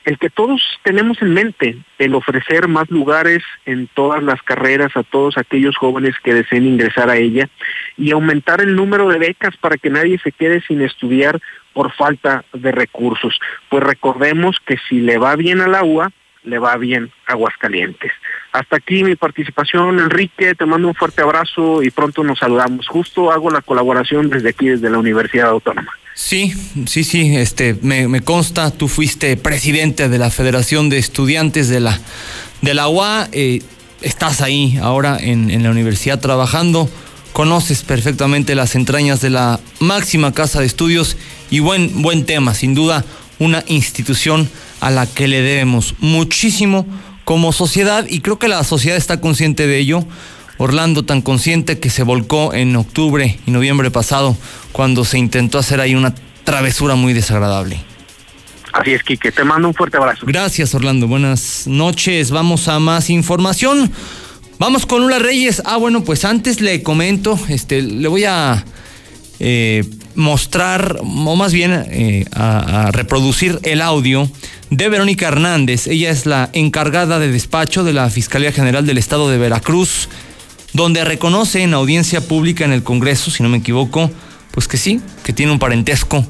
El 0.08 0.18
que 0.18 0.30
todos 0.30 0.62
tenemos 0.84 1.20
en 1.20 1.34
mente, 1.34 1.76
el 1.98 2.14
ofrecer 2.14 2.66
más 2.66 2.88
lugares 2.88 3.42
en 3.66 3.88
todas 3.88 4.22
las 4.22 4.40
carreras 4.42 4.96
a 4.96 5.02
todos 5.02 5.36
aquellos 5.36 5.76
jóvenes 5.76 6.14
que 6.24 6.32
deseen 6.32 6.64
ingresar 6.64 7.10
a 7.10 7.18
ella 7.18 7.50
y 7.98 8.12
aumentar 8.12 8.62
el 8.62 8.74
número 8.74 9.10
de 9.10 9.18
becas 9.18 9.54
para 9.58 9.76
que 9.76 9.90
nadie 9.90 10.18
se 10.18 10.32
quede 10.32 10.62
sin 10.62 10.80
estudiar 10.80 11.38
por 11.74 11.92
falta 11.92 12.46
de 12.54 12.72
recursos. 12.72 13.38
Pues 13.68 13.82
recordemos 13.82 14.56
que 14.64 14.78
si 14.88 15.00
le 15.00 15.18
va 15.18 15.36
bien 15.36 15.60
a 15.60 15.68
la 15.68 15.84
UA, 15.84 16.10
le 16.44 16.58
va 16.58 16.76
bien 16.76 17.10
Aguascalientes. 17.26 18.12
Hasta 18.52 18.76
aquí 18.76 19.04
mi 19.04 19.16
participación, 19.16 19.98
Enrique, 19.98 20.54
te 20.54 20.66
mando 20.66 20.88
un 20.88 20.94
fuerte 20.94 21.22
abrazo 21.22 21.82
y 21.82 21.90
pronto 21.90 22.24
nos 22.24 22.38
saludamos. 22.38 22.88
Justo 22.88 23.30
hago 23.30 23.50
la 23.50 23.60
colaboración 23.60 24.30
desde 24.30 24.50
aquí, 24.50 24.68
desde 24.68 24.90
la 24.90 24.98
Universidad 24.98 25.48
Autónoma. 25.48 25.92
Sí, 26.14 26.52
sí, 26.86 27.04
sí, 27.04 27.36
este, 27.36 27.76
me, 27.80 28.20
consta, 28.22 28.72
tú 28.72 28.88
fuiste 28.88 29.36
presidente 29.36 30.08
de 30.08 30.18
la 30.18 30.30
Federación 30.30 30.88
de 30.88 30.98
Estudiantes 30.98 31.68
de 31.68 31.78
la, 31.78 31.96
de 32.60 32.74
la 32.74 32.88
UA, 32.88 33.28
eh, 33.30 33.62
estás 34.00 34.40
ahí 34.40 34.78
ahora 34.82 35.16
en, 35.20 35.48
en 35.48 35.62
la 35.62 35.70
universidad 35.70 36.18
trabajando, 36.18 36.90
conoces 37.32 37.82
perfectamente 37.84 38.56
las 38.56 38.74
entrañas 38.74 39.20
de 39.20 39.30
la 39.30 39.60
máxima 39.78 40.32
casa 40.32 40.58
de 40.58 40.66
estudios 40.66 41.16
y 41.50 41.60
buen, 41.60 42.02
buen 42.02 42.26
tema, 42.26 42.52
sin 42.52 42.74
duda, 42.74 43.04
una 43.38 43.62
institución 43.68 44.50
a 44.80 44.90
la 44.90 45.06
que 45.06 45.28
le 45.28 45.42
debemos 45.42 45.94
muchísimo 46.00 46.86
como 47.24 47.52
sociedad 47.52 48.06
y 48.08 48.20
creo 48.20 48.38
que 48.38 48.48
la 48.48 48.64
sociedad 48.64 48.96
está 48.96 49.20
consciente 49.20 49.66
de 49.66 49.78
ello 49.78 50.06
Orlando 50.58 51.04
tan 51.04 51.22
consciente 51.22 51.78
que 51.78 51.88
se 51.88 52.02
volcó 52.02 52.52
en 52.52 52.74
octubre 52.74 53.38
y 53.46 53.50
noviembre 53.52 53.92
pasado 53.92 54.36
cuando 54.72 55.04
se 55.04 55.16
intentó 55.16 55.58
hacer 55.58 55.80
ahí 55.80 55.94
una 55.94 56.14
travesura 56.42 56.96
muy 56.96 57.12
desagradable. 57.12 57.80
Así 58.72 58.92
es, 58.92 59.02
Quique, 59.04 59.30
te 59.30 59.44
mando 59.44 59.68
un 59.68 59.74
fuerte 59.74 59.96
abrazo. 59.96 60.26
Gracias, 60.26 60.74
Orlando. 60.74 61.06
Buenas 61.06 61.66
noches. 61.68 62.32
Vamos 62.32 62.66
a 62.66 62.80
más 62.80 63.08
información. 63.08 63.90
Vamos 64.58 64.84
con 64.84 65.02
Lula 65.02 65.20
Reyes. 65.20 65.62
Ah, 65.64 65.76
bueno, 65.76 66.02
pues 66.02 66.24
antes 66.24 66.60
le 66.60 66.82
comento, 66.82 67.38
este, 67.48 67.80
le 67.80 68.08
voy 68.08 68.24
a 68.24 68.64
eh, 69.38 69.84
mostrar, 70.18 70.98
o 71.00 71.36
más 71.36 71.52
bien 71.52 71.72
eh, 71.72 72.26
a 72.34 72.90
reproducir 72.92 73.58
el 73.62 73.80
audio 73.80 74.30
de 74.70 74.88
Verónica 74.90 75.28
Hernández. 75.28 75.86
Ella 75.86 76.10
es 76.10 76.26
la 76.26 76.50
encargada 76.52 77.18
de 77.18 77.32
despacho 77.32 77.84
de 77.84 77.94
la 77.94 78.10
Fiscalía 78.10 78.52
General 78.52 78.84
del 78.84 78.98
Estado 78.98 79.30
de 79.30 79.38
Veracruz 79.38 80.08
donde 80.72 81.04
reconoce 81.04 81.62
en 81.62 81.74
audiencia 81.74 82.20
pública 82.20 82.64
en 82.64 82.72
el 82.72 82.82
Congreso, 82.82 83.30
si 83.30 83.42
no 83.42 83.48
me 83.48 83.58
equivoco, 83.58 84.10
pues 84.52 84.68
que 84.68 84.76
sí, 84.76 85.00
que 85.24 85.32
tiene 85.32 85.52
un 85.52 85.58
parentesco 85.58 86.26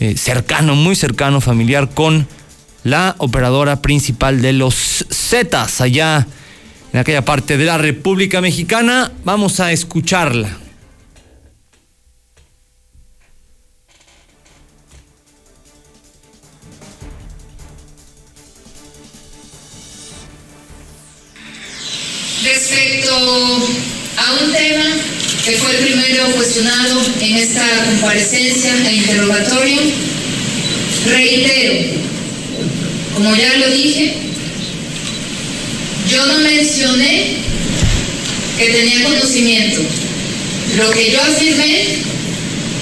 eh, 0.00 0.16
cercano, 0.16 0.74
muy 0.74 0.96
cercano, 0.96 1.40
familiar 1.40 1.90
con 1.90 2.26
la 2.82 3.14
operadora 3.18 3.82
principal 3.82 4.42
de 4.42 4.52
los 4.52 5.06
Zetas 5.10 5.80
allá 5.80 6.26
en 6.92 7.00
aquella 7.00 7.24
parte 7.24 7.56
de 7.56 7.64
la 7.64 7.78
República 7.78 8.40
Mexicana. 8.40 9.12
Vamos 9.24 9.60
a 9.60 9.72
escucharla. 9.72 10.63
A 23.14 24.44
un 24.44 24.52
tema 24.52 24.84
que 25.44 25.52
fue 25.52 25.70
el 25.70 25.84
primero 25.84 26.26
cuestionado 26.34 27.00
en 27.20 27.36
esta 27.36 27.84
comparecencia 27.84 28.74
e 28.88 28.94
interrogatorio, 28.96 29.80
reitero, 31.06 31.74
como 33.14 33.36
ya 33.36 33.56
lo 33.58 33.70
dije, 33.70 34.14
yo 36.10 36.26
no 36.26 36.38
mencioné 36.38 37.36
que 38.58 38.70
tenía 38.70 39.04
conocimiento. 39.04 39.80
Lo 40.76 40.90
que 40.90 41.12
yo 41.12 41.22
afirmé 41.22 41.98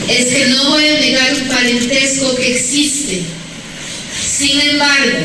es 0.08 0.26
que 0.26 0.46
no 0.46 0.70
voy 0.70 0.86
a 0.86 1.00
negar 1.00 1.34
un 1.34 1.48
parentesco 1.48 2.34
que 2.36 2.56
existe. 2.56 3.22
Sin 4.38 4.60
embargo, 4.60 5.18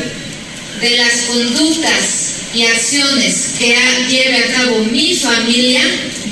de 0.80 0.96
las 0.96 1.22
conductas 1.22 2.27
y 2.54 2.64
acciones 2.64 3.54
que 3.58 3.76
lleve 4.08 4.36
a 4.36 4.52
cabo 4.52 4.84
mi 4.84 5.14
familia, 5.14 5.82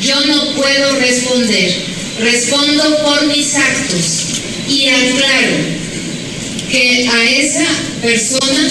yo 0.00 0.18
no 0.26 0.54
puedo 0.54 1.00
responder. 1.00 1.96
Respondo 2.18 3.02
por 3.02 3.26
mis 3.26 3.54
actos 3.54 4.24
y 4.68 4.88
aclaro 4.88 5.56
que 6.70 7.08
a 7.08 7.30
esa 7.30 7.66
persona 8.00 8.68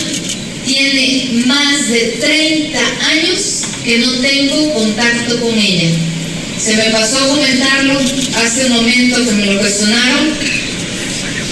tiene 0.66 1.44
más 1.46 1.90
de 1.90 2.18
30 2.20 2.80
años 3.12 3.62
que 3.84 4.00
no 4.00 4.12
tengo 4.20 4.74
contacto 4.74 5.40
con 5.40 5.58
ella. 5.58 5.90
Se 6.58 6.76
me 6.76 6.90
pasó 6.90 7.18
a 7.20 7.28
comentarlo 7.28 8.00
hace 8.44 8.66
un 8.66 8.72
momento 8.74 9.24
que 9.26 9.32
me 9.34 9.46
lo 9.46 9.60
cuestionaron. 9.60 10.34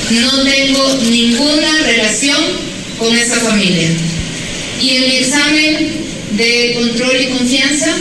No 0.10 0.44
tengo 0.44 1.00
ninguna 1.10 1.78
relación 1.84 2.44
con 2.98 3.16
esa 3.16 3.36
familia. 3.36 3.90
Y 4.82 4.90
en 4.98 5.02
mi 5.04 5.16
examen 5.18 5.92
de 6.32 6.76
control 6.80 7.22
y 7.22 7.38
confianza, 7.38 7.96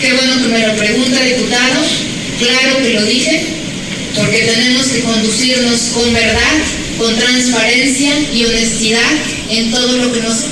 qué 0.00 0.12
bueno 0.12 0.42
que 0.42 0.48
me 0.48 0.66
lo 0.66 0.76
pregunta, 0.76 1.20
diputado, 1.22 1.84
claro 2.38 2.78
que 2.82 2.94
lo 2.94 3.04
dije, 3.04 3.46
porque 4.14 4.38
tenemos 4.42 4.86
que 4.86 5.00
conducirnos 5.00 5.80
con 5.94 6.12
verdad, 6.12 6.52
con 6.98 7.16
transparencia 7.16 8.12
y 8.34 8.44
honestidad 8.44 9.10
en 9.50 9.70
todo 9.70 9.96
lo 9.96 10.12
que 10.12 10.20
nos 10.20 10.44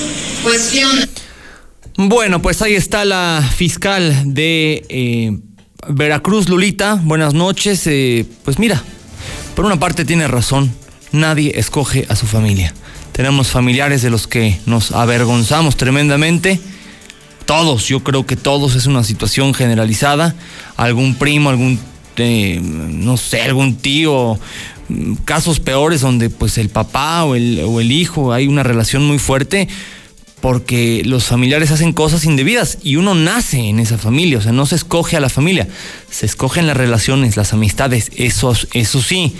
cuestiona. 0.42 1.08
Bueno, 1.98 2.42
pues 2.42 2.60
ahí 2.62 2.74
está 2.74 3.04
la 3.04 3.48
fiscal 3.56 4.34
de 4.34 4.84
eh, 4.88 5.38
Veracruz, 5.88 6.48
Lulita. 6.48 7.00
Buenas 7.02 7.32
noches. 7.32 7.86
Eh, 7.86 8.26
pues 8.44 8.58
mira, 8.58 8.82
por 9.54 9.64
una 9.64 9.78
parte 9.80 10.04
tiene 10.04 10.28
razón, 10.28 10.72
nadie 11.12 11.52
escoge 11.56 12.04
a 12.08 12.16
su 12.16 12.26
familia. 12.26 12.74
Tenemos 13.16 13.48
familiares 13.48 14.02
de 14.02 14.10
los 14.10 14.26
que 14.26 14.60
nos 14.66 14.92
avergonzamos 14.92 15.78
tremendamente. 15.78 16.60
Todos, 17.46 17.88
yo 17.88 18.04
creo 18.04 18.26
que 18.26 18.36
todos 18.36 18.74
es 18.74 18.84
una 18.84 19.04
situación 19.04 19.54
generalizada. 19.54 20.34
Algún 20.76 21.14
primo, 21.14 21.48
algún, 21.48 21.80
eh, 22.18 22.60
no 22.62 23.16
sé, 23.16 23.40
algún 23.40 23.76
tío, 23.76 24.38
casos 25.24 25.60
peores 25.60 26.02
donde 26.02 26.28
pues 26.28 26.58
el 26.58 26.68
papá 26.68 27.24
o 27.24 27.34
el, 27.34 27.62
o 27.64 27.80
el 27.80 27.90
hijo 27.90 28.34
hay 28.34 28.48
una 28.48 28.62
relación 28.62 29.06
muy 29.06 29.18
fuerte 29.18 29.66
porque 30.42 31.00
los 31.06 31.24
familiares 31.24 31.70
hacen 31.70 31.94
cosas 31.94 32.26
indebidas 32.26 32.76
y 32.82 32.96
uno 32.96 33.14
nace 33.14 33.60
en 33.60 33.80
esa 33.80 33.96
familia, 33.96 34.36
o 34.36 34.42
sea, 34.42 34.52
no 34.52 34.66
se 34.66 34.74
escoge 34.74 35.16
a 35.16 35.20
la 35.20 35.30
familia, 35.30 35.66
se 36.10 36.26
escogen 36.26 36.66
las 36.66 36.76
relaciones, 36.76 37.38
las 37.38 37.54
amistades, 37.54 38.10
eso, 38.14 38.52
eso 38.74 39.00
sí. 39.00 39.34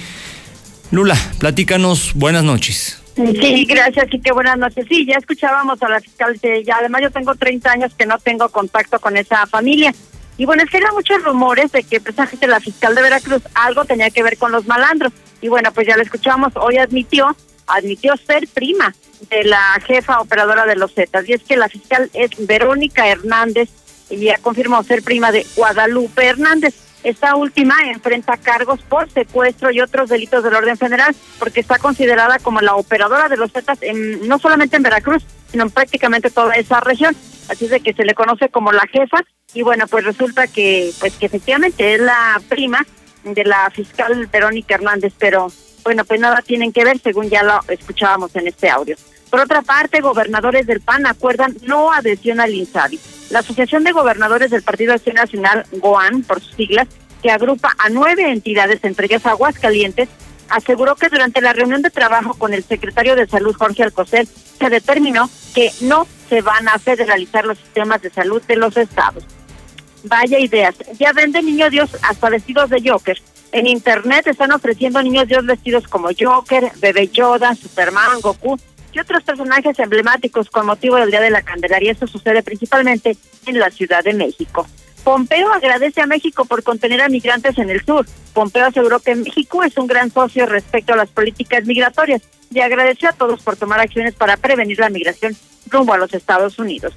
Lula, 0.91 1.19
platícanos, 1.39 2.13
buenas 2.15 2.43
noches. 2.43 3.06
Sí, 3.17 3.65
gracias 3.65 4.09
y 4.13 4.21
qué 4.21 4.31
buenas 4.31 4.59
noches. 4.59 4.85
Sí, 4.89 5.07
ya 5.07 5.17
escuchábamos 5.17 5.83
a 5.83 5.89
la 5.89 6.01
fiscal, 6.01 6.39
ya 6.65 6.77
además 6.77 7.01
yo 7.03 7.11
tengo 7.11 7.35
30 7.35 7.71
años 7.71 7.95
que 7.95 8.05
no 8.05 8.19
tengo 8.19 8.51
contacto 8.51 9.01
con 9.01 9.17
esa 9.17 9.47
familia. 9.47 9.95
Y 10.37 10.45
bueno, 10.45 10.63
es 10.63 10.71
que 10.71 10.77
eran 10.77 10.95
muchos 10.95 11.23
rumores 11.25 11.73
de 11.73 11.83
que 11.83 11.99
precisamente 11.99 12.47
la 12.47 12.61
fiscal 12.61 12.95
de 12.95 13.01
Veracruz 13.01 13.43
algo 13.55 13.87
tenía 13.87 14.11
que 14.11 14.23
ver 14.23 14.37
con 14.37 14.53
los 14.53 14.67
malandros. 14.67 15.13
Y 15.41 15.49
bueno, 15.49 15.73
pues 15.73 15.87
ya 15.87 15.97
lo 15.97 16.03
escuchamos, 16.03 16.53
hoy 16.57 16.77
admitió, 16.77 17.35
admitió 17.67 18.15
ser 18.19 18.47
prima 18.49 18.95
de 19.31 19.45
la 19.45 19.81
jefa 19.87 20.21
operadora 20.21 20.67
de 20.67 20.77
los 20.77 20.93
Zetas. 20.93 21.27
Y 21.27 21.33
es 21.33 21.43
que 21.43 21.57
la 21.57 21.71
fiscal 21.71 22.11
es 22.13 22.31
Verónica 22.47 23.09
Hernández 23.09 23.71
y 24.11 24.19
ya 24.19 24.37
confirmó 24.39 24.83
ser 24.83 25.03
prima 25.03 25.33
de 25.33 25.47
Guadalupe 25.57 26.27
Hernández. 26.27 26.75
Esta 27.07 27.37
última 27.37 27.77
enfrenta 27.85 28.37
cargos 28.37 28.81
por 28.83 29.09
secuestro 29.09 29.71
y 29.71 29.81
otros 29.81 30.09
delitos 30.09 30.43
del 30.43 30.57
orden 30.57 30.77
federal 30.77 31.15
porque 31.39 31.61
está 31.61 31.79
considerada 31.79 32.41
como 32.41 32.61
la 32.61 32.75
operadora 32.75 33.29
de 33.29 33.37
los 33.37 33.53
Zetas 33.53 33.79
en, 33.83 34.27
no 34.27 34.41
solamente 34.41 34.75
en 34.75 34.83
Veracruz, 34.83 35.25
sino 35.49 35.63
en 35.63 35.71
prácticamente 35.71 36.31
toda 36.31 36.55
esa 36.55 36.81
región. 36.81 37.15
Así 37.49 37.67
es 37.67 37.71
de 37.71 37.79
que 37.79 37.93
se 37.93 38.05
le 38.05 38.15
conoce 38.15 38.49
como 38.49 38.73
la 38.73 38.85
jefa 38.91 39.19
y 39.55 39.63
bueno, 39.63 39.87
pues 39.87 40.05
resulta 40.05 40.49
que 40.49 40.91
pues 40.99 41.15
que 41.15 41.27
efectivamente 41.27 41.95
es 41.95 42.01
la 42.01 42.43
prima 42.49 42.85
de 43.23 43.45
la 43.45 43.71
fiscal 43.71 44.27
Verónica 44.27 44.75
Hernández, 44.75 45.13
pero 45.17 45.53
bueno, 45.85 46.05
pues 46.05 46.19
nada 46.19 46.43
tienen 46.43 46.73
que 46.73 46.85
ver 46.85 46.99
según 46.99 47.31
ya 47.31 47.45
lo 47.45 47.61
escuchábamos 47.69 48.35
en 48.35 48.49
este 48.49 48.69
audio. 48.69 48.97
Por 49.31 49.41
otra 49.41 49.63
parte, 49.63 50.01
gobernadores 50.01 50.67
del 50.67 50.81
PAN 50.81 51.07
acuerdan 51.07 51.57
no 51.63 51.93
adhesión 51.93 52.41
al 52.41 52.55
INSABI. 52.55 53.01
La 53.31 53.41
Asociación 53.41 53.83
de 53.85 53.93
Gobernadores 53.93 54.51
del 54.51 54.63
Partido 54.63 54.95
Acción 54.95 55.17
Nacional, 55.17 55.67
GOAN, 55.73 56.23
por 56.23 56.41
sus 56.41 56.55
siglas, 56.55 56.87
que 57.23 57.31
agrupa 57.31 57.75
a 57.79 57.89
nueve 57.89 58.31
entidades, 58.31 58.85
entre 58.85 59.07
ellas 59.07 59.27
Aguascalientes, 59.27 60.09
aseguró 60.49 60.95
que 60.95 61.09
durante 61.09 61.41
la 61.41 61.53
reunión 61.53 61.83
de 61.83 61.91
trabajo 61.91 62.35
con 62.35 62.55
el 62.55 62.63
secretario 62.63 63.17
de 63.17 63.27
Salud, 63.27 63.57
Jorge 63.57 63.83
Alcocer, 63.83 64.27
se 64.27 64.71
determinó 64.71 65.29
que 65.55 65.73
no 65.81 66.07
se 66.29 66.41
van 66.41 66.69
a 66.69 66.79
federalizar 66.79 67.45
los 67.45 67.59
sistemas 67.59 68.03
de 68.03 68.11
salud 68.11 68.43
de 68.43 68.57
los 68.57 68.77
estados. 68.77 69.25
Vaya 70.05 70.39
ideas. 70.39 70.77
Ya 70.99 71.13
venden 71.13 71.47
niños 71.47 71.71
Dios 71.71 71.97
hasta 72.03 72.31
vestidos 72.31 72.71
de 72.71 72.89
Joker. 72.89 73.21
En 73.51 73.67
internet 73.67 74.29
están 74.29 74.53
ofreciendo 74.53 75.03
niños 75.03 75.27
Dios 75.27 75.45
vestidos 75.45 75.89
como 75.89 76.11
Joker, 76.17 76.71
Bebé 76.77 77.09
Yoda, 77.09 77.55
Superman, 77.55 78.21
Goku 78.21 78.57
y 78.97 78.99
otros 78.99 79.23
personajes 79.25 79.79
emblemáticos 79.79 80.49
con 80.49 80.65
motivo 80.65 80.97
del 80.97 81.11
Día 81.11 81.21
de 81.21 81.31
la 81.31 81.43
Candelaria. 81.43 81.93
Esto 81.93 82.07
sucede 82.07 82.43
principalmente 82.43 83.15
en 83.45 83.59
la 83.59 83.71
Ciudad 83.71 84.03
de 84.03 84.15
México. 84.15 84.67
Pompeo 85.05 85.53
agradece 85.53 86.01
a 86.01 86.07
México 86.07 86.47
por 86.47 86.63
contener 86.63 87.03
a 87.03 87.11
migrantes 87.11 87.59
en 87.59 87.69
el 87.69 87.85
sur. 87.85 88.07
Pompeo 88.33 88.65
aseguró 88.65 88.99
que 89.01 89.15
México 89.15 89.63
es 89.63 89.77
un 89.77 89.87
gran 89.87 90.11
socio 90.11 90.47
respecto 90.47 90.95
a 90.95 90.97
las 90.97 91.11
políticas 91.11 91.67
migratorias 91.67 92.23
y 92.51 92.61
agradeció 92.61 93.11
a 93.11 93.13
todos 93.13 93.43
por 93.43 93.57
tomar 93.57 93.81
acciones 93.81 94.15
para 94.15 94.39
prevenir 94.39 94.79
la 94.79 94.89
migración 94.89 95.37
rumbo 95.69 95.93
a 95.93 95.99
los 95.99 96.15
Estados 96.15 96.59
Unidos. 96.59 96.95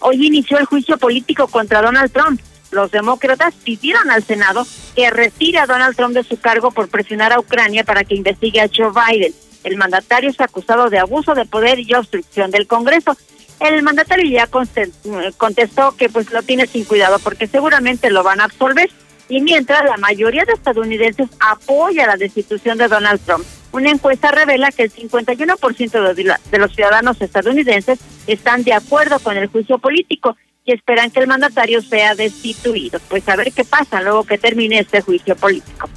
Hoy 0.00 0.26
inició 0.26 0.58
el 0.58 0.66
juicio 0.66 0.98
político 0.98 1.46
contra 1.48 1.80
Donald 1.80 2.12
Trump. 2.12 2.38
Los 2.70 2.90
demócratas 2.90 3.54
pidieron 3.64 4.10
al 4.10 4.22
Senado 4.22 4.66
que 4.94 5.08
retire 5.08 5.58
a 5.58 5.66
Donald 5.66 5.96
Trump 5.96 6.14
de 6.14 6.22
su 6.22 6.38
cargo 6.38 6.70
por 6.70 6.88
presionar 6.88 7.32
a 7.32 7.40
Ucrania 7.40 7.82
para 7.82 8.04
que 8.04 8.14
investigue 8.14 8.60
a 8.60 8.68
Joe 8.68 8.90
Biden. 8.90 9.32
El 9.66 9.76
mandatario 9.76 10.30
es 10.30 10.40
acusado 10.40 10.90
de 10.90 11.00
abuso 11.00 11.34
de 11.34 11.44
poder 11.44 11.80
y 11.80 11.92
obstrucción 11.92 12.52
del 12.52 12.68
Congreso. 12.68 13.16
El 13.58 13.82
mandatario 13.82 14.30
ya 14.30 14.46
contestó 14.46 15.96
que 15.96 16.08
pues 16.08 16.30
lo 16.30 16.40
tiene 16.44 16.68
sin 16.68 16.84
cuidado 16.84 17.18
porque 17.18 17.48
seguramente 17.48 18.10
lo 18.10 18.22
van 18.22 18.40
a 18.40 18.44
absolver. 18.44 18.88
Y 19.28 19.40
mientras 19.40 19.84
la 19.84 19.96
mayoría 19.96 20.44
de 20.44 20.52
estadounidenses 20.52 21.28
apoya 21.40 22.06
la 22.06 22.16
destitución 22.16 22.78
de 22.78 22.86
Donald 22.86 23.20
Trump. 23.26 23.44
Una 23.72 23.90
encuesta 23.90 24.30
revela 24.30 24.70
que 24.70 24.84
el 24.84 24.92
51% 24.92 26.38
de 26.48 26.58
los 26.58 26.72
ciudadanos 26.72 27.20
estadounidenses 27.20 27.98
están 28.28 28.62
de 28.62 28.72
acuerdo 28.72 29.18
con 29.18 29.36
el 29.36 29.48
juicio 29.48 29.78
político 29.78 30.36
y 30.64 30.74
esperan 30.74 31.10
que 31.10 31.18
el 31.18 31.26
mandatario 31.26 31.82
sea 31.82 32.14
destituido. 32.14 33.00
Pues 33.08 33.28
a 33.28 33.34
ver 33.34 33.50
qué 33.52 33.64
pasa 33.64 34.00
luego 34.00 34.22
que 34.22 34.38
termine 34.38 34.78
este 34.78 35.00
juicio 35.00 35.34
político. 35.34 35.90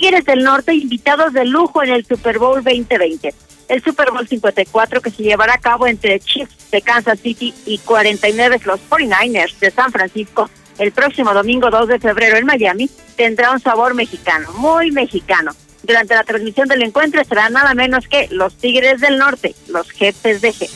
Tigres 0.00 0.24
del 0.24 0.42
Norte 0.42 0.74
invitados 0.74 1.32
de 1.32 1.44
lujo 1.44 1.80
en 1.84 1.90
el 1.90 2.04
Super 2.04 2.40
Bowl 2.40 2.64
2020. 2.64 3.32
El 3.68 3.80
Super 3.80 4.10
Bowl 4.10 4.26
54 4.26 5.00
que 5.00 5.10
se 5.12 5.22
llevará 5.22 5.54
a 5.54 5.58
cabo 5.58 5.86
entre 5.86 6.18
Chiefs 6.18 6.72
de 6.72 6.82
Kansas 6.82 7.20
City 7.20 7.54
y 7.64 7.78
49 7.78 8.58
los 8.64 8.80
49ers 8.90 9.56
de 9.60 9.70
San 9.70 9.92
Francisco 9.92 10.50
el 10.78 10.90
próximo 10.90 11.32
domingo 11.32 11.70
2 11.70 11.86
de 11.86 12.00
febrero 12.00 12.36
en 12.36 12.44
Miami 12.44 12.90
tendrá 13.14 13.52
un 13.52 13.60
sabor 13.60 13.94
mexicano, 13.94 14.52
muy 14.54 14.90
mexicano. 14.90 15.52
Durante 15.84 16.16
la 16.16 16.24
transmisión 16.24 16.66
del 16.66 16.82
encuentro 16.82 17.20
estará 17.20 17.48
nada 17.48 17.72
menos 17.74 18.08
que 18.08 18.26
los 18.32 18.56
Tigres 18.56 19.00
del 19.00 19.16
Norte, 19.16 19.54
los 19.68 19.88
jefes 19.92 20.40
de 20.40 20.52
G. 20.52 20.68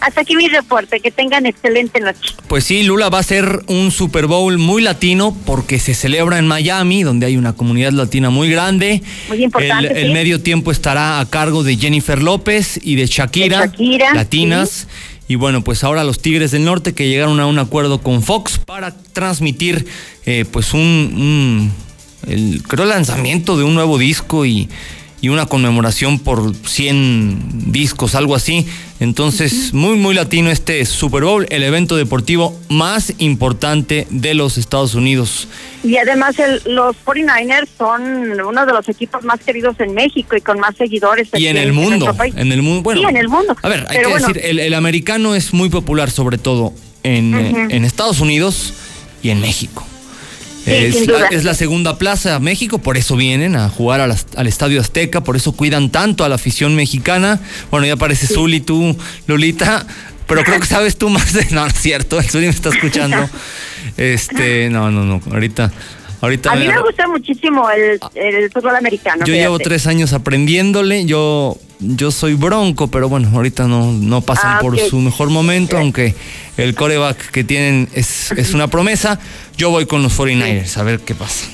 Hasta 0.00 0.20
aquí 0.20 0.36
mi 0.36 0.48
reporte, 0.48 1.00
que 1.00 1.10
tengan 1.10 1.46
excelente 1.46 2.00
noche. 2.00 2.34
Pues 2.48 2.64
sí, 2.64 2.82
Lula 2.82 3.08
va 3.08 3.18
a 3.18 3.22
ser 3.22 3.60
un 3.66 3.90
Super 3.90 4.26
Bowl 4.26 4.58
muy 4.58 4.82
latino 4.82 5.36
porque 5.46 5.78
se 5.78 5.94
celebra 5.94 6.38
en 6.38 6.46
Miami, 6.46 7.02
donde 7.02 7.26
hay 7.26 7.36
una 7.36 7.54
comunidad 7.54 7.92
latina 7.92 8.30
muy 8.30 8.50
grande. 8.50 9.02
Muy 9.28 9.44
importante. 9.44 10.00
El, 10.00 10.12
medio 10.12 10.40
tiempo 10.40 10.70
estará 10.70 11.20
a 11.20 11.28
cargo 11.28 11.62
de 11.62 11.76
Jennifer 11.76 12.22
López 12.22 12.78
y 12.82 12.96
de 12.96 13.06
Shakira, 13.06 13.72
latinas. 14.14 14.86
Y 15.28 15.34
bueno, 15.34 15.62
pues 15.62 15.82
ahora 15.82 16.04
los 16.04 16.20
Tigres 16.20 16.52
del 16.52 16.64
Norte 16.64 16.94
que 16.94 17.08
llegaron 17.08 17.40
a 17.40 17.46
un 17.46 17.58
acuerdo 17.58 18.00
con 18.00 18.22
Fox 18.22 18.58
para 18.58 18.94
transmitir 19.12 19.86
eh, 20.24 20.44
pues 20.50 20.72
un, 20.72 21.72
el, 22.26 22.62
creo 22.62 22.84
lanzamiento 22.84 23.56
de 23.56 23.64
un 23.64 23.74
nuevo 23.74 23.98
disco 23.98 24.46
y 24.46 24.68
y 25.20 25.28
una 25.28 25.46
conmemoración 25.46 26.18
por 26.18 26.54
100 26.54 27.72
discos, 27.72 28.14
algo 28.14 28.34
así. 28.34 28.66
Entonces, 29.00 29.74
muy, 29.74 29.96
muy 29.96 30.14
latino 30.14 30.50
este 30.50 30.84
Super 30.86 31.24
Bowl, 31.24 31.46
el 31.50 31.62
evento 31.62 31.96
deportivo 31.96 32.58
más 32.68 33.12
importante 33.18 34.06
de 34.10 34.34
los 34.34 34.56
Estados 34.58 34.94
Unidos. 34.94 35.48
Y 35.84 35.96
además 35.96 36.38
el, 36.38 36.62
los 36.66 36.96
49ers 37.04 37.68
son 37.76 38.40
uno 38.40 38.66
de 38.66 38.72
los 38.72 38.88
equipos 38.88 39.22
más 39.24 39.40
queridos 39.40 39.78
en 39.80 39.94
México 39.94 40.36
y 40.36 40.40
con 40.40 40.60
más 40.60 40.76
seguidores. 40.76 41.28
Y 41.34 41.46
en 41.46 41.56
el 41.56 41.72
mundo. 41.72 42.14
En 42.34 42.52
el 42.52 42.62
mundo. 42.62 42.82
Bueno, 42.82 43.02
sí, 43.02 43.06
en 43.08 43.16
el 43.16 43.28
mundo. 43.28 43.56
A 43.62 43.68
ver, 43.68 43.86
hay 43.88 43.98
que 43.98 44.14
decir, 44.14 44.40
el, 44.42 44.58
el, 44.58 44.74
americano 44.74 45.34
es 45.34 45.52
muy 45.52 45.68
popular, 45.68 46.10
sobre 46.10 46.38
todo 46.38 46.72
en, 47.02 47.34
uh 47.34 47.38
-huh. 47.38 47.72
en 47.72 47.84
Estados 47.84 48.20
Unidos 48.20 48.72
y 49.22 49.30
en 49.30 49.40
México. 49.40 49.86
Sí, 50.66 50.72
es, 50.72 51.06
la, 51.06 51.26
es, 51.26 51.44
la, 51.44 51.54
segunda 51.54 51.96
plaza 51.96 52.40
México, 52.40 52.78
por 52.78 52.96
eso 52.96 53.14
vienen 53.14 53.54
a 53.54 53.68
jugar 53.68 54.00
a 54.00 54.08
la, 54.08 54.16
al 54.36 54.48
Estadio 54.48 54.80
Azteca, 54.80 55.22
por 55.22 55.36
eso 55.36 55.52
cuidan 55.52 55.90
tanto 55.90 56.24
a 56.24 56.28
la 56.28 56.34
afición 56.34 56.74
mexicana. 56.74 57.38
Bueno, 57.70 57.86
ya 57.86 57.92
aparece 57.92 58.26
sí. 58.26 58.34
Zuli, 58.34 58.58
tú, 58.58 58.96
Lolita, 59.28 59.86
pero 60.26 60.42
creo 60.42 60.58
que 60.58 60.66
sabes 60.66 60.96
tú 60.98 61.08
más 61.08 61.32
de. 61.32 61.44
No, 61.52 61.60
no 61.60 61.66
es 61.68 61.80
cierto, 61.80 62.18
el 62.18 62.28
Zuli 62.28 62.46
me 62.46 62.50
está 62.50 62.70
escuchando. 62.70 63.30
Este, 63.96 64.68
no, 64.68 64.90
no, 64.90 65.04
no, 65.04 65.20
ahorita. 65.30 65.70
Ahorita 66.20 66.50
a 66.50 66.56
mí 66.56 66.66
me 66.66 66.80
gusta 66.80 67.06
muchísimo 67.06 67.70
el, 67.70 68.00
el 68.14 68.50
fútbol 68.50 68.74
americano. 68.74 69.20
Yo 69.20 69.26
fíjate. 69.26 69.40
llevo 69.42 69.58
tres 69.58 69.86
años 69.86 70.12
aprendiéndole. 70.12 71.04
Yo, 71.04 71.56
yo 71.78 72.10
soy 72.10 72.34
bronco, 72.34 72.88
pero 72.88 73.08
bueno, 73.08 73.30
ahorita 73.32 73.68
no, 73.68 73.92
no 73.92 74.22
pasan 74.22 74.56
Ah, 74.56 74.58
por 74.60 74.78
su 74.78 74.98
mejor 74.98 75.30
momento, 75.30 75.76
aunque 75.76 76.14
el 76.56 76.74
coreback 76.74 77.30
que 77.30 77.44
tienen 77.44 77.88
es, 77.94 78.32
es 78.32 78.54
una 78.54 78.68
promesa. 78.68 79.18
Yo 79.56 79.70
voy 79.70 79.86
con 79.86 80.02
los 80.02 80.18
49ers, 80.18 80.76
a 80.78 80.82
ver 80.82 81.00
qué 81.00 81.14
pasa. 81.14 81.46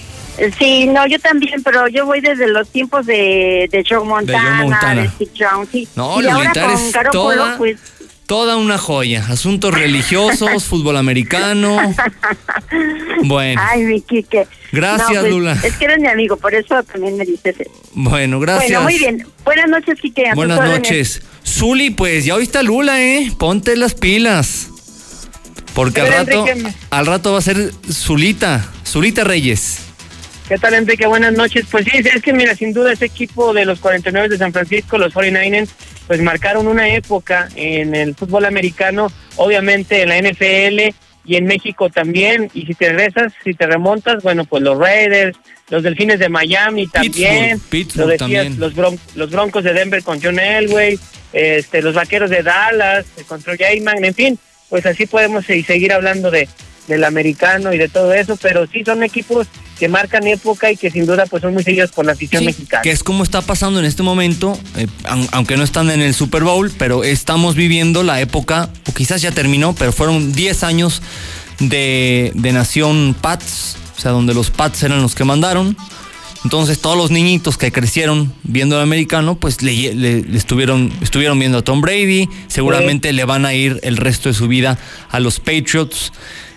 Sí, 0.58 0.86
no, 0.86 1.06
yo 1.06 1.18
también, 1.20 1.62
pero 1.62 1.88
yo 1.88 2.06
voy 2.06 2.20
desde 2.20 2.48
los 2.48 2.68
tiempos 2.68 3.04
de, 3.06 3.68
de 3.70 3.84
Joe 3.88 4.04
Montana, 4.04 4.58
de, 4.58 4.64
Montana. 4.64 5.12
Steve 5.14 5.30
Jones, 5.38 5.68
sí. 5.70 5.86
No, 5.94 6.20
y 6.22 6.26
ahora 6.26 6.52
con 6.52 6.90
Garoppolo, 6.92 7.34
toda- 7.34 7.58
pues... 7.58 7.78
Toda 8.24 8.56
una 8.56 8.78
joya. 8.78 9.26
Asuntos 9.28 9.74
religiosos, 9.74 10.64
fútbol 10.64 10.96
americano. 10.96 11.76
Bueno, 13.24 13.60
Ay, 13.64 13.82
mi 13.84 14.00
Quique. 14.00 14.46
Gracias, 14.72 15.12
No, 15.12 15.20
pues, 15.20 15.32
Lula. 15.32 15.56
Es 15.62 15.76
que 15.76 15.84
eres 15.84 15.98
mi 16.00 16.08
amigo, 16.08 16.36
por 16.36 16.54
eso 16.54 16.82
también 16.84 17.16
me 17.16 17.24
dices 17.24 17.54
eso. 17.60 17.70
bueno, 17.92 18.40
gracias. 18.40 18.70
Bueno, 18.70 18.82
muy 18.82 18.98
bien. 18.98 19.26
Buenas 19.44 19.68
noches, 19.68 20.00
Quique. 20.00 20.24
Buenas 20.34 20.60
noches. 20.60 21.22
Zuli, 21.46 21.90
pues 21.90 22.24
ya 22.24 22.34
oíste 22.34 22.58
a 22.58 22.62
Lula, 22.62 23.00
¿eh? 23.02 23.30
Ponte 23.38 23.76
las 23.76 23.94
pilas. 23.94 24.68
Porque 25.74 26.00
al 26.02 26.08
rato, 26.08 26.46
Enrique, 26.46 26.72
al 26.90 27.06
rato 27.06 27.32
va 27.32 27.38
a 27.38 27.42
ser 27.42 27.70
Zulita, 27.90 28.68
Zulita 28.86 29.24
Reyes. 29.24 29.78
¿Qué 30.48 30.58
tal, 30.58 30.74
Enrique? 30.74 31.06
Buenas 31.06 31.32
noches. 31.32 31.64
Pues 31.70 31.84
sí, 31.86 31.90
es 31.98 32.22
que 32.22 32.32
mira, 32.32 32.54
sin 32.54 32.72
duda 32.74 32.92
ese 32.92 33.06
equipo 33.06 33.54
de 33.54 33.64
los 33.64 33.80
49 33.80 34.28
de 34.28 34.36
San 34.38 34.52
Francisco, 34.52 34.98
los 34.98 35.14
49ers, 35.14 35.68
pues 36.06 36.20
marcaron 36.20 36.66
una 36.66 36.88
época 36.94 37.48
en 37.54 37.94
el 37.94 38.14
fútbol 38.14 38.44
americano, 38.44 39.10
obviamente 39.36 40.02
en 40.02 40.08
la 40.10 40.18
NFL 40.20 40.94
y 41.24 41.36
en 41.36 41.44
México 41.46 41.88
también. 41.88 42.50
Y 42.52 42.66
si 42.66 42.74
te 42.74 42.88
regresas, 42.90 43.32
si 43.42 43.54
te 43.54 43.66
remontas, 43.66 44.22
bueno, 44.22 44.44
pues 44.44 44.62
los 44.62 44.76
Raiders, 44.76 45.38
los 45.70 45.82
Delfines 45.84 46.18
de 46.18 46.28
Miami 46.28 46.86
también. 46.88 47.58
Pittsburgh, 47.60 47.70
Pittsburgh 47.70 48.04
lo 48.04 48.06
decías, 48.12 48.18
también. 48.18 48.60
Los, 48.60 48.74
Bron- 48.74 48.98
los 49.14 49.30
Broncos 49.30 49.64
de 49.64 49.72
Denver 49.72 50.02
con 50.02 50.20
John 50.20 50.38
Elway, 50.38 50.98
este, 51.32 51.80
los 51.80 51.94
Vaqueros 51.94 52.28
de 52.28 52.42
Dallas 52.42 53.06
eh, 53.16 53.22
contra 53.26 53.56
Jayman, 53.56 54.04
en 54.04 54.14
fin, 54.14 54.38
pues 54.72 54.86
así 54.86 55.04
podemos 55.04 55.44
seguir 55.44 55.92
hablando 55.92 56.30
de 56.30 56.48
del 56.88 57.04
americano 57.04 57.72
y 57.74 57.78
de 57.78 57.88
todo 57.88 58.12
eso, 58.14 58.36
pero 58.42 58.66
sí 58.66 58.82
son 58.84 59.02
equipos 59.04 59.46
que 59.78 59.86
marcan 59.86 60.26
época 60.26 60.70
y 60.72 60.76
que 60.78 60.90
sin 60.90 61.04
duda 61.06 61.26
pues 61.26 61.42
son 61.42 61.52
muy 61.54 61.62
seguidos 61.62 61.92
por 61.92 62.04
la 62.06 62.12
afición 62.12 62.44
mexicana. 62.46 62.82
Que 62.82 62.90
es 62.90 63.04
como 63.04 63.22
está 63.22 63.40
pasando 63.42 63.78
en 63.78 63.84
este 63.84 64.02
momento, 64.02 64.58
eh, 64.76 64.86
aun- 65.04 65.28
aunque 65.32 65.56
no 65.56 65.62
están 65.62 65.90
en 65.90 66.00
el 66.00 66.12
Super 66.14 66.42
Bowl, 66.42 66.72
pero 66.78 67.04
estamos 67.04 67.54
viviendo 67.54 68.02
la 68.02 68.20
época, 68.20 68.68
o 68.88 68.92
quizás 68.94 69.20
ya 69.22 69.30
terminó, 69.30 69.74
pero 69.76 69.92
fueron 69.92 70.32
10 70.32 70.64
años 70.64 71.02
de, 71.60 72.32
de 72.34 72.52
Nación 72.52 73.14
Pats, 73.20 73.76
o 73.96 74.00
sea, 74.00 74.10
donde 74.10 74.34
los 74.34 74.50
Pats 74.50 74.82
eran 74.82 75.02
los 75.02 75.14
que 75.14 75.24
mandaron. 75.24 75.76
Entonces 76.44 76.80
todos 76.80 76.96
los 76.96 77.10
niñitos 77.10 77.56
que 77.56 77.70
crecieron 77.70 78.32
viendo 78.42 78.76
el 78.76 78.82
americano, 78.82 79.36
pues 79.36 79.62
le, 79.62 79.94
le- 79.94 80.22
le 80.22 80.36
estuvieron, 80.38 80.92
estuvieron 81.00 81.38
viendo 81.38 81.58
a 81.58 81.62
Tom 81.62 81.80
Brady, 81.80 82.28
seguramente 82.48 83.12
le 83.12 83.24
van 83.24 83.46
a 83.46 83.54
ir 83.54 83.78
el 83.84 83.96
resto 83.96 84.28
de 84.28 84.34
su 84.34 84.48
vida 84.48 84.76
a 85.10 85.20
los 85.20 85.38
Patriots 85.38 86.12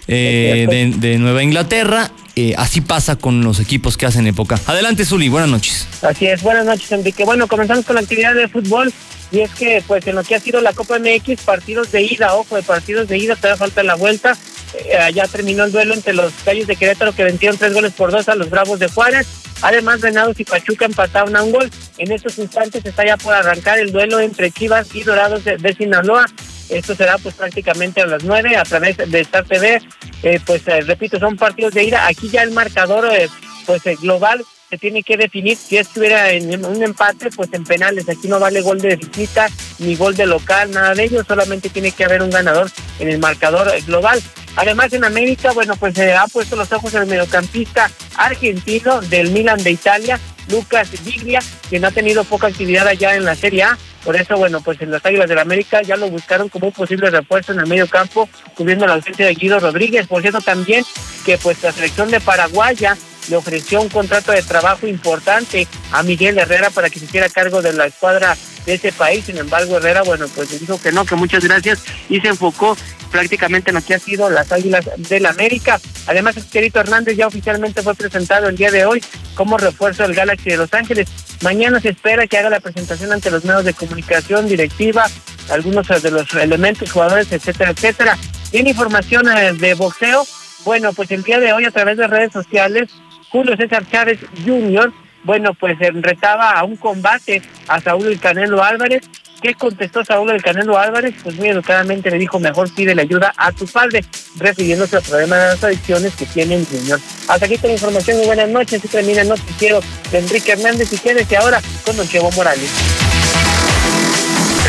eh, 0.08 0.68
de, 0.70 1.08
de 1.10 1.18
Nueva 1.18 1.44
Inglaterra. 1.44 2.12
Eh, 2.38 2.54
así 2.58 2.82
pasa 2.82 3.16
con 3.16 3.44
los 3.44 3.62
equipos 3.62 3.96
que 3.96 4.06
hacen 4.06 4.28
época. 4.28 4.60
Adelante, 4.66 5.06
Zuli, 5.06 5.30
buenas 5.30 5.50
noches. 5.50 5.88
Así 6.02 6.28
es, 6.28 6.44
buenas 6.44 6.66
noches 6.66 6.92
Enrique. 6.92 7.24
Bueno, 7.24 7.48
comenzamos 7.48 7.86
con 7.86 7.96
la 7.96 8.02
actividad 8.02 8.36
de 8.36 8.50
fútbol 8.50 8.92
y 9.32 9.40
es 9.40 9.52
que 9.52 9.82
pues 9.88 10.06
en 10.06 10.16
lo 10.16 10.24
que 10.24 10.36
ha 10.36 10.40
sido 10.40 10.60
la 10.60 10.74
Copa 10.74 11.00
MX, 11.00 11.42
partidos 11.42 11.92
de 11.94 12.02
ida, 12.02 12.36
ojo, 12.36 12.58
de 12.58 12.64
partidos 12.64 13.08
de 13.08 13.18
ida, 13.18 13.36
todavía 13.36 13.58
falta 13.58 13.84
la 13.84 13.96
vuelta. 13.96 14.38
Eh, 14.74 14.98
ya 15.14 15.28
terminó 15.28 15.64
el 15.64 15.72
duelo 15.72 15.94
entre 15.94 16.14
los 16.14 16.34
Gallos 16.46 16.68
de 16.68 16.76
Querétaro 16.76 17.16
que 17.16 17.24
vencieron 17.24 17.58
tres 17.58 17.74
goles 17.74 17.94
por 17.94 18.12
dos 18.12 18.28
a 18.28 18.36
los 18.36 18.50
Bravos 18.50 18.80
de 18.80 18.90
Juárez. 18.90 19.26
Además, 19.62 20.02
Venados 20.02 20.38
y 20.38 20.44
Pachuca 20.44 20.84
empataron 20.84 21.34
a 21.38 21.44
un 21.44 21.54
gol. 21.54 21.72
En 21.98 22.12
estos 22.12 22.38
instantes 22.38 22.86
está 22.86 23.06
ya 23.06 23.16
por 23.16 23.34
arrancar 23.34 23.80
el 23.80 23.94
duelo 23.94 24.20
entre 24.20 24.52
Chivas 24.52 24.94
y 24.94 25.04
Dorados 25.04 25.46
de, 25.46 25.56
de 25.56 25.74
Sinaloa. 25.74 26.26
Esto 26.70 26.96
será 26.96 27.18
pues 27.18 27.36
prácticamente 27.36 28.02
a 28.02 28.08
las 28.08 28.24
nueve 28.24 28.56
a 28.56 28.64
través 28.64 28.98
de 28.98 29.20
Star 29.22 29.46
TV. 29.46 29.82
Eh, 30.24 30.40
pues 30.46 30.68
eh, 30.68 30.82
repito, 30.82 31.20
son 31.20 31.38
partidos 31.38 31.74
de 31.74 31.84
ida. 31.84 32.08
Aquí 32.08 32.30
ya 32.30 32.44
el 32.44 32.52
marcador 32.52 33.08
eh, 33.14 33.30
pues 33.66 33.86
eh, 33.86 33.96
global 34.02 34.44
se 34.70 34.78
tiene 34.78 35.04
que 35.04 35.18
definir. 35.18 35.58
Si 35.58 35.78
estuviera 35.78 36.32
en 36.32 36.66
un 36.66 36.82
empate, 36.82 37.30
pues 37.32 37.50
en 37.54 37.64
penales. 37.64 38.08
Aquí 38.10 38.28
no 38.28 38.40
vale 38.40 38.62
gol 38.62 38.80
de 38.80 38.96
visita 38.96 39.48
ni 39.80 39.96
gol 39.96 40.16
de 40.16 40.26
local, 40.26 40.72
nada 40.72 40.94
de 40.94 41.04
ello. 41.04 41.24
Solamente 41.28 41.70
tiene 41.70 41.92
que 41.92 42.06
haber 42.06 42.22
un 42.22 42.30
ganador 42.30 42.70
en 43.00 43.10
el 43.10 43.20
marcador 43.20 43.68
eh, 43.74 43.82
global. 43.82 44.22
Además, 44.56 44.94
en 44.94 45.04
América, 45.04 45.52
bueno, 45.52 45.76
pues 45.76 45.96
se 45.96 46.14
ha 46.14 46.28
puesto 46.28 46.56
los 46.56 46.72
ojos 46.72 46.94
el 46.94 47.08
mediocampista 47.08 47.92
argentino 48.16 49.02
del 49.02 49.32
Milan 49.32 49.62
de 49.62 49.72
Italia, 49.72 50.20
Lucas 50.50 50.90
Viglia, 51.04 51.42
quien 51.70 51.84
ha 51.84 51.92
tenido 51.92 52.24
poca 52.24 52.48
actividad 52.48 52.88
allá 52.88 53.16
en 53.16 53.26
la 53.26 53.36
Serie 53.36 53.64
A. 53.64 53.78
Por 54.06 54.16
eso, 54.16 54.38
bueno, 54.38 54.62
pues 54.62 54.80
en 54.82 54.92
las 54.92 55.06
Águilas 55.06 55.28
del 55.28 55.40
América 55.40 55.82
ya 55.82 55.98
lo 55.98 56.10
buscaron 56.10 56.48
como 56.48 56.68
un 56.68 56.74
posible 56.74 57.10
refuerzo 57.10 57.52
en 57.52 57.60
el 57.60 57.68
medio 57.68 57.88
campo, 57.88 58.30
cubriendo 58.56 58.86
la 58.86 58.94
ausencia 58.94 59.26
de 59.26 59.34
Guido 59.34 59.60
Rodríguez. 59.60 60.08
Por 60.08 60.22
cierto, 60.22 60.40
también 60.42 60.86
que 61.26 61.38
pues 61.38 61.62
la 61.64 61.72
selección 61.72 62.10
de 62.12 62.22
Paraguaya 62.22 62.96
le 63.30 63.36
ofreció 63.36 63.82
un 63.82 63.90
contrato 63.90 64.32
de 64.32 64.42
trabajo 64.42 64.88
importante 64.88 65.68
a 65.92 66.04
Miguel 66.04 66.38
Herrera 66.38 66.70
para 66.70 66.90
que 66.90 67.00
se 67.00 67.06
hiciera 67.06 67.30
cargo 67.30 67.62
de 67.62 67.74
la 67.74 67.86
escuadra 67.88 68.38
de 68.66 68.74
ese 68.74 68.92
país. 68.92 69.26
Sin 69.26 69.38
embargo, 69.38 69.78
Herrera, 69.78 70.04
bueno, 70.04 70.28
pues 70.34 70.52
le 70.52 70.60
dijo 70.60 70.80
que 70.82 70.92
no, 70.92 71.06
que 71.06 71.16
muchas 71.16 71.44
gracias 71.44 71.84
y 72.10 72.20
se 72.22 72.30
enfocó 72.30 72.78
prácticamente 73.12 73.70
en 73.70 73.76
lo 73.76 73.82
que 73.82 73.96
ha 73.96 74.00
sido 74.00 74.30
las 74.30 74.52
Águilas 74.52 74.90
del 74.98 75.26
América. 75.26 75.80
Además, 76.08 76.38
Esquerito 76.38 76.80
Hernández 76.80 77.16
ya 77.16 77.28
oficialmente 77.28 77.82
fue 77.82 77.96
presentado 77.96 78.50
el 78.50 78.58
día 78.58 78.72
de 78.72 78.86
hoy 78.86 79.02
como 79.36 79.58
refuerzo 79.58 80.04
del 80.04 80.16
Galaxy 80.16 80.50
de 80.50 80.58
Los 80.58 80.74
Ángeles. 80.74 81.08
Mañana 81.42 81.80
se 81.80 81.90
espera 81.90 82.28
que 82.28 82.38
haga 82.38 82.50
la 82.50 82.60
presentación 82.60 83.12
ante 83.12 83.32
los 83.32 83.46
medios 83.46 83.66
de 83.66 83.74
comunicación, 83.74 84.48
directiva, 84.48 85.06
algunos 85.50 85.88
de 85.88 86.12
los 86.12 86.34
elementos, 86.34 86.92
jugadores, 86.92 87.32
etcétera, 87.32 87.72
etcétera. 87.72 88.18
Tiene 88.52 88.72
información 88.72 89.26
de 89.58 89.74
boxeo. 89.74 90.26
Bueno, 90.64 90.94
pues 90.94 91.12
el 91.12 91.24
día 91.24 91.40
de 91.40 91.54
hoy 91.54 91.66
a 91.66 91.72
través 91.72 91.98
de 91.98 92.08
redes 92.08 92.32
sociales, 92.34 92.90
Julio 93.36 93.58
César 93.58 93.84
Chávez 93.92 94.20
Jr., 94.46 94.94
bueno, 95.26 95.54
pues 95.56 95.76
eh, 95.82 95.92
retaba 95.92 96.52
a 96.52 96.64
un 96.64 96.78
combate 96.78 97.42
a 97.68 97.82
Saúl 97.82 98.08
El 98.08 98.18
Canelo 98.18 98.64
Álvarez. 98.64 99.04
¿Qué 99.42 99.54
contestó 99.56 100.06
Saúl 100.06 100.30
El 100.30 100.42
Canelo 100.42 100.80
Álvarez? 100.80 101.16
Pues 101.22 101.36
muy 101.36 101.50
educadamente 101.50 102.10
le 102.10 102.18
dijo, 102.18 102.40
mejor 102.40 102.74
pídele 102.74 103.02
ayuda 103.02 103.34
a 103.36 103.52
tu 103.52 103.68
padre, 103.68 104.06
refiriéndose 104.38 104.96
al 104.96 105.02
problema 105.02 105.36
de 105.36 105.48
las 105.48 105.62
adicciones 105.66 106.16
que 106.16 106.26
tiene 106.28 106.56
el 106.56 106.66
Junior. 106.66 106.98
Hasta 107.28 107.46
aquí 107.46 107.58
con 107.58 107.72
la 107.72 107.74
información, 107.74 108.20
muy 108.20 108.28
buenas 108.28 108.48
noches. 108.48 108.86
Y 108.86 108.88
termina 108.88 109.24
el 109.24 109.28
noticiero 109.28 109.82
de 110.12 110.20
Enrique 110.20 110.54
Hernández 110.54 110.94
y 110.94 110.98
quédese 110.98 111.36
ahora 111.36 111.62
con 111.86 111.98
Don 111.98 112.08
Chevo 112.08 112.32
Morales. 112.32 112.72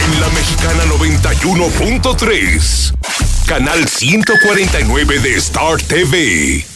En 0.04 0.20
la 0.20 0.28
mexicana 0.30 0.82
91.3, 0.86 3.46
canal 3.46 3.86
149 3.86 5.20
de 5.20 5.36
Star 5.36 5.80
TV. 5.82 6.76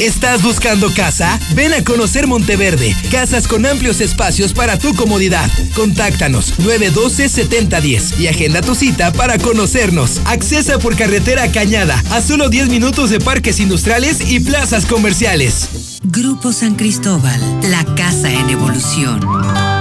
¿Estás 0.00 0.42
buscando 0.42 0.90
casa? 0.94 1.38
Ven 1.54 1.74
a 1.74 1.84
conocer 1.84 2.26
Monteverde. 2.26 2.96
Casas 3.10 3.46
con 3.46 3.66
amplios 3.66 4.00
espacios 4.00 4.54
para 4.54 4.78
tu 4.78 4.94
comodidad. 4.94 5.50
Contáctanos 5.74 6.58
912-7010 6.58 8.18
y 8.18 8.28
agenda 8.28 8.62
tu 8.62 8.74
cita 8.74 9.12
para 9.12 9.36
conocernos. 9.36 10.22
Accesa 10.24 10.78
por 10.78 10.96
carretera 10.96 11.52
Cañada 11.52 12.02
a 12.12 12.22
solo 12.22 12.48
10 12.48 12.70
minutos 12.70 13.10
de 13.10 13.20
parques 13.20 13.60
industriales 13.60 14.30
y 14.30 14.40
plazas 14.40 14.86
comerciales. 14.86 15.68
Grupo 16.02 16.54
San 16.54 16.76
Cristóbal, 16.76 17.38
la 17.70 17.84
casa 17.94 18.32
en 18.32 18.48
evolución. 18.48 19.79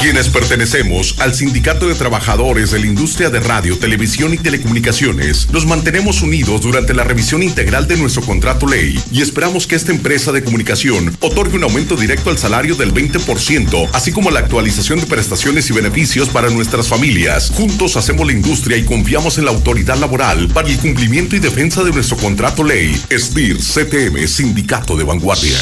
Quienes 0.00 0.30
pertenecemos 0.30 1.14
al 1.18 1.34
Sindicato 1.34 1.86
de 1.86 1.94
Trabajadores 1.94 2.70
de 2.70 2.78
la 2.78 2.86
Industria 2.86 3.28
de 3.28 3.38
Radio, 3.38 3.78
Televisión 3.78 4.32
y 4.32 4.38
Telecomunicaciones, 4.38 5.50
nos 5.50 5.66
mantenemos 5.66 6.22
unidos 6.22 6.62
durante 6.62 6.94
la 6.94 7.04
revisión 7.04 7.42
integral 7.42 7.86
de 7.86 7.98
nuestro 7.98 8.22
contrato 8.22 8.66
ley 8.66 8.98
y 9.12 9.20
esperamos 9.20 9.66
que 9.66 9.76
esta 9.76 9.92
empresa 9.92 10.32
de 10.32 10.42
comunicación 10.42 11.14
otorgue 11.20 11.58
un 11.58 11.64
aumento 11.64 11.96
directo 11.96 12.30
al 12.30 12.38
salario 12.38 12.76
del 12.76 12.94
20%, 12.94 13.90
así 13.92 14.10
como 14.10 14.30
la 14.30 14.40
actualización 14.40 15.00
de 15.00 15.06
prestaciones 15.06 15.68
y 15.68 15.74
beneficios 15.74 16.30
para 16.30 16.48
nuestras 16.48 16.88
familias. 16.88 17.50
Juntos 17.50 17.98
hacemos 17.98 18.26
la 18.26 18.32
industria 18.32 18.78
y 18.78 18.86
confiamos 18.86 19.36
en 19.36 19.44
la 19.44 19.50
autoridad 19.50 19.98
laboral 19.98 20.48
para 20.48 20.68
el 20.68 20.78
cumplimiento 20.78 21.36
y 21.36 21.40
defensa 21.40 21.84
de 21.84 21.92
nuestro 21.92 22.16
contrato 22.16 22.64
ley. 22.64 22.98
STIR 23.14 23.58
CTM, 23.58 24.26
Sindicato 24.26 24.96
de 24.96 25.04
Vanguardia. 25.04 25.58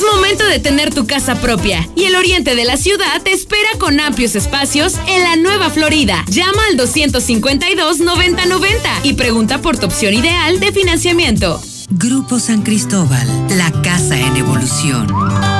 Es 0.00 0.06
momento 0.14 0.46
de 0.46 0.58
tener 0.58 0.94
tu 0.94 1.06
casa 1.06 1.34
propia 1.42 1.86
y 1.94 2.04
el 2.04 2.16
oriente 2.16 2.54
de 2.54 2.64
la 2.64 2.78
ciudad 2.78 3.20
te 3.22 3.32
espera 3.32 3.68
con 3.78 4.00
amplios 4.00 4.34
espacios 4.34 4.94
en 5.06 5.22
la 5.22 5.36
Nueva 5.36 5.68
Florida. 5.68 6.24
Llama 6.26 6.62
al 6.70 6.78
252-9090 6.78 8.70
y 9.02 9.12
pregunta 9.12 9.60
por 9.60 9.76
tu 9.76 9.84
opción 9.84 10.14
ideal 10.14 10.58
de 10.58 10.72
financiamiento. 10.72 11.60
Grupo 11.90 12.38
San 12.38 12.62
Cristóbal, 12.62 13.28
la 13.58 13.70
casa 13.82 14.18
en 14.18 14.38
evolución. 14.38 15.59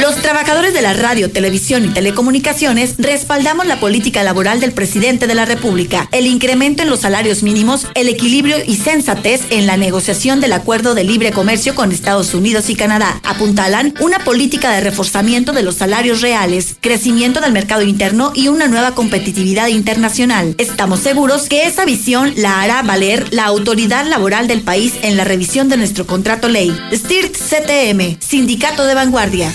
Los 0.00 0.16
trabajadores 0.16 0.74
de 0.74 0.82
la 0.82 0.92
radio, 0.92 1.30
televisión 1.30 1.86
y 1.86 1.88
telecomunicaciones 1.88 2.96
respaldamos 2.98 3.66
la 3.66 3.80
política 3.80 4.22
laboral 4.22 4.60
del 4.60 4.72
presidente 4.72 5.26
de 5.26 5.34
la 5.34 5.46
República, 5.46 6.06
el 6.12 6.26
incremento 6.26 6.82
en 6.82 6.90
los 6.90 7.00
salarios 7.00 7.42
mínimos, 7.42 7.86
el 7.94 8.10
equilibrio 8.10 8.58
y 8.66 8.76
sensatez 8.76 9.40
en 9.48 9.66
la 9.66 9.78
negociación 9.78 10.40
del 10.40 10.52
acuerdo 10.52 10.94
de 10.94 11.04
libre 11.04 11.32
comercio 11.32 11.74
con 11.74 11.92
Estados 11.92 12.34
Unidos 12.34 12.68
y 12.68 12.76
Canadá. 12.76 13.20
Apuntalan 13.24 13.94
una 14.00 14.18
política 14.18 14.70
de 14.70 14.82
reforzamiento 14.82 15.54
de 15.54 15.62
los 15.62 15.76
salarios 15.76 16.20
reales, 16.20 16.76
crecimiento 16.82 17.40
del 17.40 17.52
mercado 17.52 17.80
interno 17.80 18.32
y 18.34 18.48
una 18.48 18.68
nueva 18.68 18.94
competitividad 18.94 19.68
internacional. 19.68 20.54
Estamos 20.58 21.00
seguros 21.00 21.48
que 21.48 21.66
esa 21.66 21.86
visión 21.86 22.34
la 22.36 22.60
hará 22.60 22.82
valer 22.82 23.32
la 23.32 23.46
autoridad 23.46 24.06
laboral 24.06 24.46
del 24.46 24.60
país 24.60 24.92
en 25.00 25.16
la 25.16 25.24
revisión 25.24 25.70
de 25.70 25.78
nuestro 25.78 26.06
contrato 26.06 26.48
ley. 26.48 26.70
STIRT 26.92 27.34
CTM, 27.34 28.20
Sindicato 28.20 28.84
de 28.84 28.94
Vanguardia. 28.94 29.54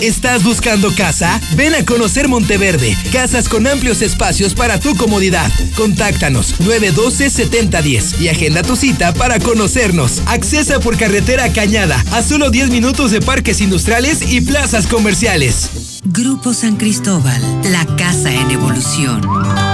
¿Estás 0.00 0.42
buscando 0.42 0.94
casa? 0.94 1.40
Ven 1.56 1.74
a 1.74 1.84
conocer 1.84 2.28
Monteverde. 2.28 2.96
Casas 3.12 3.48
con 3.48 3.66
amplios 3.66 4.02
espacios 4.02 4.54
para 4.54 4.78
tu 4.78 4.96
comodidad. 4.96 5.50
Contáctanos 5.76 6.60
912-7010 6.60 8.20
y 8.20 8.28
agenda 8.28 8.62
tu 8.62 8.76
cita 8.76 9.14
para 9.14 9.38
conocernos. 9.38 10.22
Accesa 10.26 10.80
por 10.80 10.96
carretera 10.96 11.52
Cañada 11.52 12.02
a 12.12 12.22
solo 12.22 12.50
10 12.50 12.70
minutos 12.70 13.10
de 13.10 13.20
parques 13.20 13.60
industriales 13.60 14.32
y 14.32 14.40
plazas 14.40 14.86
comerciales. 14.86 15.70
Grupo 16.04 16.52
San 16.52 16.76
Cristóbal, 16.76 17.42
la 17.70 17.86
casa 17.96 18.32
en 18.32 18.50
evolución. 18.50 19.73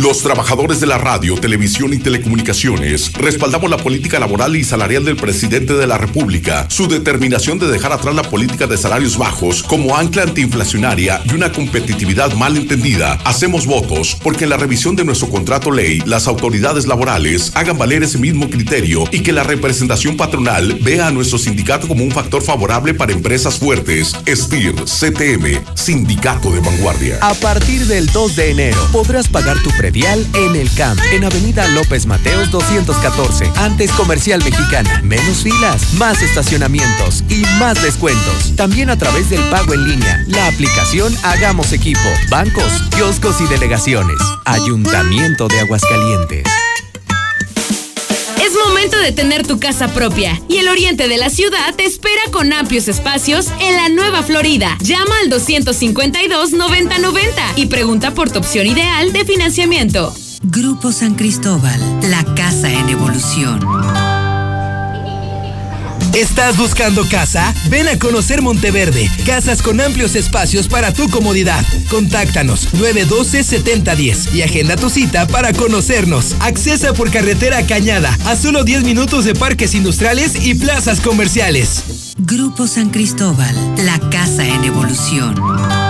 Los 0.00 0.22
trabajadores 0.22 0.80
de 0.80 0.86
la 0.86 0.96
radio, 0.96 1.34
televisión 1.34 1.92
y 1.92 1.98
telecomunicaciones 1.98 3.12
respaldamos 3.12 3.68
la 3.68 3.76
política 3.76 4.18
laboral 4.18 4.56
y 4.56 4.64
salarial 4.64 5.04
del 5.04 5.16
presidente 5.16 5.74
de 5.74 5.86
la 5.86 5.98
República, 5.98 6.64
su 6.70 6.88
determinación 6.88 7.58
de 7.58 7.66
dejar 7.70 7.92
atrás 7.92 8.14
la 8.14 8.22
política 8.22 8.66
de 8.66 8.78
salarios 8.78 9.18
bajos 9.18 9.62
como 9.62 9.98
ancla 9.98 10.22
antiinflacionaria 10.22 11.20
y 11.30 11.34
una 11.34 11.52
competitividad 11.52 12.32
mal 12.32 12.56
entendida. 12.56 13.18
Hacemos 13.26 13.66
votos 13.66 14.16
porque 14.22 14.44
en 14.44 14.50
la 14.50 14.56
revisión 14.56 14.96
de 14.96 15.04
nuestro 15.04 15.28
contrato 15.28 15.70
ley, 15.70 16.00
las 16.06 16.28
autoridades 16.28 16.86
laborales 16.86 17.52
hagan 17.54 17.76
valer 17.76 18.02
ese 18.02 18.16
mismo 18.16 18.48
criterio 18.48 19.04
y 19.12 19.20
que 19.22 19.34
la 19.34 19.42
representación 19.42 20.16
patronal 20.16 20.78
vea 20.80 21.08
a 21.08 21.10
nuestro 21.10 21.36
sindicato 21.36 21.86
como 21.86 22.04
un 22.04 22.10
factor 22.10 22.42
favorable 22.42 22.94
para 22.94 23.12
empresas 23.12 23.58
fuertes. 23.58 24.16
STIR, 24.26 24.76
CTM, 24.76 25.62
Sindicato 25.74 26.50
de 26.50 26.60
Vanguardia. 26.60 27.18
A 27.20 27.34
partir 27.34 27.84
del 27.84 28.06
2 28.06 28.36
de 28.36 28.50
enero 28.50 28.88
podrás 28.92 29.28
pagar 29.28 29.62
tu 29.62 29.68
en 29.92 30.54
el 30.54 30.72
CAMP, 30.74 31.00
en 31.12 31.24
Avenida 31.24 31.66
López 31.68 32.06
Mateos 32.06 32.50
214, 32.52 33.50
antes 33.56 33.90
Comercial 33.92 34.40
Mexicana. 34.44 35.00
Menos 35.02 35.38
filas, 35.38 35.94
más 35.94 36.22
estacionamientos 36.22 37.24
y 37.28 37.42
más 37.58 37.82
descuentos. 37.82 38.54
También 38.54 38.88
a 38.88 38.96
través 38.96 39.30
del 39.30 39.42
pago 39.50 39.74
en 39.74 39.88
línea, 39.88 40.24
la 40.28 40.46
aplicación 40.46 41.12
Hagamos 41.24 41.72
Equipo, 41.72 42.08
bancos, 42.30 42.84
kioscos 42.94 43.40
y 43.40 43.46
delegaciones. 43.46 44.16
Ayuntamiento 44.44 45.48
de 45.48 45.58
Aguascalientes. 45.58 46.44
Momento 48.80 48.98
de 48.98 49.12
tener 49.12 49.46
tu 49.46 49.60
casa 49.60 49.88
propia 49.88 50.40
y 50.48 50.56
el 50.56 50.66
oriente 50.66 51.06
de 51.06 51.18
la 51.18 51.28
ciudad 51.28 51.74
te 51.76 51.84
espera 51.84 52.22
con 52.32 52.50
amplios 52.54 52.88
espacios 52.88 53.48
en 53.60 53.76
la 53.76 53.90
Nueva 53.90 54.22
Florida. 54.22 54.78
Llama 54.80 55.16
al 55.22 55.30
252-9090 55.30 57.18
y 57.56 57.66
pregunta 57.66 58.14
por 58.14 58.30
tu 58.30 58.38
opción 58.38 58.66
ideal 58.66 59.12
de 59.12 59.26
financiamiento. 59.26 60.14
Grupo 60.42 60.92
San 60.92 61.14
Cristóbal, 61.14 61.78
la 62.08 62.24
casa 62.34 62.72
en 62.72 62.88
evolución. 62.88 63.60
¿Estás 66.14 66.56
buscando 66.56 67.08
casa? 67.08 67.54
Ven 67.68 67.88
a 67.88 67.96
conocer 67.96 68.42
Monteverde. 68.42 69.08
Casas 69.24 69.62
con 69.62 69.80
amplios 69.80 70.16
espacios 70.16 70.66
para 70.66 70.92
tu 70.92 71.08
comodidad. 71.08 71.64
Contáctanos 71.88 72.68
912-7010 72.74 74.34
y 74.34 74.42
agenda 74.42 74.74
tu 74.74 74.90
cita 74.90 75.28
para 75.28 75.52
conocernos. 75.52 76.34
Accesa 76.40 76.94
por 76.94 77.12
carretera 77.12 77.64
Cañada 77.64 78.16
a 78.26 78.34
solo 78.34 78.64
10 78.64 78.82
minutos 78.82 79.24
de 79.24 79.34
parques 79.34 79.74
industriales 79.74 80.44
y 80.44 80.54
plazas 80.54 81.00
comerciales. 81.00 81.84
Grupo 82.18 82.66
San 82.66 82.90
Cristóbal, 82.90 83.54
la 83.84 84.00
casa 84.10 84.44
en 84.44 84.64
evolución. 84.64 85.89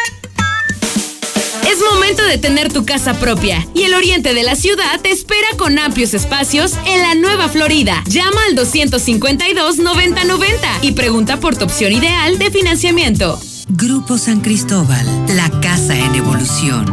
Momento 2.01 2.25
de 2.25 2.39
tener 2.39 2.73
tu 2.73 2.83
casa 2.83 3.13
propia 3.19 3.67
y 3.75 3.83
el 3.83 3.93
oriente 3.93 4.33
de 4.33 4.41
la 4.41 4.55
ciudad 4.55 4.99
te 5.01 5.11
espera 5.11 5.45
con 5.55 5.77
amplios 5.77 6.15
espacios 6.15 6.73
en 6.87 6.99
la 6.99 7.13
Nueva 7.13 7.47
Florida. 7.47 8.01
Llama 8.07 8.41
al 8.49 8.57
252-9090 8.57 10.47
y 10.81 10.93
pregunta 10.93 11.39
por 11.39 11.55
tu 11.55 11.65
opción 11.65 11.93
ideal 11.93 12.39
de 12.39 12.49
financiamiento. 12.49 13.39
Grupo 13.69 14.17
San 14.17 14.41
Cristóbal, 14.41 15.05
la 15.35 15.51
casa 15.61 15.95
en 15.95 16.15
evolución. 16.15 16.87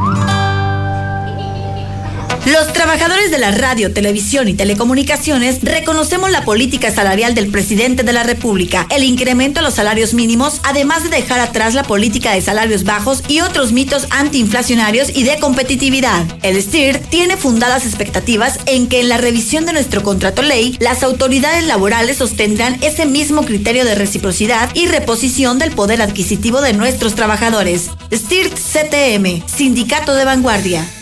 Los 2.53 2.72
trabajadores 2.72 3.30
de 3.30 3.36
la 3.36 3.51
radio, 3.51 3.92
televisión 3.92 4.49
y 4.49 4.55
telecomunicaciones 4.55 5.59
reconocemos 5.62 6.30
la 6.30 6.46
política 6.46 6.90
salarial 6.90 7.34
del 7.34 7.51
presidente 7.51 8.05
de 8.05 8.12
la 8.14 8.22
República, 8.22 8.86
el 8.88 9.05
incremento 9.05 9.61
a 9.61 9.62
los 9.62 9.74
salarios 9.74 10.14
mínimos, 10.14 10.62
además 10.64 11.03
de 11.03 11.11
dejar 11.11 11.40
atrás 11.40 11.74
la 11.74 11.82
política 11.82 12.32
de 12.32 12.40
salarios 12.40 12.84
bajos 12.84 13.22
y 13.28 13.42
otros 13.42 13.72
mitos 13.72 14.07
antiinflacionarios 14.09 15.14
y 15.14 15.24
de 15.24 15.38
competitividad. 15.38 16.24
El 16.42 16.57
STIR 16.62 16.96
tiene 17.11 17.36
fundadas 17.36 17.84
expectativas 17.84 18.61
en 18.64 18.88
que 18.88 19.01
en 19.01 19.11
la 19.11 19.18
revisión 19.18 19.66
de 19.66 19.74
nuestro 19.74 20.03
contrato 20.03 20.40
ley, 20.40 20.74
las 20.80 21.03
autoridades 21.03 21.66
laborales 21.66 22.16
sostendrán 22.16 22.78
ese 22.80 23.05
mismo 23.05 23.44
criterio 23.44 23.84
de 23.84 23.94
reciprocidad 23.94 24.74
y 24.74 24.86
reposición 24.86 25.59
del 25.59 25.72
poder 25.72 26.01
adquisitivo 26.01 26.62
de 26.62 26.72
nuestros 26.72 27.14
trabajadores. 27.14 27.90
STIRT 28.11 28.55
CTM, 28.55 29.46
Sindicato 29.46 30.14
de 30.14 30.24
Vanguardia. 30.24 30.88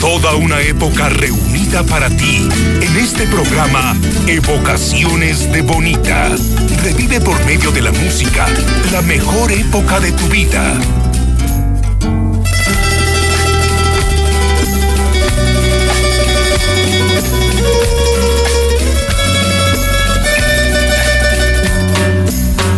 Toda 0.00 0.36
una 0.36 0.60
época 0.60 1.08
reunida 1.08 1.82
para 1.82 2.08
ti 2.08 2.48
en 2.80 2.96
este 2.96 3.26
programa 3.26 3.96
Evocaciones 4.28 5.50
de 5.52 5.60
Bonita. 5.62 6.30
Revive 6.82 7.20
por 7.20 7.44
medio 7.44 7.72
de 7.72 7.82
la 7.82 7.90
música 7.90 8.46
la 8.92 9.02
mejor 9.02 9.50
época 9.50 9.98
de 9.98 10.12
tu 10.12 10.26
vida. 10.28 10.78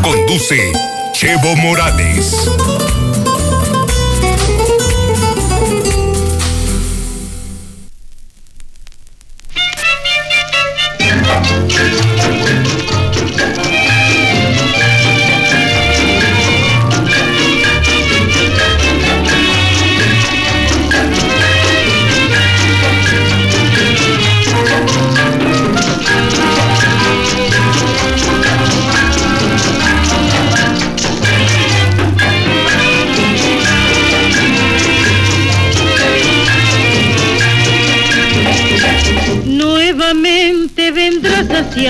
Conduce 0.02 0.72
Chevo 1.12 1.54
Morales. 1.56 2.50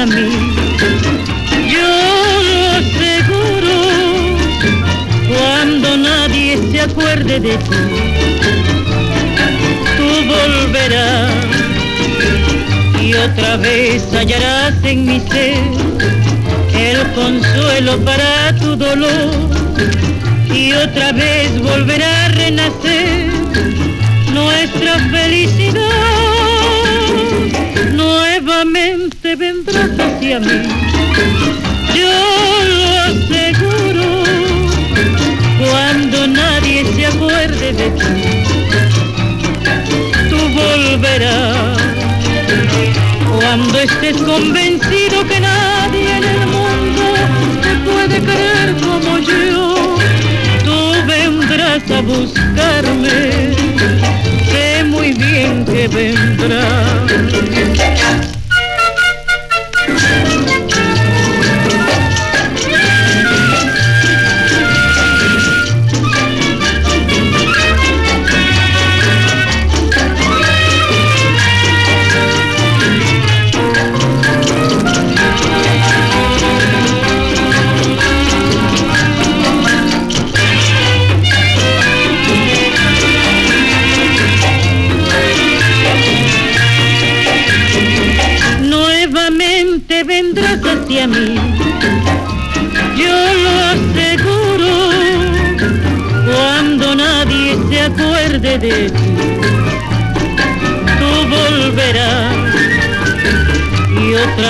Hacia 0.01 0.07
mí, 0.07 0.30
yo 1.70 1.90
lo 2.48 2.61
aseguro, 2.80 3.76
cuando 5.28 5.96
nadie 5.96 6.59
se 6.70 6.80
acuerde 6.80 7.40
de 7.40 7.57
ti, 7.57 7.76
tú 9.96 10.09
volverás 10.26 11.32
y 13.03 13.14
otra 13.14 13.57
vez 13.57 14.03
hallarás 14.12 14.74
en 14.84 15.07
mi 15.07 15.20
ser 15.20 15.59
el 16.74 17.12
consuelo 17.12 17.98
para 18.01 18.55
tu 18.57 18.76
dolor 18.76 19.30
y 20.55 20.72
otra 20.72 21.12
vez 21.12 21.61
volverá 21.61 22.26
a 22.26 22.28
renacer 22.28 23.26
nuestra 24.32 24.98
felicidad. 25.11 25.80
Nuevamente 27.92 29.19
vendrás 29.37 29.91
hacia 29.99 30.41
mí, 30.41 30.62
yo 31.95 32.14
lo 32.68 32.85
aseguro, 33.11 34.24
cuando 35.59 36.26
nadie 36.26 36.85
se 36.95 37.07
acuerde 37.07 37.72
de 37.72 37.91
ti, 37.91 38.05
tú 40.28 40.37
volverás. 40.55 41.78
Cuando 43.39 43.78
estés 43.78 44.16
convencido 44.22 45.26
que 45.26 45.41
nadie 45.41 46.16
en 46.16 46.24
el 46.24 46.47
mundo 46.47 47.14
te 47.62 47.74
puede 47.89 48.20
querer 48.20 48.74
como 48.81 49.18
yo, 49.18 49.97
tú 50.64 50.93
vendrás 51.07 51.91
a 51.91 52.01
buscarme. 52.03 53.55
Sé 54.51 54.85
muy 54.85 55.12
bien 55.12 55.64
que 55.64 55.89
vendrás. 55.89 57.11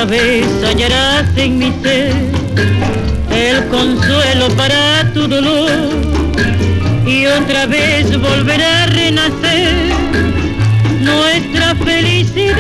Otra 0.01 0.17
vez 0.17 0.47
hallarás 0.65 1.29
en 1.37 1.59
mi 1.59 1.71
ser 1.83 2.15
el 3.31 3.69
consuelo 3.69 4.49
para 4.57 5.13
tu 5.13 5.29
dolor. 5.29 5.71
Y 7.07 7.27
otra 7.27 7.67
vez 7.67 8.19
volverá 8.19 8.85
a 8.85 8.87
renacer 8.87 9.75
nuestra 11.01 11.75
felicidad. 11.75 12.57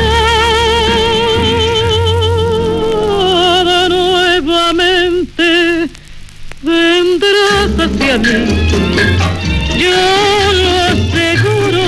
Nuevamente 3.88 5.88
vendrás 6.60 7.70
hacia 7.78 8.18
mí, 8.18 8.68
yo 9.78 10.52
lo 10.60 10.70
aseguro, 10.92 11.84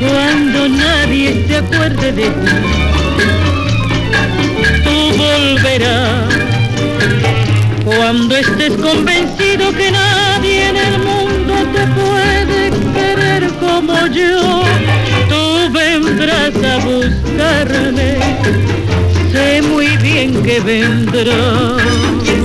cuando 0.00 0.68
nadie 0.68 1.44
se 1.46 1.54
acuerde 1.56 2.10
de 2.12 2.30
ti, 2.30 2.83
Cuando 7.84 8.36
estés 8.36 8.70
convencido 8.76 9.72
que 9.72 9.90
nadie 9.90 10.68
en 10.68 10.76
el 10.76 10.98
mundo 11.00 11.54
te 11.74 11.84
puede 11.98 12.70
querer 12.94 13.48
como 13.54 14.06
yo, 14.06 14.62
tú 15.28 15.72
vendrás 15.72 16.54
a 16.64 16.78
buscarme, 16.78 18.18
sé 19.32 19.62
muy 19.62 19.96
bien 19.96 20.40
que 20.44 20.60
vendrás. 20.60 21.83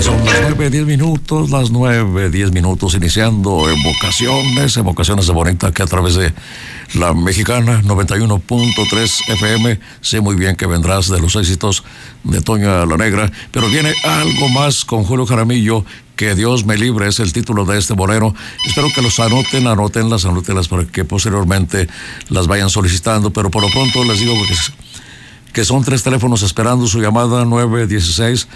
Son 0.01 0.23
las 0.23 0.41
9, 0.41 0.69
10 0.69 0.85
minutos, 0.85 1.49
las 1.49 1.71
9, 1.71 2.29
10 2.29 2.51
minutos, 2.53 2.95
iniciando 2.95 3.69
evocaciones, 3.69 4.77
evocaciones 4.77 5.27
de 5.27 5.33
Bonita 5.33 5.73
que 5.73 5.83
a 5.83 5.87
través 5.87 6.15
de 6.15 6.33
la 6.93 7.13
mexicana 7.13 7.81
91.3 7.81 9.33
FM, 9.33 9.79
sé 9.99 10.21
muy 10.21 10.35
bien 10.35 10.55
que 10.55 10.67
vendrás 10.67 11.09
de 11.09 11.19
los 11.19 11.35
éxitos 11.35 11.83
de 12.23 12.39
Toña 12.41 12.85
la 12.85 12.95
Negra, 12.95 13.29
pero 13.51 13.67
viene 13.67 13.93
algo 14.03 14.47
más 14.47 14.85
con 14.85 15.03
Julio 15.03 15.25
Jaramillo, 15.25 15.83
que 16.15 16.33
Dios 16.33 16.65
me 16.65 16.77
libre 16.77 17.07
es 17.07 17.19
el 17.19 17.33
título 17.33 17.65
de 17.65 17.77
este 17.77 17.93
bolero. 17.93 18.33
Espero 18.65 18.89
que 18.93 19.01
los 19.01 19.19
anoten, 19.19 19.67
anotenlas, 19.67 20.25
anotenlas 20.25 20.67
para 20.67 20.85
que 20.85 21.05
posteriormente 21.05 21.87
las 22.29 22.47
vayan 22.47 22.69
solicitando, 22.69 23.31
pero 23.31 23.49
por 23.49 23.63
lo 23.63 23.69
pronto 23.69 24.03
les 24.03 24.19
digo 24.19 24.33
que 24.45 24.53
que 25.53 25.65
son 25.65 25.83
tres 25.83 26.03
teléfonos 26.03 26.41
esperando 26.43 26.87
su 26.87 26.99
llamada 26.99 27.45
916 27.45 28.47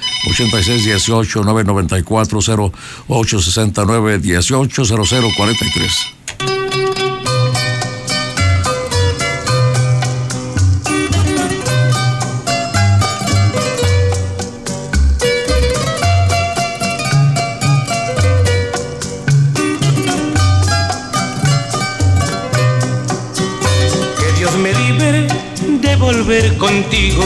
volver 26.24 26.58
contigo 26.58 27.22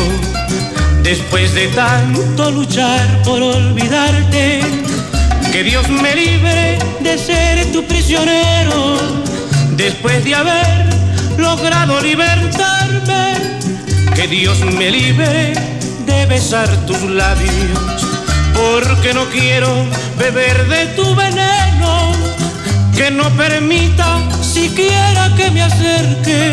después 1.04 1.54
de 1.54 1.68
tanto 1.68 2.50
luchar 2.50 3.22
por 3.24 3.40
olvidarte. 3.42 4.62
Que 5.52 5.64
Dios 5.64 5.88
me 5.90 6.16
libre 6.16 6.80
de 7.02 7.18
ser 7.18 7.72
tu 7.72 7.86
prisionero 7.86 8.98
después 9.76 10.24
de 10.24 10.34
haber 10.34 10.86
logrado 11.38 12.02
libertarme. 12.02 13.36
Que 14.16 14.28
Dios 14.28 14.60
me 14.62 14.90
libre 14.90 15.54
de 16.08 16.26
besar 16.26 16.68
tus 16.88 17.02
labios 17.04 18.08
porque 18.56 19.14
no 19.14 19.26
quiero 19.30 19.70
beber 20.18 20.68
de 20.68 20.86
tu 20.96 21.14
veneno. 21.14 22.14
Que 22.96 23.12
no 23.12 23.30
permita 23.38 24.24
siquiera 24.42 25.32
que 25.38 25.52
me 25.52 25.62
acerque 25.62 26.52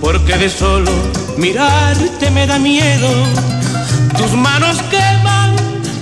porque 0.00 0.36
de 0.36 0.48
solo 0.48 0.90
mirarte 1.38 2.30
me 2.30 2.46
da 2.46 2.58
miedo. 2.58 3.10
Tus 4.16 4.32
manos 4.32 4.76
queman, 4.90 5.54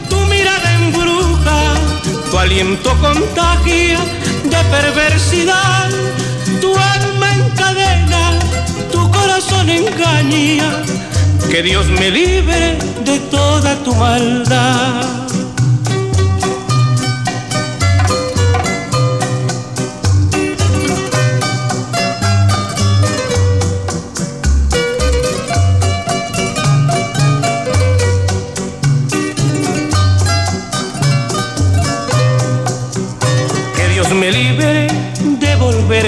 tu 0.09 0.19
mirada 0.27 0.73
embruja, 0.81 1.61
tu 2.31 2.39
aliento 2.39 2.91
contagia 3.01 3.99
de 4.45 4.61
perversidad, 4.71 5.91
tu 6.61 6.71
alma 6.75 7.29
encadena, 7.35 8.39
tu 8.91 9.11
corazón 9.11 9.69
engaña. 9.69 10.71
Que 11.51 11.63
Dios 11.63 11.87
me 11.87 12.11
libre 12.11 12.79
de 13.05 13.19
toda 13.31 13.77
tu 13.85 13.95
maldad. 13.95 15.26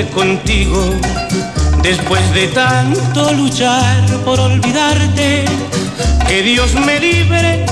Contigo 0.06 0.94
después 1.82 2.32
de 2.32 2.48
tanto 2.48 3.32
luchar 3.32 4.04
por 4.24 4.38
olvidarte. 4.38 5.44
Que 6.26 6.42
Dios 6.42 6.74
me 6.74 7.00
libre 7.00 7.64